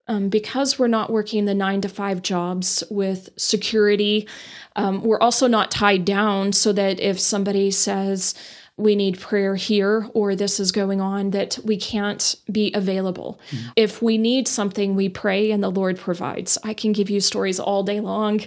Um, 0.07 0.29
because 0.29 0.77
we're 0.77 0.87
not 0.87 1.11
working 1.11 1.45
the 1.45 1.55
nine 1.55 1.81
to 1.81 1.89
five 1.89 2.21
jobs 2.21 2.83
with 2.91 3.29
security, 3.37 4.27
um, 4.75 5.01
we're 5.01 5.19
also 5.19 5.47
not 5.47 5.71
tied 5.71 6.05
down 6.05 6.53
so 6.53 6.71
that 6.73 6.99
if 6.99 7.19
somebody 7.19 7.71
says, 7.71 8.35
we 8.77 8.93
need 8.93 9.17
prayer 9.17 9.55
here 9.55 10.09
or 10.13 10.35
this 10.35 10.59
is 10.59 10.73
going 10.73 10.99
on 10.99 11.29
that 11.29 11.57
we 11.63 11.77
can't 11.77 12.35
be 12.51 12.73
available. 12.73 13.39
If 13.77 14.01
we 14.01 14.17
need 14.17 14.49
something, 14.49 14.95
we 14.95 15.07
pray 15.07 15.51
and 15.51 15.63
the 15.63 15.71
Lord 15.71 15.97
provides. 15.97 16.57
I 16.61 16.73
can 16.73 16.91
give 16.91 17.09
you 17.09 17.21
stories 17.21 17.57
all 17.57 17.83
day 17.83 18.01
long 18.01 18.41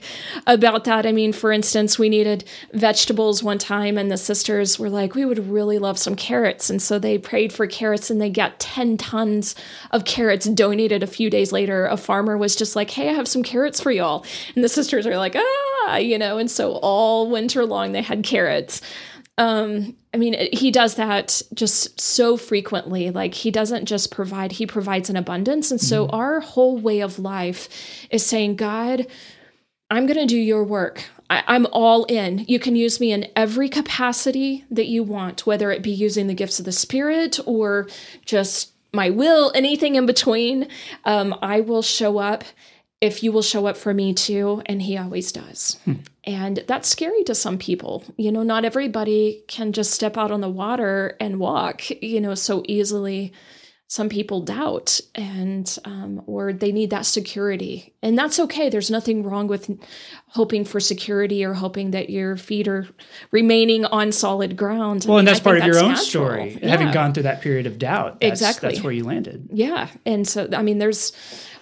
about 0.47 0.85
that. 0.85 1.07
I 1.07 1.13
mean, 1.13 1.33
for 1.33 1.51
instance, 1.51 1.99
we 1.99 2.11
needed 2.11 2.45
vegetables 2.75 3.43
one 3.43 3.57
time 3.57 3.97
and 3.97 4.11
the 4.11 4.19
sisters 4.19 4.79
were 4.79 4.91
like, 4.91 5.15
we 5.15 5.25
would 5.25 5.49
really 5.49 5.79
love 5.79 5.99
some 5.99 6.15
carrots. 6.15 6.69
And 6.69 6.83
so 6.83 6.99
they 6.99 7.17
prayed 7.17 7.51
for 7.51 7.67
carrots 7.67 8.11
and 8.11 8.21
they 8.21 8.29
got 8.29 8.61
10 8.61 8.99
tons 8.99 9.55
of 9.93 10.05
carrots 10.05 10.47
donated 10.47 11.03
a 11.03 11.07
few 11.07 11.31
days 11.31 11.53
later. 11.53 11.87
A 11.87 11.97
farmer 11.97 12.37
was 12.37 12.55
just 12.55 12.77
like, 12.77 12.91
hey, 12.91 13.09
I 13.09 13.15
have 13.15 13.29
some 13.29 13.43
carrots 13.43 13.81
for 13.81 13.91
y'all. 13.91 14.27
And 14.55 14.63
the 14.63 14.69
sisters 14.69 15.07
are 15.07 15.17
like, 15.17 15.37
ah, 15.37 15.97
you 15.97 16.19
know, 16.19 16.37
and 16.37 16.51
so 16.51 16.73
all 16.83 17.31
winter 17.31 17.65
long 17.65 17.93
they 17.93 18.03
had 18.03 18.25
carrots. 18.25 18.83
Um, 19.39 19.97
I 20.13 20.17
mean, 20.17 20.35
he 20.53 20.71
does 20.71 20.97
that 20.97 21.41
just 21.55 22.01
so 22.01 22.37
frequently. 22.37 23.11
Like, 23.11 23.35
he 23.35 23.51
doesn't 23.51 23.87
just 23.87 24.11
provide, 24.11 24.53
he 24.53 24.67
provides 24.67 25.09
an 25.09 25.17
abundance. 25.17 25.71
And 25.71 25.81
so, 25.81 26.09
our 26.09 26.41
whole 26.41 26.77
way 26.77 27.01
of 27.01 27.19
life 27.19 27.69
is 28.11 28.27
saying, 28.27 28.57
God, 28.57 29.07
I'm 29.91 30.07
going 30.07 30.19
to 30.19 30.27
do 30.27 30.37
your 30.37 30.65
work. 30.65 31.05
I, 31.31 31.45
I'm 31.47 31.67
all 31.73 32.05
in. 32.05 32.45
You 32.49 32.59
can 32.59 32.77
use 32.77 33.01
me 33.01 33.13
in 33.13 33.29
every 33.37 33.69
capacity 33.69 34.65
that 34.71 34.87
you 34.87 35.03
want, 35.03 35.47
whether 35.47 35.71
it 35.71 35.83
be 35.83 35.91
using 35.91 36.27
the 36.27 36.35
gifts 36.35 36.59
of 36.59 36.65
the 36.65 36.73
Spirit 36.73 37.39
or 37.47 37.89
just 38.25 38.73
my 38.93 39.11
will, 39.11 39.53
anything 39.55 39.95
in 39.95 40.07
between. 40.07 40.69
Um, 41.05 41.35
I 41.43 41.61
will 41.61 41.83
show 41.83 42.19
up 42.19 42.45
if 43.01 43.23
you 43.23 43.31
will 43.31 43.43
show 43.43 43.67
up 43.67 43.77
for 43.77 43.95
me 43.95 44.15
too. 44.15 44.63
And 44.67 44.83
he 44.83 44.97
always 44.97 45.31
does. 45.33 45.79
And 46.29 46.63
that's 46.67 46.89
scary 46.91 47.25
to 47.25 47.35
some 47.35 47.57
people. 47.57 48.05
You 48.19 48.31
know, 48.31 48.43
not 48.43 48.67
everybody 48.67 49.43
can 49.49 49.73
just 49.73 49.93
step 49.93 50.19
out 50.19 50.31
on 50.31 50.43
the 50.43 50.51
water 50.51 51.17
and 51.21 51.41
walk, 51.41 51.89
you 52.03 52.21
know, 52.21 52.35
so 52.35 52.63
easily. 52.69 53.33
Some 53.91 54.11
people 54.11 54.43
doubt 54.43 55.01
and, 55.15 55.75
um, 55.87 56.23
or 56.27 56.53
they 56.53 56.71
need 56.73 56.91
that 56.91 57.07
security. 57.07 57.95
And 58.03 58.19
that's 58.19 58.39
okay. 58.41 58.69
There's 58.69 58.91
nothing 58.91 59.23
wrong 59.23 59.47
with 59.49 59.71
hoping 60.27 60.67
for 60.67 60.79
security 60.81 61.43
or 61.43 61.55
hoping 61.55 61.93
that 61.93 62.11
your 62.11 62.37
feet 62.37 62.69
are 62.69 62.87
remaining 63.31 63.87
on 63.87 64.13
solid 64.13 64.55
ground. 64.59 65.07
I 65.07 65.09
Well, 65.09 65.19
and 65.19 65.25
mean, 65.25 65.29
I 65.31 65.33
that's 65.33 65.41
part 65.43 65.57
of 65.57 65.63
think 65.63 65.73
your 65.73 65.83
own 65.83 65.95
that's 65.95 66.07
story. 66.07 66.51
natural. 66.51 66.69
Having 66.69 66.91
gone 66.93 67.15
through 67.15 67.23
that 67.23 67.41
period 67.41 67.67
of 67.67 67.79
doubt, 67.79 68.21
that's, 68.21 68.43
Exactly. 68.43 68.69
that's 68.69 68.83
where 68.85 68.93
you 68.93 69.05
landed. 69.05 69.49
Yeah. 69.55 69.89
And 70.05 70.29
so 70.29 70.47
I 70.53 70.61
mean 70.61 70.77
there's 70.77 71.13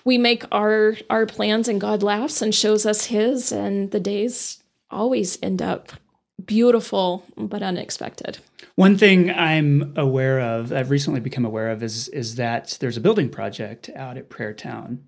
we 0.06 0.16
make 0.16 0.44
our 0.52 0.96
our 1.10 1.26
plans 1.26 1.68
and 1.68 1.80
God 1.80 2.02
laughs 2.02 2.40
and 2.40 2.54
shows 2.54 2.86
us 2.86 3.06
his 3.06 3.52
and 3.52 3.90
the 3.90 4.00
days 4.00 4.62
always 4.88 5.36
end 5.42 5.60
up 5.60 5.92
beautiful 6.46 7.24
but 7.36 7.60
unexpected. 7.62 8.38
One 8.76 8.96
thing 8.96 9.30
I'm 9.30 9.94
aware 9.96 10.40
of, 10.40 10.72
I've 10.72 10.90
recently 10.90 11.20
become 11.20 11.44
aware 11.44 11.70
of, 11.70 11.82
is 11.82 12.08
is 12.08 12.36
that 12.36 12.78
there's 12.80 12.96
a 12.96 13.00
building 13.00 13.28
project 13.28 13.90
out 13.96 14.16
at 14.16 14.30
Prayer 14.30 14.54
Town, 14.54 15.02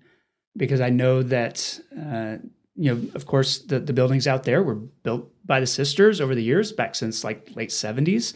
because 0.57 0.81
I 0.81 0.89
know 0.89 1.23
that 1.23 1.79
uh, 1.97 2.37
you 2.75 2.93
know, 2.93 3.01
of 3.15 3.25
course, 3.25 3.59
the 3.59 3.79
the 3.79 3.93
buildings 3.93 4.27
out 4.27 4.43
there 4.43 4.61
were 4.61 4.75
built 4.75 5.31
by 5.45 5.61
the 5.61 5.67
sisters 5.67 6.19
over 6.19 6.35
the 6.35 6.43
years, 6.43 6.73
back 6.73 6.93
since 6.93 7.23
like 7.23 7.55
late 7.55 7.69
'70s, 7.69 8.33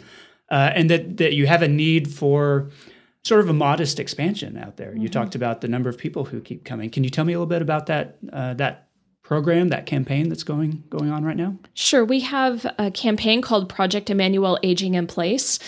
uh, 0.49 0.71
and 0.73 0.89
that 0.89 1.17
that 1.17 1.33
you 1.33 1.45
have 1.45 1.61
a 1.61 1.67
need 1.67 2.13
for 2.13 2.69
sort 3.23 3.39
of 3.41 3.49
a 3.49 3.53
modest 3.53 3.99
expansion 3.99 4.57
out 4.57 4.77
there. 4.77 4.95
You 4.95 5.07
talked 5.07 5.35
about 5.35 5.61
the 5.61 5.67
number 5.67 5.89
of 5.89 5.97
people 5.97 6.25
who 6.25 6.41
keep 6.41 6.65
coming. 6.65 6.89
Can 6.89 7.03
you 7.03 7.09
tell 7.09 7.25
me 7.25 7.33
a 7.33 7.37
little 7.37 7.47
bit 7.47 7.61
about 7.61 7.85
that 7.87 8.17
uh, 8.31 8.53
that 8.55 8.87
program, 9.21 9.69
that 9.69 9.85
campaign 9.85 10.29
that's 10.29 10.43
going 10.43 10.83
going 10.89 11.09
on 11.09 11.23
right 11.23 11.37
now? 11.37 11.57
Sure, 11.73 12.03
we 12.03 12.19
have 12.21 12.65
a 12.77 12.91
campaign 12.91 13.41
called 13.41 13.69
Project 13.69 14.09
Emmanuel 14.09 14.59
Aging 14.63 14.95
in 14.95 15.07
Place. 15.07 15.59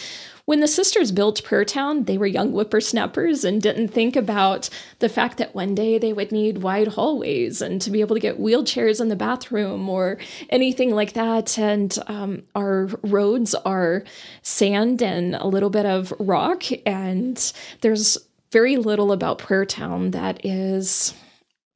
When 0.46 0.60
the 0.60 0.68
sisters 0.68 1.12
built 1.12 1.44
Prayer 1.44 1.66
Town, 1.66 2.04
they 2.04 2.20
were 2.20 2.28
young 2.28 2.52
whippersnappers 2.52 3.44
and 3.44 3.60
didn't 3.60 3.88
think 3.88 4.16
about 4.16 4.70
the 5.00 5.10
fact 5.10 5.40
that 5.40 5.56
one 5.56 5.74
day 5.74 5.98
they 5.98 6.14
would 6.14 6.32
need 6.32 6.60
wide 6.60 6.90
hallways 6.90 7.64
and 7.64 7.82
to 7.82 7.90
be 7.90 8.02
able 8.02 8.16
to 8.16 8.20
get 8.20 8.40
wheelchairs 8.40 9.02
in 9.02 9.10
the 9.10 9.16
bathroom 9.16 9.90
or 9.90 10.20
anything 10.52 10.92
like 10.92 11.14
that. 11.14 11.58
And 11.58 11.98
um, 12.06 12.44
our 12.54 12.86
roads 13.02 13.56
are 13.56 14.04
sand 14.44 15.02
and 15.02 15.34
a 15.34 15.48
little 15.48 15.72
bit 15.72 15.88
of 15.88 16.14
rock, 16.20 16.64
and 16.86 17.54
there's 17.82 18.20
very 18.52 18.78
little 18.78 19.12
about 19.12 19.40
Prayer 19.40 19.66
Town 19.66 20.12
that 20.12 20.46
is 20.46 21.16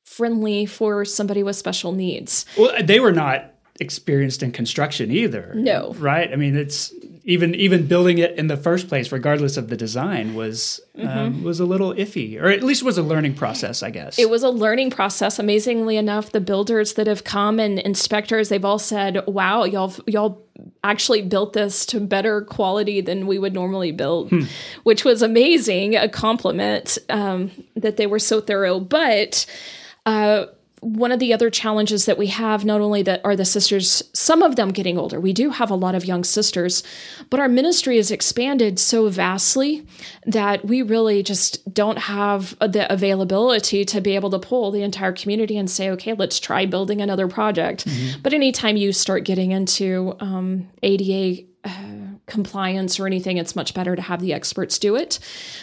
friendly 0.06 0.68
for 0.68 1.06
somebody 1.06 1.42
with 1.42 1.56
special 1.56 1.92
needs. 1.92 2.46
Well, 2.56 2.84
they 2.84 3.00
were 3.00 3.12
not 3.12 3.56
experienced 3.80 4.44
in 4.44 4.52
construction 4.52 5.10
either. 5.10 5.54
No. 5.56 5.94
right? 5.98 6.32
I 6.32 6.36
mean, 6.36 6.56
it's 6.56 6.94
even 7.24 7.54
even 7.56 7.88
building 7.88 8.18
it 8.18 8.38
in 8.38 8.48
the 8.48 8.58
first 8.58 8.88
place, 8.88 9.12
regardless 9.12 9.58
of 9.58 9.70
the 9.70 9.78
design, 9.78 10.36
was 10.36 10.80
um, 10.98 11.44
was 11.44 11.60
a 11.60 11.66
little 11.66 11.94
iffy, 11.94 12.42
or 12.42 12.48
at 12.50 12.64
least 12.64 12.84
was 12.84 12.98
a 12.98 13.04
learning 13.04 13.36
process, 13.36 13.84
I 13.84 13.90
guess. 13.90 14.18
It 14.18 14.30
was 14.30 14.44
a 14.44 14.50
learning 14.50 14.92
process. 14.92 15.40
Amazingly 15.40 15.98
enough, 15.98 16.32
the 16.32 16.42
builders 16.42 16.94
that 16.94 17.08
have 17.08 17.24
come 17.24 17.60
and 17.60 17.80
inspectors, 17.80 18.50
they've 18.50 18.66
all 18.66 18.80
said, 18.80 19.26
"Wow, 19.28 19.64
y'all 19.66 19.94
y'all 20.08 20.46
actually 20.84 21.22
built 21.22 21.54
this 21.54 21.86
to 21.88 22.00
better 22.00 22.42
quality 22.42 23.02
than 23.02 23.28
we 23.28 23.38
would 23.38 23.54
normally 23.54 23.92
build," 23.92 24.32
which 24.84 25.04
was 25.04 25.22
amazing. 25.22 25.96
A 25.96 26.10
compliment 26.10 26.98
um, 27.10 27.52
that 27.76 27.98
they 27.98 28.08
were 28.08 28.20
so 28.20 28.42
thorough. 28.42 28.80
But 28.80 29.46
uh, 30.06 30.46
one 30.82 31.12
of 31.12 31.20
the 31.20 31.34
other 31.34 31.50
challenges 31.50 32.06
that 32.06 32.18
we 32.18 32.28
have, 32.28 32.66
not 32.66 32.82
only 32.82 33.02
that 33.04 33.22
are 33.24 33.36
the 33.36 33.46
sisters, 33.46 34.04
some 34.14 34.42
of 34.42 34.56
them 34.56 34.72
getting 34.72 34.98
older. 34.98 35.20
We 35.20 35.34
do 35.34 35.50
have 35.50 35.70
a 35.70 35.76
lot 35.76 35.96
of 35.96 36.06
young 36.06 36.24
sisters, 36.24 36.84
but 37.30 37.40
our 37.40 37.50
ministry 37.50 37.98
has 37.98 38.12
expanded 38.12 38.80
so 38.80 39.10
vastly 39.10 39.86
that 40.26 40.66
we 40.66 40.82
really 40.82 41.24
just 41.24 41.74
don't 41.74 41.98
have 41.98 42.58
the 42.60 42.92
availability 42.92 43.84
to 43.86 44.02
be 44.02 44.16
able 44.16 44.30
to 44.30 44.40
pull 44.40 44.72
the 44.72 44.84
entire 44.84 45.12
community 45.12 45.58
and 45.58 45.70
say, 45.70 45.90
okay, 45.92 46.14
let's 46.14 46.40
try 46.40 46.66
building 46.66 47.02
another 47.02 47.28
project. 47.28 47.86
But 48.22 48.34
anytime 48.34 48.78
you 48.78 48.94
start 48.94 49.24
getting 49.26 49.52
into 49.52 50.16
um, 50.20 50.70
ADA 50.84 51.44
uh, 51.64 51.99
compliance 52.30 53.00
or 53.00 53.08
anything, 53.08 53.38
it's 53.38 53.56
much 53.56 53.74
better 53.74 53.96
to 53.96 54.02
have 54.02 54.22
the 54.22 54.34
experts 54.34 54.80
do 54.80 54.96
it. 54.96 55.20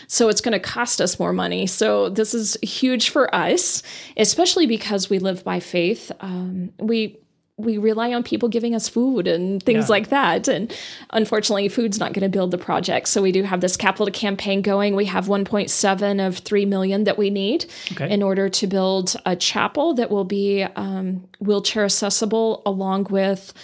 So 0.09 0.29
it's 0.29 0.41
going 0.41 0.53
to 0.53 0.61
cost 0.61 1.01
us 1.01 1.19
more 1.19 1.33
money. 1.33 1.67
So 1.67 2.09
this 2.11 2.35
is 2.35 2.57
huge 2.63 3.09
for 3.11 3.35
us, 3.35 3.83
especially 4.17 4.67
because 4.67 5.09
we 5.09 5.19
live 5.19 5.43
by 5.45 5.61
faith. 5.61 6.13
Um, 6.21 6.73
we 6.79 7.19
we 7.59 7.79
rely 7.79 8.13
on 8.13 8.23
people 8.23 8.51
giving 8.51 8.75
us 8.75 8.87
food 8.87 9.27
and 9.27 9.63
things 9.63 9.85
Yeah. 9.87 9.93
like 9.93 10.11
that. 10.11 10.47
And 10.47 10.71
unfortunately, 11.09 11.71
food's 11.71 11.99
not 11.99 12.13
going 12.13 12.23
to 12.23 12.29
build 12.29 12.51
the 12.51 12.59
project. 12.59 13.09
So 13.09 13.23
we 13.23 13.33
do 13.33 13.45
have 13.45 13.63
this 13.63 13.79
capital 13.79 14.11
campaign 14.13 14.61
going. 14.61 14.95
We 14.95 15.07
have 15.07 15.27
1.7 15.27 16.21
of 16.27 16.37
3 16.37 16.67
million 16.67 17.05
that 17.05 17.17
we 17.17 17.31
need 17.31 17.65
Okay. 17.93 18.11
in 18.13 18.23
order 18.23 18.51
to 18.51 18.67
build 18.67 19.17
a 19.25 19.35
chapel 19.37 19.95
that 19.95 20.11
will 20.11 20.25
be 20.25 20.65
um, 20.77 21.25
wheelchair 21.41 21.87
accessible 21.87 22.61
along 22.67 23.07
with 23.09 23.55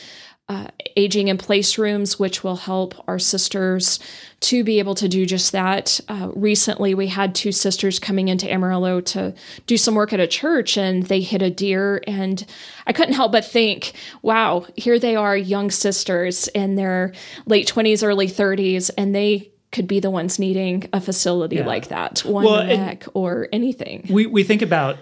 uh, 0.53 0.67
aging 0.97 1.29
in 1.29 1.39
place 1.39 1.79
rooms, 1.79 2.19
which 2.19 2.45
will 2.45 2.57
help 2.57 2.95
our 3.09 3.19
sisters 3.19 3.99
to 4.41 4.63
be 4.65 4.79
able 4.81 4.95
to 4.97 5.09
do 5.09 5.25
just 5.25 5.53
that. 5.53 5.99
Uh, 6.09 6.31
recently, 6.35 6.95
we 6.95 7.07
had 7.07 7.35
two 7.35 7.53
sisters 7.53 7.99
coming 7.99 8.29
into 8.29 8.51
Amarillo 8.53 9.01
to 9.01 9.33
do 9.67 9.77
some 9.77 9.95
work 9.95 10.13
at 10.13 10.21
a 10.21 10.27
church, 10.27 10.77
and 10.77 11.05
they 11.05 11.21
hit 11.21 11.43
a 11.43 11.51
deer. 11.51 12.03
And 12.07 12.45
I 12.87 12.93
couldn't 12.93 13.15
help 13.15 13.33
but 13.33 13.45
think, 13.45 13.93
wow, 14.21 14.67
here 14.77 14.99
they 14.99 15.17
are, 15.17 15.37
young 15.37 15.71
sisters 15.71 16.49
in 16.49 16.75
their 16.75 17.13
late 17.47 17.67
20s, 17.69 18.03
early 18.07 18.27
30s, 18.27 18.91
and 18.99 19.15
they 19.15 19.51
could 19.71 19.87
be 19.87 20.01
the 20.01 20.11
ones 20.11 20.39
needing 20.39 20.89
a 20.93 21.01
facility 21.01 21.57
Yeah. 21.57 21.67
like 21.67 21.89
that, 21.89 22.19
one 22.27 22.45
Well, 22.45 22.67
neck 22.67 23.07
or 23.15 23.49
anything. 23.53 24.07
we 24.11 24.27
we 24.27 24.43
think 24.45 24.61
about 24.61 24.99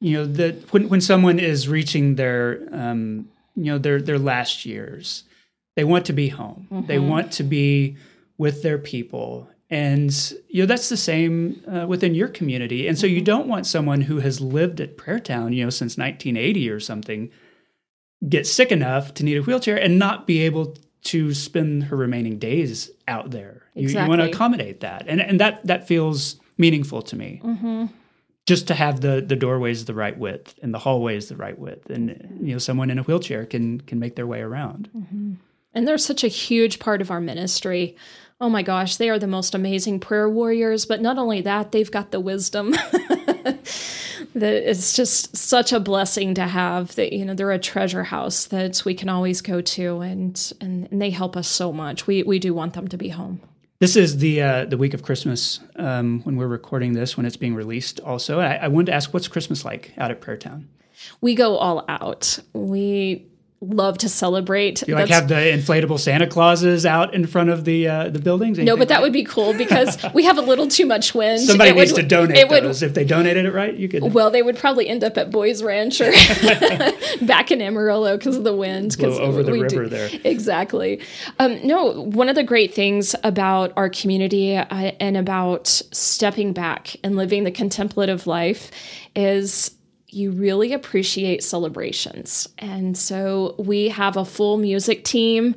you 0.00 0.16
know 0.16 0.24
that 0.24 0.72
when 0.72 0.88
when 0.88 1.00
someone 1.02 1.38
is 1.38 1.68
reaching 1.68 2.14
their 2.14 2.62
um, 2.72 3.28
you 3.56 3.64
know 3.64 3.78
their 3.78 4.00
their 4.00 4.18
last 4.18 4.64
years, 4.64 5.24
they 5.76 5.84
want 5.84 6.06
to 6.06 6.12
be 6.12 6.28
home. 6.28 6.66
They 6.86 6.96
mm-hmm. 6.96 7.08
want 7.08 7.32
to 7.32 7.42
be 7.42 7.96
with 8.38 8.62
their 8.62 8.78
people. 8.78 9.48
And 9.68 10.12
you 10.48 10.62
know 10.62 10.66
that's 10.66 10.88
the 10.88 10.96
same 10.96 11.62
uh, 11.68 11.86
within 11.86 12.14
your 12.14 12.26
community, 12.26 12.88
and 12.88 12.98
so 12.98 13.06
you 13.06 13.18
mm-hmm. 13.18 13.24
don't 13.24 13.46
want 13.46 13.66
someone 13.66 14.00
who 14.00 14.18
has 14.18 14.40
lived 14.40 14.80
at 14.80 14.96
Prayer 14.96 15.20
Town, 15.20 15.52
you 15.52 15.62
know, 15.62 15.70
since 15.70 15.96
1980 15.96 16.70
or 16.70 16.80
something, 16.80 17.30
get 18.28 18.48
sick 18.48 18.72
enough 18.72 19.14
to 19.14 19.24
need 19.24 19.36
a 19.36 19.42
wheelchair 19.42 19.76
and 19.76 19.96
not 19.96 20.26
be 20.26 20.40
able 20.40 20.76
to 21.02 21.32
spend 21.32 21.84
her 21.84 21.96
remaining 21.96 22.38
days 22.38 22.90
out 23.06 23.30
there. 23.30 23.62
You, 23.74 23.88
you 23.88 24.08
want 24.08 24.20
to 24.20 24.28
accommodate 24.28 24.80
that, 24.80 25.04
and 25.06 25.20
and 25.20 25.38
that 25.38 25.64
that 25.66 25.86
feels 25.86 26.40
meaningful 26.58 27.02
to 27.02 27.16
me. 27.16 27.40
Mm-hmm. 27.44 27.86
Just 28.50 28.66
to 28.66 28.74
have 28.74 29.00
the 29.00 29.20
the 29.24 29.36
doorways 29.36 29.84
the 29.84 29.94
right 29.94 30.18
width 30.18 30.56
and 30.60 30.74
the 30.74 30.80
hallways 30.80 31.28
the 31.28 31.36
right 31.36 31.56
width, 31.56 31.88
and 31.88 32.40
you 32.42 32.50
know 32.50 32.58
someone 32.58 32.90
in 32.90 32.98
a 32.98 33.04
wheelchair 33.04 33.46
can 33.46 33.80
can 33.82 34.00
make 34.00 34.16
their 34.16 34.26
way 34.26 34.40
around. 34.40 34.90
Mm-hmm. 34.92 35.34
And 35.72 35.86
they're 35.86 35.98
such 35.98 36.24
a 36.24 36.28
huge 36.28 36.80
part 36.80 37.00
of 37.00 37.12
our 37.12 37.20
ministry. 37.20 37.94
Oh 38.40 38.48
my 38.50 38.64
gosh, 38.64 38.96
they 38.96 39.08
are 39.08 39.20
the 39.20 39.28
most 39.28 39.54
amazing 39.54 40.00
prayer 40.00 40.28
warriors. 40.28 40.84
But 40.84 41.00
not 41.00 41.16
only 41.16 41.42
that, 41.42 41.70
they've 41.70 41.92
got 41.92 42.10
the 42.10 42.18
wisdom. 42.18 42.72
that 44.34 44.68
it's 44.68 44.94
just 44.94 45.36
such 45.36 45.72
a 45.72 45.78
blessing 45.78 46.34
to 46.34 46.48
have 46.48 46.92
that 46.96 47.12
you 47.12 47.24
know 47.24 47.34
they're 47.34 47.52
a 47.52 47.58
treasure 47.60 48.02
house 48.02 48.46
that 48.46 48.84
we 48.84 48.94
can 48.94 49.08
always 49.08 49.40
go 49.40 49.60
to 49.60 50.00
and 50.00 50.52
and, 50.60 50.88
and 50.90 51.00
they 51.00 51.10
help 51.10 51.36
us 51.36 51.46
so 51.46 51.72
much 51.72 52.08
we 52.08 52.24
we 52.24 52.40
do 52.40 52.52
want 52.52 52.74
them 52.74 52.88
to 52.88 52.96
be 52.96 53.10
home 53.10 53.40
This 53.80 53.96
is 53.96 54.18
the 54.18 54.42
uh, 54.42 54.64
the 54.66 54.76
week 54.76 54.94
of 54.94 55.02
Christmas 55.02 55.58
um, 55.76 56.20
when 56.24 56.36
we're 56.36 56.46
recording 56.46 56.92
this, 56.92 57.16
when 57.16 57.24
it's 57.26 57.38
being 57.38 57.54
released. 57.54 57.98
Also, 58.00 58.38
I, 58.38 58.56
I 58.56 58.68
wanted 58.68 58.86
to 58.86 58.92
ask, 58.92 59.12
what's 59.12 59.26
Christmas 59.26 59.64
like 59.64 59.92
out 59.96 60.10
at 60.10 60.20
Prayer 60.20 60.36
Town? 60.36 60.68
we 61.20 61.34
go 61.34 61.56
all 61.56 61.84
out 61.88 62.38
we 62.52 63.26
love 63.62 63.98
to 63.98 64.08
celebrate 64.08 64.82
You 64.88 64.94
like 64.94 65.08
That's- 65.08 65.20
have 65.20 65.28
the 65.28 65.34
inflatable 65.34 65.98
Santa 66.00 66.26
Clauses 66.26 66.86
out 66.86 67.12
in 67.14 67.26
front 67.26 67.50
of 67.50 67.64
the 67.66 67.88
uh, 67.88 68.08
the 68.08 68.18
buildings? 68.18 68.58
no, 68.58 68.74
but 68.76 68.88
that 68.88 69.02
would 69.02 69.12
be 69.12 69.22
cool 69.24 69.52
because 69.58 69.98
we 70.14 70.24
have 70.24 70.38
a 70.38 70.40
little 70.40 70.66
too 70.66 70.86
much 70.86 71.14
wind. 71.14 71.40
somebody 71.40 71.70
It 71.70 71.76
needs 71.76 71.92
would- 71.92 72.00
to 72.02 72.06
donate 72.08 72.36
it 72.38 72.48
would- 72.48 72.64
If 72.82 72.94
they 72.94 73.04
donated 73.04 73.44
it 73.44 73.52
right, 73.52 73.74
you 73.74 73.88
could 73.88 74.14
Well, 74.14 74.30
they 74.30 74.42
would 74.42 74.56
probably 74.56 74.88
end 74.88 75.04
up 75.04 75.18
at 75.18 75.30
Boys 75.30 75.62
Ranch 75.62 76.00
or 76.00 76.10
back 77.22 77.50
in 77.50 77.60
Amarillo 77.60 78.16
because 78.16 78.36
of 78.36 78.44
the 78.44 78.54
wind. 78.56 78.96
'cause 78.98 79.16
Blow 79.16 79.20
over 79.26 79.42
the 79.42 79.52
river 79.52 79.88
there. 79.88 80.08
Exactly. 80.24 81.00
Um, 81.38 81.58
no, 81.66 82.02
one 82.04 82.28
of 82.28 82.34
the 82.36 82.42
great 82.44 82.72
things 82.74 83.14
about 83.24 83.72
our 83.76 83.90
community 83.90 84.56
uh, 84.56 84.64
and 85.00 85.16
about 85.16 85.66
stepping 85.68 86.52
back 86.52 86.96
and 87.04 87.16
living 87.16 87.44
the 87.44 87.50
contemplative 87.50 88.26
life 88.26 88.70
is 89.14 89.70
you 90.12 90.32
really 90.32 90.72
appreciate 90.72 91.42
celebrations. 91.42 92.48
And 92.58 92.96
so 92.96 93.54
we 93.58 93.88
have 93.88 94.16
a 94.16 94.24
full 94.24 94.58
music 94.58 95.04
team. 95.04 95.54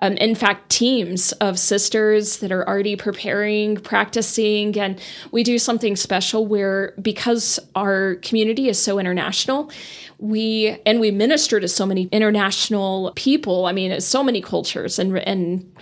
Um, 0.00 0.14
in 0.18 0.34
fact, 0.34 0.70
teams 0.70 1.32
of 1.32 1.58
sisters 1.58 2.38
that 2.38 2.52
are 2.52 2.66
already 2.68 2.96
preparing, 2.96 3.76
practicing, 3.76 4.78
and 4.78 5.00
we 5.30 5.42
do 5.42 5.58
something 5.58 5.96
special 5.96 6.46
where 6.46 6.92
because 7.00 7.58
our 7.74 8.16
community 8.16 8.68
is 8.68 8.78
so 8.78 8.98
international, 8.98 9.70
we 10.18 10.76
and 10.84 11.00
we 11.00 11.10
minister 11.10 11.58
to 11.60 11.68
so 11.68 11.86
many 11.86 12.08
international 12.12 13.12
people. 13.16 13.66
I 13.66 13.72
mean, 13.72 13.92
it's 13.92 14.06
so 14.06 14.22
many 14.22 14.42
cultures 14.42 14.98
and 14.98 15.16
and 15.18 15.72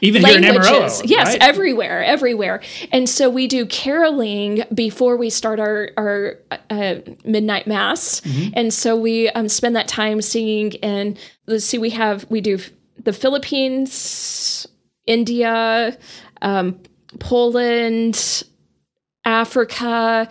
even 0.00 0.24
here 0.24 0.36
in 0.38 0.44
Amarillo. 0.44 0.80
languages. 0.80 1.02
Yes, 1.10 1.28
right? 1.28 1.42
everywhere, 1.42 2.02
everywhere. 2.04 2.60
And 2.92 3.08
so 3.08 3.28
we 3.30 3.46
do 3.46 3.66
caroling 3.66 4.62
before 4.74 5.16
we 5.16 5.30
start 5.30 5.60
our 5.60 5.90
our 5.96 6.38
uh, 6.70 6.96
midnight 7.24 7.66
mass, 7.66 8.20
Mm-hmm. 8.20 8.50
and 8.54 8.72
so 8.74 8.96
we 8.96 9.28
um, 9.30 9.48
spend 9.48 9.76
that 9.76 9.88
time 9.88 10.20
singing. 10.22 10.76
And 10.82 11.18
let's 11.46 11.64
see, 11.64 11.78
we 11.78 11.90
have 11.90 12.26
we 12.30 12.40
do 12.40 12.58
the 13.02 13.12
Philippines, 13.12 14.66
India, 15.06 15.96
um, 16.42 16.78
Poland, 17.18 18.42
Africa. 19.24 20.28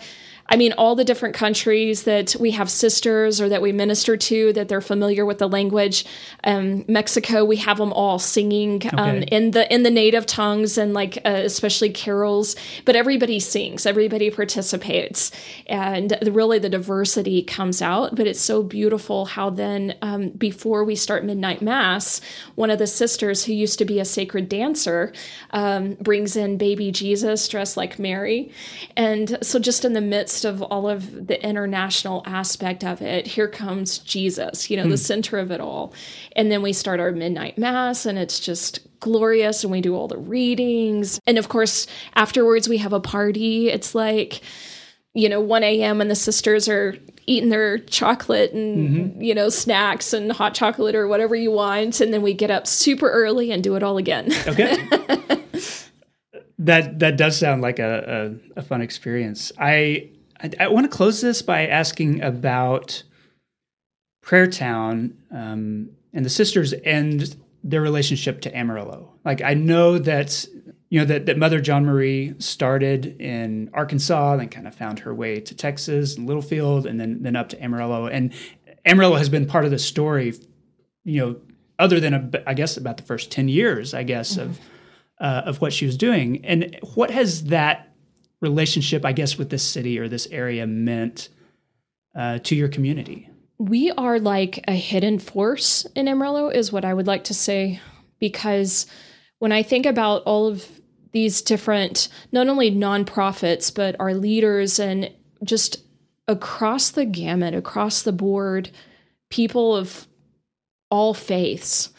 I 0.50 0.56
mean, 0.56 0.72
all 0.78 0.94
the 0.94 1.04
different 1.04 1.34
countries 1.34 2.04
that 2.04 2.34
we 2.40 2.52
have 2.52 2.70
sisters 2.70 3.38
or 3.40 3.48
that 3.50 3.60
we 3.60 3.70
minister 3.70 4.16
to 4.16 4.52
that 4.54 4.68
they're 4.68 4.80
familiar 4.80 5.26
with 5.26 5.38
the 5.38 5.48
language. 5.48 6.06
Um, 6.44 6.86
Mexico, 6.88 7.44
we 7.44 7.56
have 7.56 7.76
them 7.76 7.92
all 7.92 8.18
singing 8.18 8.82
um, 8.94 9.16
Okay. 9.18 9.28
in 9.30 9.50
the 9.50 9.72
in 9.72 9.82
the 9.82 9.90
native 9.90 10.24
tongues 10.24 10.78
and 10.78 10.94
like 10.94 11.18
uh, 11.26 11.42
especially 11.44 11.90
carols. 11.90 12.56
But 12.86 12.96
everybody 12.96 13.40
sings, 13.40 13.84
everybody 13.84 14.30
participates, 14.30 15.30
and 15.66 16.16
the, 16.22 16.32
really 16.32 16.58
the 16.58 16.70
diversity 16.70 17.42
comes 17.42 17.82
out. 17.82 18.16
But 18.16 18.26
it's 18.26 18.40
so 18.40 18.62
beautiful 18.62 19.26
how 19.26 19.50
then 19.50 19.96
um, 20.00 20.30
before 20.30 20.82
we 20.84 20.96
start 20.96 21.24
midnight 21.24 21.60
mass, 21.60 22.20
one 22.54 22.70
of 22.70 22.78
the 22.78 22.86
sisters 22.86 23.44
who 23.44 23.52
used 23.52 23.78
to 23.78 23.84
be 23.84 24.00
a 24.00 24.04
sacred 24.04 24.48
dancer 24.48 25.12
um, 25.50 25.94
brings 26.00 26.36
in 26.36 26.56
baby 26.56 26.90
Jesus 26.90 27.46
dressed 27.48 27.76
like 27.76 27.98
Mary, 27.98 28.50
and 28.96 29.36
so 29.42 29.58
just 29.58 29.84
in 29.84 29.92
the 29.92 30.00
midst 30.00 30.37
of 30.44 30.62
all 30.62 30.88
of 30.88 31.26
the 31.26 31.42
international 31.44 32.22
aspect 32.26 32.84
of 32.84 33.02
it, 33.02 33.26
here 33.26 33.48
comes 33.48 33.98
Jesus, 33.98 34.70
you 34.70 34.76
know, 34.76 34.84
the 34.84 34.90
hmm. 34.90 34.96
center 34.96 35.38
of 35.38 35.50
it 35.50 35.60
all. 35.60 35.92
And 36.36 36.50
then 36.50 36.62
we 36.62 36.72
start 36.72 37.00
our 37.00 37.12
midnight 37.12 37.58
mass, 37.58 38.06
and 38.06 38.18
it's 38.18 38.40
just 38.40 38.80
glorious, 39.00 39.64
and 39.64 39.70
we 39.70 39.80
do 39.80 39.94
all 39.94 40.08
the 40.08 40.18
readings. 40.18 41.20
And 41.26 41.38
of 41.38 41.48
course, 41.48 41.86
afterwards, 42.14 42.68
we 42.68 42.78
have 42.78 42.92
a 42.92 43.00
party. 43.00 43.68
It's 43.68 43.94
like, 43.94 44.40
you 45.14 45.28
know, 45.28 45.40
1 45.40 45.62
a.m., 45.62 46.00
and 46.00 46.10
the 46.10 46.14
sisters 46.14 46.68
are 46.68 46.96
eating 47.26 47.50
their 47.50 47.78
chocolate 47.78 48.52
and, 48.52 48.88
mm-hmm. 48.88 49.22
you 49.22 49.34
know, 49.34 49.50
snacks 49.50 50.12
and 50.12 50.32
hot 50.32 50.54
chocolate 50.54 50.94
or 50.94 51.06
whatever 51.06 51.36
you 51.36 51.50
want. 51.50 52.00
And 52.00 52.12
then 52.12 52.22
we 52.22 52.32
get 52.32 52.50
up 52.50 52.66
super 52.66 53.10
early 53.10 53.52
and 53.52 53.62
do 53.62 53.76
it 53.76 53.82
all 53.82 53.98
again. 53.98 54.32
Okay. 54.46 54.76
that 56.58 56.98
that 56.98 57.16
does 57.16 57.38
sound 57.38 57.62
like 57.62 57.78
a, 57.78 58.38
a, 58.56 58.60
a 58.60 58.62
fun 58.62 58.80
experience. 58.80 59.52
I 59.58 60.10
I, 60.40 60.50
I 60.60 60.68
want 60.68 60.90
to 60.90 60.96
close 60.96 61.20
this 61.20 61.42
by 61.42 61.66
asking 61.66 62.22
about 62.22 63.02
Prayer 64.22 64.46
Town 64.46 65.16
um, 65.30 65.90
and 66.12 66.24
the 66.24 66.30
sisters 66.30 66.72
and 66.72 67.36
their 67.64 67.80
relationship 67.80 68.40
to 68.42 68.56
Amarillo. 68.56 69.12
Like 69.24 69.42
I 69.42 69.54
know 69.54 69.98
that 69.98 70.46
you 70.90 70.98
know 71.00 71.04
that, 71.06 71.26
that 71.26 71.36
Mother 71.36 71.60
John 71.60 71.84
Marie 71.84 72.34
started 72.38 73.20
in 73.20 73.70
Arkansas, 73.74 74.36
then 74.36 74.48
kind 74.48 74.66
of 74.66 74.74
found 74.74 75.00
her 75.00 75.14
way 75.14 75.40
to 75.40 75.54
Texas 75.54 76.16
and 76.16 76.26
Littlefield, 76.26 76.86
and 76.86 76.98
then 77.00 77.22
then 77.22 77.36
up 77.36 77.48
to 77.50 77.62
Amarillo. 77.62 78.06
And 78.06 78.32
Amarillo 78.86 79.16
has 79.16 79.28
been 79.28 79.46
part 79.46 79.64
of 79.64 79.70
the 79.70 79.78
story, 79.78 80.34
you 81.04 81.20
know, 81.20 81.36
other 81.78 82.00
than 82.00 82.14
a, 82.14 82.42
I 82.46 82.54
guess 82.54 82.76
about 82.76 82.96
the 82.96 83.02
first 83.02 83.30
ten 83.30 83.48
years, 83.48 83.92
I 83.92 84.02
guess 84.02 84.36
of 84.38 84.58
uh, 85.20 85.42
of 85.44 85.60
what 85.60 85.72
she 85.72 85.84
was 85.84 85.96
doing. 85.96 86.44
And 86.44 86.78
what 86.94 87.10
has 87.10 87.44
that 87.44 87.87
relationship, 88.40 89.04
I 89.04 89.12
guess, 89.12 89.36
with 89.36 89.50
this 89.50 89.62
city 89.62 89.98
or 89.98 90.08
this 90.08 90.26
area 90.30 90.66
meant 90.66 91.28
uh, 92.14 92.38
to 92.40 92.54
your 92.54 92.68
community? 92.68 93.28
we 93.58 93.90
are 93.92 94.20
like 94.20 94.64
a 94.68 94.74
hidden 94.74 95.18
force 95.18 95.84
in 95.96 96.08
Amarillo, 96.08 96.48
is 96.48 96.72
what 96.72 96.84
I 96.84 96.94
would 96.94 97.08
like 97.08 97.24
to 97.24 97.34
say, 97.34 97.80
because 98.20 98.86
when 99.40 99.52
I 99.52 99.62
think 99.62 99.84
about 99.84 100.22
all 100.22 100.46
of 100.46 100.80
these 101.12 101.42
different, 101.42 102.08
not 102.30 102.48
only 102.48 102.70
nonprofits, 102.70 103.74
but 103.74 103.96
our 103.98 104.14
leaders 104.14 104.78
and 104.78 105.10
just 105.42 105.82
across 106.28 106.90
the 106.90 107.04
gamut, 107.04 107.54
across 107.54 108.02
the 108.02 108.12
board, 108.12 108.70
people 109.28 109.74
of 109.74 110.06
all 110.90 111.14
faiths. 111.14 111.90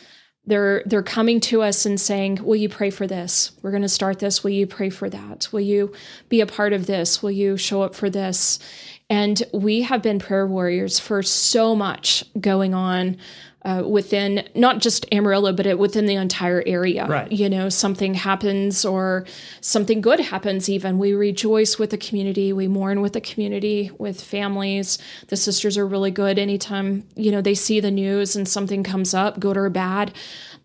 They're 0.50 0.82
they're 0.88 1.04
coming 1.04 1.40
to 1.42 1.62
us 1.62 1.86
and 1.86 2.02
saying, 2.02 2.40
"Will 2.44 2.56
you 2.56 2.70
pray 2.70 2.90
for 2.90 3.06
this? 3.06 3.52
We're 3.62 3.70
going 3.70 3.84
to 3.84 3.90
start 3.90 4.18
this. 4.18 4.44
Will 4.44 4.50
you 4.50 4.66
pray 4.66 4.90
for 4.90 5.08
that? 5.08 5.48
Will 5.52 5.62
you 5.62 5.94
be 6.28 6.42
a 6.42 6.48
part 6.48 6.74
of 6.74 6.88
this? 6.88 7.22
Will 7.22 7.32
you 7.32 7.56
show 7.56 7.84
up 7.84 7.94
for 7.94 8.10
this?" 8.10 8.58
And 9.12 9.42
we 9.54 9.82
have 9.84 10.02
been 10.02 10.18
prayer 10.18 10.48
warriors 10.48 11.00
for 11.00 11.22
so 11.24 11.76
much 11.76 12.24
going 12.40 12.74
on 12.74 13.18
uh, 13.64 13.84
within 13.86 14.48
not 14.56 14.80
just 14.80 15.06
Amarillo, 15.12 15.52
but 15.52 15.66
it, 15.66 15.78
within 15.78 16.06
the 16.06 16.16
entire 16.16 16.64
area. 16.66 17.06
Right. 17.06 17.32
You 17.32 17.50
know, 17.50 17.70
something 17.70 18.14
happens 18.14 18.86
or 18.86 19.26
something 19.62 20.02
good 20.02 20.20
happens, 20.20 20.70
even. 20.70 20.98
We 20.98 21.14
rejoice 21.14 21.78
with 21.78 21.90
the 21.90 21.98
community. 21.98 22.54
We 22.54 22.68
mourn 22.68 23.02
with 23.02 23.14
the 23.14 23.22
community, 23.22 23.92
with 23.98 24.22
families. 24.22 24.98
The 25.28 25.38
sisters 25.38 25.78
are 25.78 25.86
really 25.86 26.12
good 26.12 26.40
anytime, 26.40 27.06
you 27.16 27.32
know, 27.32 27.42
they 27.42 27.56
see 27.56 27.80
the 27.80 27.92
news 27.92 28.36
and 28.36 28.48
something 28.48 28.84
comes 28.84 29.14
up, 29.14 29.40
good 29.40 29.58
or 29.58 29.70
bad 29.70 30.14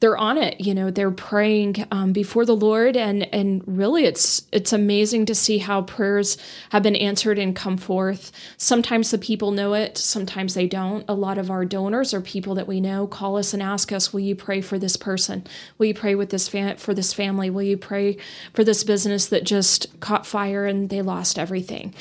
they're 0.01 0.19
on 0.19 0.37
it 0.37 0.61
you 0.61 0.75
know 0.75 0.91
they're 0.91 1.11
praying 1.11 1.87
um, 1.91 2.13
before 2.13 2.45
the 2.45 2.55
lord 2.55 2.97
and 2.97 3.23
and 3.33 3.63
really 3.67 4.05
it's 4.05 4.47
it's 4.53 4.73
amazing 4.73 5.25
to 5.25 5.35
see 5.35 5.57
how 5.57 5.81
prayers 5.83 6.37
have 6.71 6.83
been 6.83 6.97
answered 6.97 7.39
and 7.39 7.57
come 7.57 7.77
forth 7.77 8.31
sometimes 8.57 9.11
the 9.11 9.19
people 9.19 9.51
know 9.51 9.73
it 9.73 9.97
sometimes 9.97 10.53
they 10.53 10.67
don't 10.67 11.05
a 11.09 11.15
lot 11.15 11.39
of 11.39 11.51
our 11.51 11.65
donors 11.65 12.13
are 12.13 12.21
people 12.21 12.55
that 12.55 12.69
we 12.69 12.81
know 12.85 13.07
call 13.07 13.37
us 13.37 13.53
and 13.53 13.63
ask 13.63 13.91
us 13.91 14.13
will 14.13 14.21
you 14.21 14.37
pray 14.37 14.61
for 14.61 14.79
this 14.79 14.97
person 14.97 15.45
will 15.79 15.87
you 15.87 15.95
pray 15.95 16.15
with 16.15 16.31
this 16.31 16.49
fam- 16.49 16.77
for 16.77 16.95
this 16.95 17.13
family 17.13 17.51
will 17.51 17.63
you 17.63 17.77
pray 17.77 18.17
for 18.53 18.63
this 18.63 18.85
business 18.85 19.27
that 19.27 19.45
just 19.45 19.99
caught 20.01 20.27
fire 20.27 20.67
and 20.67 20.91
they 20.91 21.03
lost 21.03 21.39
everything 21.39 21.93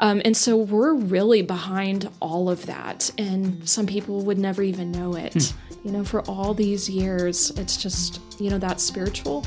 um, 0.00 0.22
and 0.24 0.36
so 0.36 0.56
we're 0.56 0.94
really 0.94 1.42
behind 1.42 2.08
all 2.20 2.48
of 2.48 2.64
that 2.66 3.10
and 3.18 3.68
some 3.68 3.86
people 3.86 4.22
would 4.22 4.38
never 4.38 4.62
even 4.62 4.90
know 4.90 5.14
it 5.14 5.34
hmm 5.34 5.68
you 5.84 5.92
know, 5.92 6.04
for 6.04 6.20
all 6.22 6.54
these 6.54 6.88
years. 6.88 7.50
It's 7.52 7.76
just, 7.76 8.20
you 8.38 8.50
know, 8.50 8.58
that 8.58 8.80
spiritual 8.80 9.46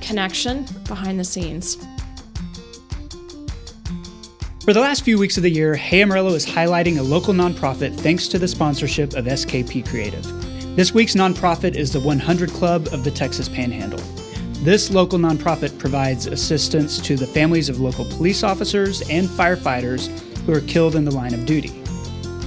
connection 0.00 0.66
behind 0.84 1.18
the 1.18 1.24
scenes. 1.24 1.78
For 4.64 4.74
the 4.74 4.80
last 4.80 5.04
few 5.04 5.18
weeks 5.18 5.38
of 5.38 5.42
the 5.42 5.50
year, 5.50 5.74
Hey 5.74 6.02
Amarillo 6.02 6.34
is 6.34 6.44
highlighting 6.44 6.98
a 6.98 7.02
local 7.02 7.32
nonprofit 7.32 7.98
thanks 7.98 8.28
to 8.28 8.38
the 8.38 8.46
sponsorship 8.46 9.14
of 9.14 9.24
SKP 9.24 9.88
Creative. 9.88 10.22
This 10.76 10.92
week's 10.92 11.14
nonprofit 11.14 11.76
is 11.76 11.94
the 11.94 12.00
100 12.00 12.50
Club 12.50 12.86
of 12.92 13.02
the 13.02 13.10
Texas 13.10 13.48
Panhandle. 13.48 14.02
This 14.62 14.90
local 14.90 15.18
nonprofit 15.18 15.78
provides 15.78 16.26
assistance 16.26 17.00
to 17.00 17.16
the 17.16 17.26
families 17.26 17.70
of 17.70 17.80
local 17.80 18.04
police 18.04 18.42
officers 18.42 19.00
and 19.08 19.26
firefighters 19.28 20.08
who 20.40 20.52
are 20.52 20.60
killed 20.60 20.94
in 20.94 21.06
the 21.06 21.10
line 21.10 21.32
of 21.32 21.46
duty. 21.46 21.82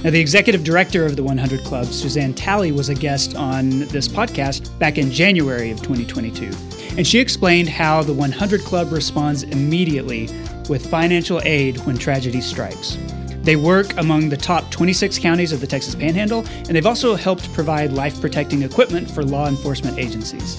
Now, 0.04 0.10
the 0.10 0.20
executive 0.20 0.62
director 0.62 1.04
of 1.04 1.16
the 1.16 1.24
100 1.24 1.64
Club, 1.64 1.86
Suzanne 1.86 2.32
Talley, 2.32 2.70
was 2.70 2.90
a 2.90 2.94
guest 2.94 3.34
on 3.34 3.70
this 3.88 4.06
podcast 4.06 4.78
back 4.78 4.98
in 4.98 5.10
January 5.10 5.72
of 5.72 5.78
2022. 5.82 6.52
And 6.96 7.04
she 7.04 7.18
explained 7.18 7.68
how 7.68 8.04
the 8.04 8.12
100 8.12 8.60
Club 8.60 8.92
responds 8.92 9.42
immediately 9.42 10.28
with 10.68 10.90
financial 10.90 11.40
aid 11.44 11.78
when 11.86 11.96
tragedy 11.96 12.40
strikes. 12.40 12.98
They 13.42 13.54
work 13.56 13.96
among 13.98 14.30
the 14.30 14.36
top 14.36 14.70
26 14.70 15.18
counties 15.18 15.52
of 15.52 15.60
the 15.60 15.66
Texas 15.66 15.94
Panhandle, 15.94 16.46
and 16.46 16.68
they've 16.68 16.86
also 16.86 17.14
helped 17.14 17.52
provide 17.52 17.92
life 17.92 18.18
protecting 18.20 18.62
equipment 18.62 19.10
for 19.10 19.22
law 19.22 19.48
enforcement 19.48 19.98
agencies. 19.98 20.56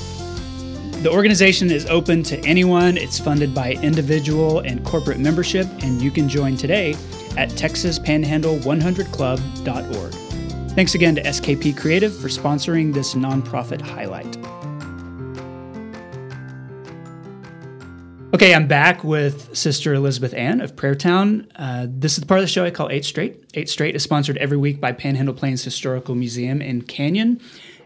The 1.01 1.11
organization 1.11 1.71
is 1.71 1.87
open 1.87 2.21
to 2.23 2.39
anyone. 2.45 2.97
It's 2.97 3.19
funded 3.19 3.55
by 3.55 3.73
individual 3.73 4.59
and 4.59 4.85
corporate 4.85 5.19
membership, 5.19 5.67
and 5.81 6.01
you 6.01 6.11
can 6.11 6.29
join 6.29 6.57
today 6.57 6.93
at 7.37 7.49
texaspanhandle100club.org. 7.49 10.13
Thanks 10.71 10.93
again 10.93 11.15
to 11.15 11.23
SKP 11.23 11.77
Creative 11.77 12.13
for 12.15 12.27
sponsoring 12.27 12.93
this 12.93 13.13
nonprofit 13.13 13.81
highlight. 13.81 14.37
Okay, 18.35 18.53
I'm 18.53 18.67
back 18.67 19.01
with 19.01 19.55
Sister 19.55 19.93
Elizabeth 19.93 20.33
Ann 20.33 20.59
of 20.59 20.75
Prayertown. 20.75 21.49
Uh, 21.55 21.87
this 21.89 22.15
is 22.15 22.19
the 22.19 22.25
part 22.25 22.41
of 22.41 22.43
the 22.43 22.49
show 22.49 22.65
I 22.65 22.69
call 22.69 22.89
Eight 22.89 23.05
Straight. 23.05 23.41
Eight 23.53 23.69
Straight 23.69 23.95
is 23.95 24.03
sponsored 24.03 24.35
every 24.39 24.57
week 24.57 24.81
by 24.81 24.91
Panhandle 24.91 25.33
Plains 25.33 25.63
Historical 25.63 26.15
Museum 26.15 26.61
in 26.61 26.81
Canyon. 26.81 27.39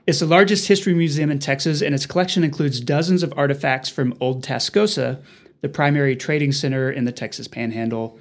It's 0.07 0.21
the 0.21 0.25
largest 0.25 0.67
history 0.67 0.95
museum 0.95 1.29
in 1.29 1.37
Texas, 1.37 1.83
and 1.83 1.93
its 1.93 2.07
collection 2.07 2.43
includes 2.43 2.81
dozens 2.81 3.21
of 3.21 3.31
artifacts 3.37 3.89
from 3.89 4.15
Old 4.19 4.43
Tascosa, 4.43 5.21
the 5.61 5.69
primary 5.69 6.15
trading 6.15 6.51
center 6.51 6.89
in 6.89 7.05
the 7.05 7.11
Texas 7.11 7.47
Panhandle 7.47 8.19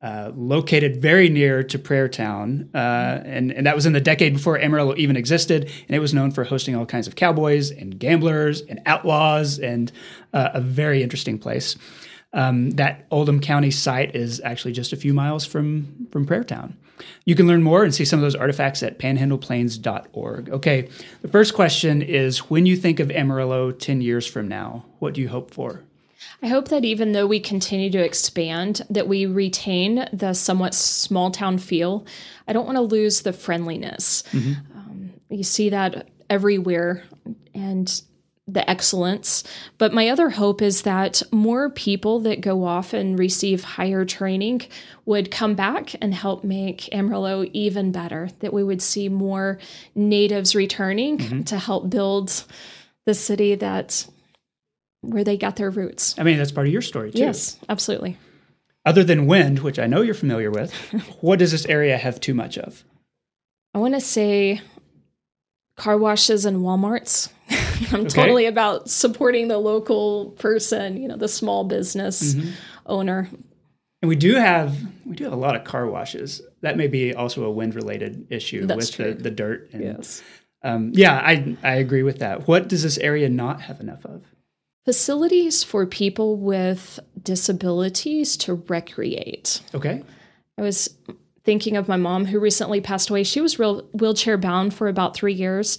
uh, 0.00 0.30
located 0.36 1.02
very 1.02 1.28
near 1.28 1.64
to 1.64 1.78
Prayertown, 1.78 2.72
uh, 2.72 3.20
and, 3.24 3.50
and 3.50 3.66
that 3.66 3.74
was 3.74 3.84
in 3.84 3.92
the 3.92 4.00
decade 4.00 4.34
before 4.34 4.56
Amarillo 4.56 4.94
even 4.96 5.16
existed, 5.16 5.64
and 5.64 5.96
it 5.96 5.98
was 5.98 6.14
known 6.14 6.30
for 6.30 6.44
hosting 6.44 6.76
all 6.76 6.86
kinds 6.86 7.08
of 7.08 7.16
cowboys 7.16 7.72
and 7.72 7.98
gamblers 7.98 8.60
and 8.60 8.80
outlaws, 8.86 9.58
and 9.58 9.90
uh, 10.32 10.50
a 10.54 10.60
very 10.60 11.02
interesting 11.02 11.38
place. 11.38 11.76
Um, 12.34 12.72
that 12.72 13.06
Oldham 13.10 13.40
County 13.40 13.70
site 13.70 14.14
is 14.14 14.40
actually 14.44 14.72
just 14.72 14.92
a 14.92 14.96
few 14.96 15.14
miles 15.14 15.46
from 15.46 16.06
from 16.12 16.26
Prayertown. 16.26 16.74
You 17.24 17.34
can 17.34 17.46
learn 17.46 17.62
more 17.62 17.82
and 17.82 17.94
see 17.94 18.04
some 18.04 18.18
of 18.18 18.22
those 18.22 18.34
artifacts 18.34 18.82
at 18.82 18.98
panhandleplains.org. 18.98 20.50
Okay, 20.50 20.88
the 21.22 21.28
first 21.28 21.54
question 21.54 22.02
is: 22.02 22.50
When 22.50 22.66
you 22.66 22.76
think 22.76 23.00
of 23.00 23.10
Amarillo 23.10 23.72
ten 23.72 24.00
years 24.00 24.26
from 24.26 24.46
now, 24.46 24.84
what 24.98 25.14
do 25.14 25.22
you 25.22 25.28
hope 25.28 25.52
for? 25.52 25.82
I 26.42 26.48
hope 26.48 26.68
that 26.68 26.84
even 26.84 27.12
though 27.12 27.26
we 27.26 27.40
continue 27.40 27.90
to 27.90 28.04
expand, 28.04 28.82
that 28.90 29.08
we 29.08 29.26
retain 29.26 30.08
the 30.12 30.34
somewhat 30.34 30.74
small 30.74 31.30
town 31.30 31.58
feel. 31.58 32.06
I 32.46 32.52
don't 32.52 32.66
want 32.66 32.76
to 32.76 32.82
lose 32.82 33.22
the 33.22 33.32
friendliness. 33.32 34.22
Mm-hmm. 34.32 34.78
Um, 34.78 35.10
you 35.28 35.44
see 35.44 35.70
that 35.70 36.08
everywhere, 36.30 37.04
and 37.54 38.02
the 38.48 38.68
excellence. 38.68 39.44
But 39.76 39.92
my 39.92 40.08
other 40.08 40.30
hope 40.30 40.62
is 40.62 40.82
that 40.82 41.22
more 41.30 41.68
people 41.70 42.20
that 42.20 42.40
go 42.40 42.64
off 42.64 42.94
and 42.94 43.18
receive 43.18 43.62
higher 43.62 44.04
training 44.06 44.62
would 45.04 45.30
come 45.30 45.54
back 45.54 45.94
and 46.00 46.14
help 46.14 46.42
make 46.44 46.92
Amarillo 46.94 47.44
even 47.52 47.92
better, 47.92 48.30
that 48.40 48.54
we 48.54 48.64
would 48.64 48.80
see 48.80 49.08
more 49.08 49.58
natives 49.94 50.54
returning 50.54 51.18
mm-hmm. 51.18 51.42
to 51.42 51.58
help 51.58 51.90
build 51.90 52.44
the 53.04 53.14
city 53.14 53.54
that 53.54 54.06
where 55.00 55.24
they 55.24 55.36
got 55.36 55.56
their 55.56 55.70
roots. 55.70 56.14
I 56.18 56.22
mean, 56.22 56.38
that's 56.38 56.52
part 56.52 56.66
of 56.66 56.72
your 56.72 56.82
story 56.82 57.12
too. 57.12 57.18
Yes, 57.18 57.58
absolutely. 57.68 58.16
Other 58.84 59.04
than 59.04 59.26
wind, 59.26 59.60
which 59.60 59.78
I 59.78 59.86
know 59.86 60.02
you're 60.02 60.14
familiar 60.14 60.50
with, 60.50 60.72
what 61.20 61.38
does 61.38 61.52
this 61.52 61.66
area 61.66 61.96
have 61.96 62.20
too 62.20 62.34
much 62.34 62.58
of? 62.58 62.84
I 63.74 63.78
want 63.78 63.94
to 63.94 64.00
say 64.00 64.60
car 65.76 65.96
washes 65.96 66.44
and 66.44 66.58
Walmarts. 66.58 67.30
I'm 67.92 68.00
okay. 68.00 68.08
totally 68.08 68.46
about 68.46 68.90
supporting 68.90 69.48
the 69.48 69.58
local 69.58 70.30
person, 70.32 71.00
you 71.00 71.08
know, 71.08 71.16
the 71.16 71.28
small 71.28 71.64
business 71.64 72.34
mm-hmm. 72.34 72.50
owner. 72.86 73.28
And 74.02 74.08
we 74.08 74.16
do 74.16 74.34
have 74.34 74.76
we 75.04 75.16
do 75.16 75.24
have 75.24 75.32
a 75.32 75.36
lot 75.36 75.56
of 75.56 75.64
car 75.64 75.86
washes. 75.86 76.42
That 76.60 76.76
may 76.76 76.86
be 76.86 77.14
also 77.14 77.44
a 77.44 77.50
wind 77.50 77.74
related 77.74 78.26
issue 78.30 78.66
That's 78.66 78.76
with 78.76 78.92
true. 78.92 79.14
the, 79.14 79.22
the 79.22 79.30
dirt. 79.30 79.70
And, 79.72 79.82
yes. 79.82 80.22
Um, 80.62 80.92
yeah, 80.94 81.14
I 81.14 81.56
I 81.62 81.76
agree 81.76 82.02
with 82.02 82.18
that. 82.18 82.48
What 82.48 82.68
does 82.68 82.82
this 82.82 82.98
area 82.98 83.28
not 83.28 83.62
have 83.62 83.80
enough 83.80 84.04
of? 84.04 84.24
Facilities 84.88 85.62
for 85.62 85.84
people 85.84 86.38
with 86.38 86.98
disabilities 87.22 88.38
to 88.38 88.54
recreate. 88.68 89.60
Okay. 89.74 90.02
I 90.56 90.62
was 90.62 90.96
thinking 91.44 91.76
of 91.76 91.88
my 91.88 91.98
mom 91.98 92.24
who 92.24 92.40
recently 92.40 92.80
passed 92.80 93.10
away. 93.10 93.22
She 93.22 93.42
was 93.42 93.58
real 93.58 93.82
wheelchair 93.92 94.38
bound 94.38 94.72
for 94.72 94.88
about 94.88 95.14
three 95.14 95.34
years. 95.34 95.76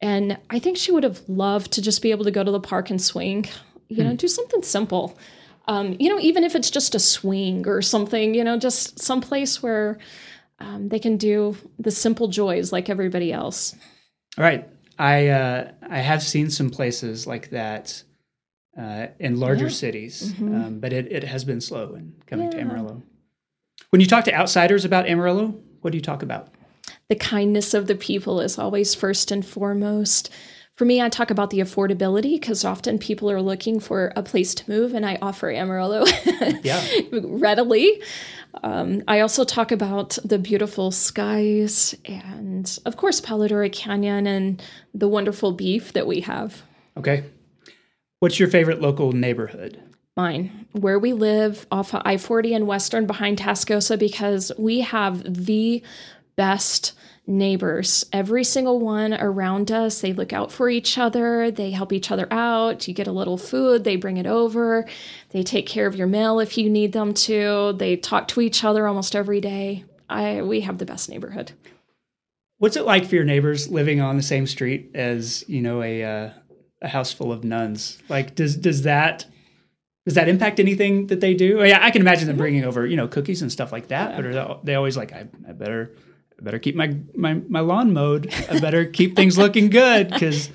And 0.00 0.36
I 0.50 0.58
think 0.58 0.78
she 0.78 0.90
would 0.90 1.04
have 1.04 1.20
loved 1.28 1.70
to 1.74 1.80
just 1.80 2.02
be 2.02 2.10
able 2.10 2.24
to 2.24 2.32
go 2.32 2.42
to 2.42 2.50
the 2.50 2.58
park 2.58 2.90
and 2.90 3.00
swing, 3.00 3.46
you 3.88 4.02
know, 4.02 4.10
hmm. 4.10 4.16
do 4.16 4.26
something 4.26 4.64
simple. 4.64 5.16
Um, 5.68 5.94
you 6.00 6.08
know, 6.08 6.18
even 6.18 6.42
if 6.42 6.56
it's 6.56 6.72
just 6.72 6.96
a 6.96 6.98
swing 6.98 7.68
or 7.68 7.80
something, 7.80 8.34
you 8.34 8.42
know, 8.42 8.58
just 8.58 8.98
someplace 8.98 9.62
where 9.62 9.96
um, 10.58 10.88
they 10.88 10.98
can 10.98 11.16
do 11.18 11.56
the 11.78 11.92
simple 11.92 12.26
joys 12.26 12.72
like 12.72 12.90
everybody 12.90 13.32
else. 13.32 13.76
All 14.36 14.42
right. 14.42 14.68
I 14.98 15.28
uh, 15.28 15.70
I 15.88 16.00
have 16.00 16.20
seen 16.20 16.50
some 16.50 16.70
places 16.70 17.28
like 17.28 17.50
that 17.50 18.02
uh, 18.78 19.08
in 19.18 19.38
larger 19.38 19.64
yeah. 19.64 19.70
cities, 19.70 20.32
mm-hmm. 20.32 20.54
um, 20.54 20.80
but 20.80 20.92
it, 20.92 21.10
it 21.10 21.24
has 21.24 21.44
been 21.44 21.60
slow 21.60 21.94
in 21.94 22.14
coming 22.26 22.46
yeah. 22.46 22.58
to 22.58 22.60
Amarillo. 22.60 23.02
When 23.90 24.00
you 24.00 24.06
talk 24.06 24.24
to 24.24 24.34
outsiders 24.34 24.84
about 24.84 25.08
Amarillo, 25.08 25.54
what 25.80 25.90
do 25.90 25.98
you 25.98 26.02
talk 26.02 26.22
about? 26.22 26.48
The 27.08 27.16
kindness 27.16 27.74
of 27.74 27.86
the 27.86 27.94
people 27.94 28.40
is 28.40 28.58
always 28.58 28.94
first 28.94 29.30
and 29.30 29.44
foremost. 29.44 30.30
For 30.76 30.84
me, 30.84 31.02
I 31.02 31.08
talk 31.08 31.30
about 31.30 31.50
the 31.50 31.58
affordability 31.58 32.40
because 32.40 32.64
often 32.64 32.98
people 32.98 33.30
are 33.30 33.42
looking 33.42 33.80
for 33.80 34.12
a 34.16 34.22
place 34.22 34.54
to 34.54 34.70
move, 34.70 34.94
and 34.94 35.04
I 35.04 35.18
offer 35.20 35.50
Amarillo 35.50 36.06
yeah. 36.62 36.82
readily. 37.10 38.02
Um, 38.62 39.02
I 39.06 39.20
also 39.20 39.44
talk 39.44 39.72
about 39.72 40.18
the 40.24 40.38
beautiful 40.38 40.90
skies 40.90 41.94
and, 42.06 42.78
of 42.86 42.96
course, 42.96 43.20
Palo 43.20 43.46
Duro 43.46 43.68
Canyon 43.68 44.26
and 44.26 44.62
the 44.94 45.08
wonderful 45.08 45.52
beef 45.52 45.92
that 45.92 46.06
we 46.06 46.20
have. 46.20 46.62
Okay. 46.96 47.24
What's 48.20 48.38
your 48.38 48.50
favorite 48.50 48.82
local 48.82 49.12
neighborhood? 49.12 49.80
Mine, 50.14 50.66
where 50.72 50.98
we 50.98 51.14
live 51.14 51.66
off 51.72 51.94
of 51.94 52.02
I 52.04 52.18
40 52.18 52.52
and 52.52 52.66
Western 52.66 53.06
behind 53.06 53.38
Tascosa, 53.38 53.98
because 53.98 54.52
we 54.58 54.80
have 54.80 55.46
the 55.46 55.82
best 56.36 56.92
neighbors. 57.26 58.04
Every 58.12 58.44
single 58.44 58.78
one 58.78 59.14
around 59.14 59.72
us, 59.72 60.02
they 60.02 60.12
look 60.12 60.34
out 60.34 60.52
for 60.52 60.68
each 60.68 60.98
other, 60.98 61.50
they 61.50 61.70
help 61.70 61.94
each 61.94 62.10
other 62.10 62.28
out. 62.30 62.86
You 62.86 62.92
get 62.92 63.06
a 63.06 63.12
little 63.12 63.38
food, 63.38 63.84
they 63.84 63.96
bring 63.96 64.18
it 64.18 64.26
over. 64.26 64.84
They 65.30 65.42
take 65.42 65.66
care 65.66 65.86
of 65.86 65.96
your 65.96 66.06
mail 66.06 66.40
if 66.40 66.58
you 66.58 66.68
need 66.68 66.92
them 66.92 67.14
to. 67.14 67.72
They 67.72 67.96
talk 67.96 68.28
to 68.28 68.42
each 68.42 68.64
other 68.64 68.86
almost 68.86 69.16
every 69.16 69.40
day. 69.40 69.86
I 70.10 70.42
we 70.42 70.60
have 70.60 70.76
the 70.76 70.84
best 70.84 71.08
neighborhood. 71.08 71.52
What's 72.58 72.76
it 72.76 72.84
like 72.84 73.06
for 73.06 73.14
your 73.14 73.24
neighbors 73.24 73.70
living 73.70 74.02
on 74.02 74.18
the 74.18 74.22
same 74.22 74.46
street 74.46 74.90
as, 74.94 75.42
you 75.48 75.62
know, 75.62 75.82
a 75.82 76.04
uh, 76.04 76.30
a 76.82 76.88
house 76.88 77.12
full 77.12 77.32
of 77.32 77.44
nuns? 77.44 77.98
Like 78.08 78.34
does 78.34 78.56
does 78.56 78.82
that 78.82 79.26
does 80.06 80.14
that 80.14 80.28
impact 80.28 80.58
anything 80.58 81.08
that 81.08 81.20
they 81.20 81.34
do? 81.34 81.60
Oh, 81.60 81.64
yeah, 81.64 81.78
I 81.80 81.90
can 81.90 82.00
imagine 82.00 82.26
them 82.26 82.36
bringing 82.36 82.64
over, 82.64 82.86
you 82.86 82.96
know, 82.96 83.06
cookies 83.06 83.42
and 83.42 83.52
stuff 83.52 83.70
like 83.70 83.88
that. 83.88 84.16
But 84.16 84.24
are 84.24 84.58
they 84.64 84.74
always 84.74 84.96
like, 84.96 85.12
I, 85.12 85.28
I 85.46 85.52
better 85.52 85.94
I 86.40 86.42
better 86.42 86.58
keep 86.58 86.74
my, 86.74 86.96
my, 87.14 87.34
my 87.48 87.60
lawn 87.60 87.92
mowed. 87.92 88.32
I 88.48 88.58
better 88.60 88.86
keep 88.86 89.14
things 89.14 89.36
looking 89.36 89.68
good 89.68 90.08
because. 90.08 90.50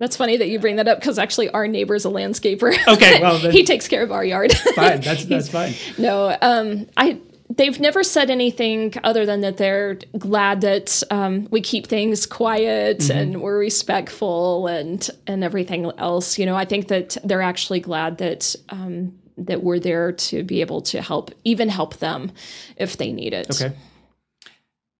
That's 0.00 0.16
funny 0.16 0.36
that 0.36 0.48
you 0.48 0.60
bring 0.60 0.76
that 0.76 0.88
up 0.88 0.98
because 0.98 1.18
actually 1.18 1.50
our 1.50 1.66
neighbor's 1.66 2.04
a 2.04 2.08
landscaper. 2.08 2.74
Okay, 2.88 3.20
well 3.20 3.38
he 3.50 3.64
takes 3.64 3.86
care 3.86 4.02
of 4.02 4.12
our 4.12 4.24
yard. 4.24 4.52
fine, 4.74 5.00
that's 5.00 5.24
that's 5.26 5.48
fine. 5.48 5.74
No, 5.98 6.36
um, 6.40 6.86
I 6.96 7.20
they've 7.50 7.80
never 7.80 8.02
said 8.02 8.30
anything 8.30 8.94
other 9.04 9.24
than 9.24 9.40
that 9.40 9.56
they're 9.56 9.94
glad 10.18 10.60
that 10.60 11.02
um, 11.10 11.48
we 11.50 11.60
keep 11.60 11.86
things 11.86 12.26
quiet 12.26 12.98
mm-hmm. 12.98 13.18
and 13.18 13.42
we're 13.42 13.58
respectful 13.58 14.66
and 14.66 15.08
and 15.26 15.42
everything 15.42 15.90
else. 15.98 16.38
You 16.38 16.46
know, 16.46 16.56
I 16.56 16.64
think 16.64 16.88
that 16.88 17.16
they're 17.24 17.42
actually 17.42 17.80
glad 17.80 18.18
that 18.18 18.54
um, 18.68 19.18
that 19.38 19.62
we're 19.62 19.78
there 19.78 20.12
to 20.12 20.42
be 20.42 20.60
able 20.60 20.82
to 20.82 21.00
help, 21.00 21.30
even 21.44 21.68
help 21.68 21.98
them 21.98 22.32
if 22.76 22.96
they 22.96 23.12
need 23.12 23.32
it. 23.32 23.50
Okay. 23.50 23.74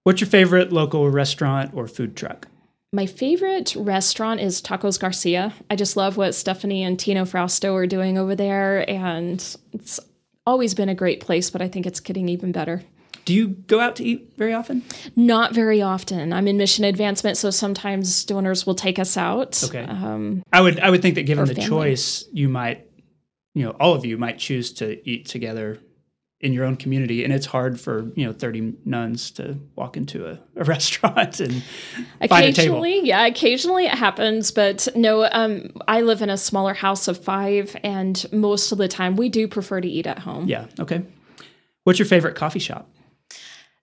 What's 0.04 0.20
your 0.20 0.28
favorite 0.28 0.72
local 0.72 1.10
restaurant 1.10 1.72
or 1.74 1.86
food 1.86 2.16
truck? 2.16 2.48
My 2.92 3.04
favorite 3.04 3.74
restaurant 3.76 4.40
is 4.40 4.62
Tacos 4.62 4.98
Garcia. 4.98 5.52
I 5.68 5.76
just 5.76 5.96
love 5.96 6.16
what 6.16 6.34
Stephanie 6.34 6.82
and 6.82 6.98
Tino 6.98 7.26
Frausto 7.26 7.74
are 7.74 7.86
doing 7.86 8.16
over 8.16 8.34
there, 8.34 8.88
and 8.88 9.34
it's 9.74 10.00
always 10.48 10.74
been 10.74 10.88
a 10.88 10.94
great 10.94 11.20
place, 11.20 11.50
but 11.50 11.60
I 11.60 11.68
think 11.68 11.86
it's 11.86 12.00
getting 12.00 12.28
even 12.28 12.52
better. 12.52 12.82
Do 13.26 13.34
you 13.34 13.48
go 13.48 13.78
out 13.78 13.96
to 13.96 14.04
eat 14.04 14.32
very 14.38 14.54
often? 14.54 14.82
Not 15.14 15.52
very 15.52 15.82
often. 15.82 16.32
I'm 16.32 16.48
in 16.48 16.56
mission 16.56 16.84
advancement, 16.84 17.36
so 17.36 17.50
sometimes 17.50 18.24
donors 18.24 18.66
will 18.66 18.74
take 18.74 18.98
us 18.98 19.18
out. 19.18 19.62
Okay. 19.62 19.84
Um, 19.84 20.42
I 20.50 20.62
would 20.62 20.80
I 20.80 20.88
would 20.88 21.02
think 21.02 21.16
that 21.16 21.24
given 21.24 21.44
the 21.44 21.54
family. 21.54 21.68
choice, 21.68 22.24
you 22.32 22.48
might, 22.48 22.86
you 23.54 23.64
know, 23.64 23.72
all 23.72 23.92
of 23.92 24.06
you 24.06 24.16
might 24.16 24.38
choose 24.38 24.72
to 24.74 25.06
eat 25.08 25.26
together 25.26 25.78
in 26.40 26.52
your 26.52 26.64
own 26.64 26.76
community 26.76 27.24
and 27.24 27.32
it's 27.32 27.46
hard 27.46 27.80
for 27.80 28.10
you 28.14 28.24
know 28.24 28.32
30 28.32 28.74
nuns 28.84 29.30
to 29.32 29.58
walk 29.74 29.96
into 29.96 30.26
a, 30.26 30.38
a 30.56 30.64
restaurant 30.64 31.40
and 31.40 31.62
find 32.28 32.46
a 32.46 32.52
table 32.52 32.86
yeah 32.86 33.26
occasionally 33.26 33.86
it 33.86 33.94
happens 33.94 34.50
but 34.50 34.86
no 34.94 35.28
um, 35.32 35.70
i 35.88 36.00
live 36.00 36.22
in 36.22 36.30
a 36.30 36.36
smaller 36.36 36.74
house 36.74 37.08
of 37.08 37.22
five 37.22 37.76
and 37.82 38.24
most 38.32 38.70
of 38.70 38.78
the 38.78 38.88
time 38.88 39.16
we 39.16 39.28
do 39.28 39.48
prefer 39.48 39.80
to 39.80 39.88
eat 39.88 40.06
at 40.06 40.20
home 40.20 40.46
yeah 40.46 40.66
okay 40.78 41.02
what's 41.84 41.98
your 41.98 42.06
favorite 42.06 42.36
coffee 42.36 42.60
shop 42.60 42.88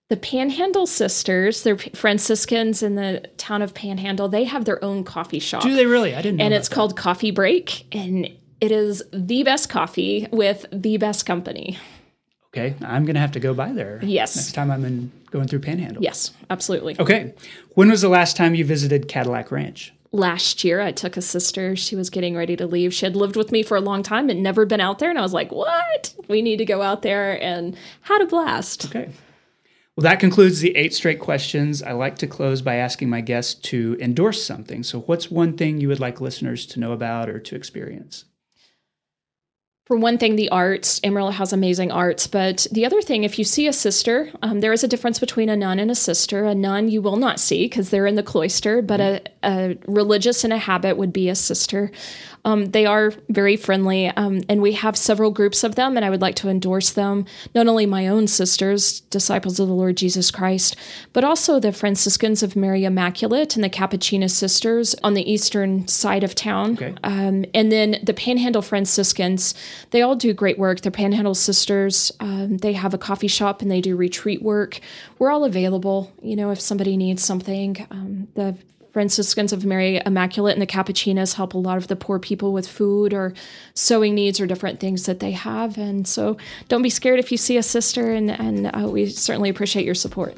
the 0.08 0.18
Panhandle 0.18 0.86
Sisters, 0.86 1.64
they're 1.64 1.80
Franciscans 1.80 2.84
in 2.84 2.93
the 2.93 3.28
town 3.38 3.64
of 3.64 3.74
Panhandle. 3.74 4.30
They 4.30 4.43
have 4.43 4.66
their 4.66 4.84
own 4.86 5.03
coffee 5.03 5.39
shop. 5.39 5.64
Do 5.64 5.76
they 5.76 5.88
really? 5.88 6.14
I 6.14 6.22
didn't 6.22 6.38
know 6.38 6.45
And 6.45 6.53
it's 6.53 6.70
that. 6.70 6.76
called 6.76 6.95
Coffee 6.95 7.32
Break. 7.32 7.88
And 7.91 8.30
it 8.62 8.72
is 8.72 9.01
the 9.12 9.41
best 9.41 9.68
coffee 9.68 10.28
with 10.32 10.68
the 10.72 10.97
best 10.97 11.26
company 11.26 11.80
okay, 12.56 12.76
I'm 12.86 13.06
going 13.06 13.16
to 13.16 13.22
have 13.22 13.34
to 13.34 13.39
go 13.39 13.53
by 13.53 13.72
there. 13.72 13.99
Yes. 14.03 14.36
Next 14.36 14.53
time 14.53 14.72
I'm 14.72 14.86
in 14.86 15.12
going 15.32 15.47
through 15.47 15.60
Panhandle. 15.60 16.01
Yes, 16.01 16.32
absolutely. 16.49 16.95
Okay. 16.99 17.34
When 17.74 17.89
was 17.89 18.01
the 18.01 18.10
last 18.10 18.38
time 18.38 18.56
you 18.56 18.64
visited 18.66 19.08
Cadillac 19.08 19.51
Ranch? 19.51 19.93
Last 20.12 20.64
year, 20.64 20.80
I 20.80 20.93
took 20.93 21.18
a 21.18 21.22
sister. 21.22 21.76
She 21.76 21.95
was 21.95 22.10
getting 22.10 22.38
ready 22.38 22.56
to 22.56 22.66
leave. 22.66 22.93
She 22.93 23.06
had 23.06 23.18
lived 23.18 23.36
with 23.36 23.51
me 23.51 23.64
for 23.64 23.76
a 23.76 23.82
long 23.82 24.01
time 24.01 24.30
and 24.30 24.41
never 24.41 24.66
been 24.66 24.80
out 24.80 24.99
there. 24.99 25.10
And 25.10 25.20
I 25.20 25.22
was 25.22 25.34
like, 25.34 25.51
what? 25.51 26.16
We 26.30 26.41
need 26.41 26.58
to 26.58 26.66
go 26.66 26.82
out 26.82 27.01
there 27.01 27.41
and 27.43 27.76
had 28.01 28.22
a 28.22 28.26
blast. 28.26 28.86
Okay. 28.86 29.10
Well, 29.97 30.03
that 30.03 30.20
concludes 30.22 30.60
the 30.60 30.76
eight 30.76 30.93
straight 30.93 31.20
questions. 31.20 31.82
I 31.84 31.91
like 31.91 32.18
to 32.20 32.28
close 32.28 32.62
by 32.62 32.76
asking 32.76 33.10
my 33.10 33.22
guests 33.22 33.53
to 33.70 33.97
endorse 33.99 34.43
something. 34.43 34.84
So, 34.84 35.01
what's 35.01 35.32
one 35.32 35.58
thing 35.58 35.80
you 35.80 35.88
would 35.88 36.01
like 36.01 36.20
listeners 36.20 36.66
to 36.68 36.82
know 36.82 36.91
about 36.91 37.30
or 37.30 37.39
to 37.39 37.56
experience? 37.56 38.26
For 39.86 39.97
one 39.97 40.17
thing, 40.17 40.36
the 40.36 40.49
arts. 40.49 40.99
Amarillo 41.03 41.29
has 41.29 41.53
amazing 41.53 41.91
arts. 41.91 42.25
But 42.25 42.65
the 42.71 42.86
other 42.86 43.01
thing, 43.01 43.23
if 43.23 43.38
you 43.38 43.45
see 43.45 43.67
a 43.67 43.73
sister, 43.73 44.31
um, 44.41 44.59
there 44.61 44.73
is 44.73 44.83
a 44.83 44.88
difference 44.88 45.19
between 45.19 45.47
a 45.47 45.55
nun 45.55 45.77
and 45.77 45.91
a 45.91 45.95
sister. 45.95 46.45
A 46.45 46.55
nun 46.55 46.89
you 46.89 47.03
will 47.03 47.17
not 47.17 47.39
see 47.39 47.65
because 47.65 47.91
they're 47.91 48.07
in 48.07 48.15
the 48.15 48.23
cloister, 48.23 48.81
but 48.81 48.99
a, 48.99 49.21
a 49.43 49.77
religious 49.86 50.43
in 50.43 50.51
a 50.51 50.57
habit 50.57 50.97
would 50.97 51.13
be 51.13 51.29
a 51.29 51.36
sister. 51.36 51.91
Um, 52.45 52.67
they 52.67 52.85
are 52.85 53.11
very 53.29 53.57
friendly, 53.57 54.07
um, 54.07 54.41
and 54.47 54.61
we 54.61 54.73
have 54.73 54.95
several 54.95 55.31
groups 55.31 55.63
of 55.63 55.75
them, 55.75 55.97
and 55.97 56.05
I 56.05 56.09
would 56.09 56.21
like 56.21 56.35
to 56.37 56.49
endorse 56.49 56.91
them. 56.91 57.25
Not 57.53 57.67
only 57.67 57.85
my 57.85 58.07
own 58.07 58.27
sisters, 58.27 59.01
disciples 59.01 59.59
of 59.59 59.67
the 59.67 59.73
Lord 59.73 59.97
Jesus 59.97 60.31
Christ, 60.31 60.75
but 61.11 61.23
also 61.23 61.59
the 61.59 61.71
Franciscans 61.71 62.43
of 62.43 62.55
Mary 62.55 62.85
Immaculate 62.85 63.55
and 63.55 63.63
the 63.63 63.69
Capuchin 63.69 64.27
sisters 64.29 64.95
on 65.03 65.15
the 65.15 65.29
eastern 65.29 65.87
side 65.87 66.23
of 66.23 66.35
town. 66.35 66.73
Okay. 66.73 66.95
Um, 67.03 67.45
and 67.53 67.71
then 67.71 67.99
the 68.03 68.13
Panhandle 68.13 68.61
Franciscans, 68.61 69.55
they 69.91 70.01
all 70.01 70.15
do 70.15 70.33
great 70.33 70.59
work. 70.59 70.81
They're 70.81 70.91
Panhandle 70.91 71.35
sisters. 71.35 72.11
Um, 72.19 72.57
they 72.57 72.73
have 72.73 72.93
a 72.93 72.97
coffee 72.97 73.27
shop 73.27 73.61
and 73.61 73.71
they 73.71 73.81
do 73.81 73.95
retreat 73.95 74.41
work. 74.41 74.79
We're 75.19 75.31
all 75.31 75.43
available, 75.43 76.13
you 76.21 76.35
know, 76.35 76.51
if 76.51 76.61
somebody 76.61 76.95
needs 76.95 77.23
something. 77.23 77.85
Um, 77.91 78.27
the 78.35 78.55
Franciscans 78.95 79.51
of 79.51 79.65
Mary 79.65 80.01
Immaculate 80.05 80.53
and 80.53 80.61
the 80.61 80.65
Capuchinas 80.65 81.33
help 81.33 81.53
a 81.53 81.57
lot 81.57 81.75
of 81.75 81.89
the 81.89 81.97
poor 81.97 82.17
people 82.17 82.53
with 82.53 82.65
food 82.65 83.13
or 83.13 83.33
sewing 83.73 84.15
needs 84.15 84.39
or 84.39 84.47
different 84.47 84.79
things 84.79 85.05
that 85.05 85.19
they 85.19 85.31
have. 85.31 85.77
And 85.77 86.07
so 86.07 86.37
don't 86.69 86.81
be 86.81 86.89
scared 86.89 87.19
if 87.19 87.29
you 87.29 87.37
see 87.37 87.57
a 87.57 87.63
sister, 87.63 88.13
and, 88.13 88.31
and 88.31 88.67
uh, 88.67 88.87
we 88.87 89.07
certainly 89.07 89.49
appreciate 89.49 89.83
your 89.83 89.95
support. 89.95 90.37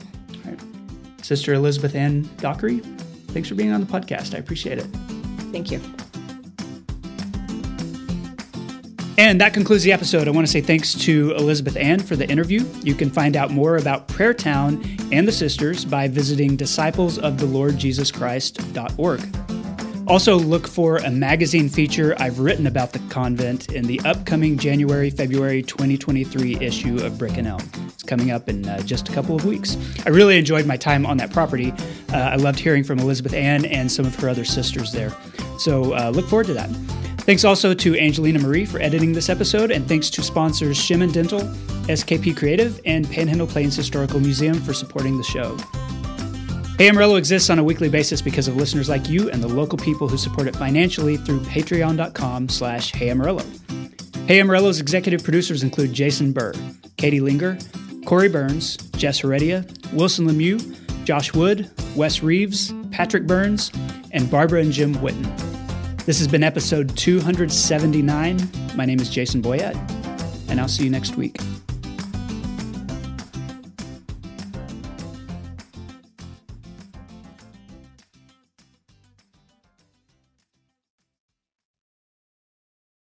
Sister 1.21 1.53
Elizabeth 1.53 1.93
Ann 1.93 2.27
Dockery, 2.37 2.79
thanks 3.27 3.47
for 3.47 3.53
being 3.53 3.71
on 3.71 3.79
the 3.79 3.85
podcast. 3.85 4.33
I 4.33 4.39
appreciate 4.39 4.79
it. 4.79 4.87
Thank 5.51 5.69
you. 5.69 5.79
And 9.20 9.41
that 9.41 9.51
concludes 9.53 9.84
the 9.84 9.91
episode. 9.91 10.28
I 10.28 10.32
want 10.32 10.45
to 10.45 10.51
say 10.51 10.61
thanks 10.61 10.93
to 10.93 11.32
Elizabeth 11.32 11.76
Ann 11.76 11.99
for 11.99 12.15
the 12.15 12.30
interview. 12.30 12.63
You 12.84 12.93
can 12.93 13.09
find 13.09 13.36
out 13.36 13.49
more 13.49 13.78
about 13.78 14.07
Prayer 14.07 14.32
Town 14.34 14.84
and 15.11 15.28
the 15.28 15.32
sisters 15.32 15.86
by 15.86 16.07
visiting 16.07 16.55
disciplesoftheLordJesusChrist.org. 16.55 19.38
Also, 20.07 20.38
look 20.38 20.68
for 20.68 20.97
a 20.97 21.09
magazine 21.09 21.68
feature 21.68 22.15
I've 22.20 22.38
written 22.39 22.68
about 22.68 22.93
the 22.93 22.99
convent 23.09 23.74
in 23.74 23.86
the 23.86 23.99
upcoming 24.05 24.55
January 24.57 25.09
February 25.09 25.63
2023 25.63 26.57
issue 26.61 27.03
of 27.03 27.18
Brick 27.18 27.38
and 27.38 27.47
Elm. 27.47 27.68
It's 27.88 28.03
coming 28.03 28.30
up 28.32 28.47
in 28.47 28.70
uh, 28.70 28.82
just 28.84 29.09
a 29.09 29.11
couple 29.11 29.36
of 29.36 29.45
weeks. 29.45 29.76
I 30.05 30.09
really 30.09 30.38
enjoyed 30.38 30.68
my 30.68 30.78
time 30.78 31.07
on 31.07 31.18
that 31.18 31.34
property. 31.34 31.74
Uh, 32.13 32.18
I 32.18 32.36
loved 32.36 32.59
hearing 32.59 32.86
from 32.86 32.99
Elizabeth 32.99 33.34
Ann 33.34 33.65
and 33.65 33.91
some 33.91 34.05
of 34.05 34.15
her 34.18 34.30
other 34.30 34.45
sisters 34.45 34.93
there. 34.93 35.11
So, 35.57 35.93
uh, 35.93 36.11
look 36.11 36.30
forward 36.30 36.45
to 36.47 36.53
that. 36.53 36.70
Thanks 37.28 37.43
also 37.43 37.73
to 37.73 37.99
Angelina 37.99 38.39
Marie 38.39 38.65
for 38.65 38.80
editing 38.80 39.11
this 39.11 39.28
episode, 39.28 39.69
and 39.69 39.86
thanks 39.86 40.09
to 40.11 40.23
sponsors 40.23 40.78
Shemen 40.78 41.11
Dental, 41.11 41.41
SKP 41.89 42.38
Creative, 42.38 42.80
and 42.86 43.05
Panhandle 43.11 43.47
Plains 43.47 43.75
Historical 43.75 44.21
Museum 44.21 44.61
for 44.61 44.73
supporting 44.73 45.17
the 45.17 45.25
show. 45.25 45.57
Hey 46.78 46.88
Amarillo 46.88 47.17
exists 47.17 47.49
on 47.49 47.59
a 47.59 47.63
weekly 47.65 47.89
basis 47.89 48.21
because 48.21 48.47
of 48.47 48.55
listeners 48.55 48.88
like 48.88 49.09
you 49.09 49.30
and 49.30 49.43
the 49.43 49.47
local 49.49 49.78
people 49.78 50.07
who 50.07 50.15
support 50.15 50.47
it 50.47 50.55
financially 50.55 51.17
through 51.17 51.41
patreon.com 51.41 52.47
slash 52.47 52.93
Hey 52.93 53.09
Amarillo. 53.09 53.43
Hey 54.25 54.39
Amarillo's 54.39 54.80
executive 54.80 55.21
producers 55.21 55.63
include 55.63 55.91
Jason 55.91 56.32
Burr, 56.32 56.53
Katie 56.95 57.19
Linger, 57.19 57.57
Corey 58.05 58.30
Burns, 58.30 58.78
Jess 58.95 59.19
Heredia, 59.19 59.65
Wilson 59.91 60.30
Lemieux, 60.30 60.78
Josh 61.03 61.34
Wood, 61.34 61.69
Wes 61.93 62.23
Reeves, 62.23 62.73
Patrick 62.91 63.28
Burns, 63.28 63.69
and 64.11 64.32
Barbara 64.32 64.61
and 64.61 64.71
Jim 64.71 64.95
Witten. 64.95 65.46
This 66.07 66.19
has 66.19 66.27
been 66.29 66.41
episode 66.41 66.95
279. 66.95 68.49
My 68.75 68.85
name 68.85 69.01
is 69.01 69.09
Jason 69.09 69.41
Boyett, 69.41 69.75
and 70.49 70.57
I'll 70.57 70.69
see 70.69 70.85
you 70.85 70.89
next 70.89 71.17
week. 71.17 71.37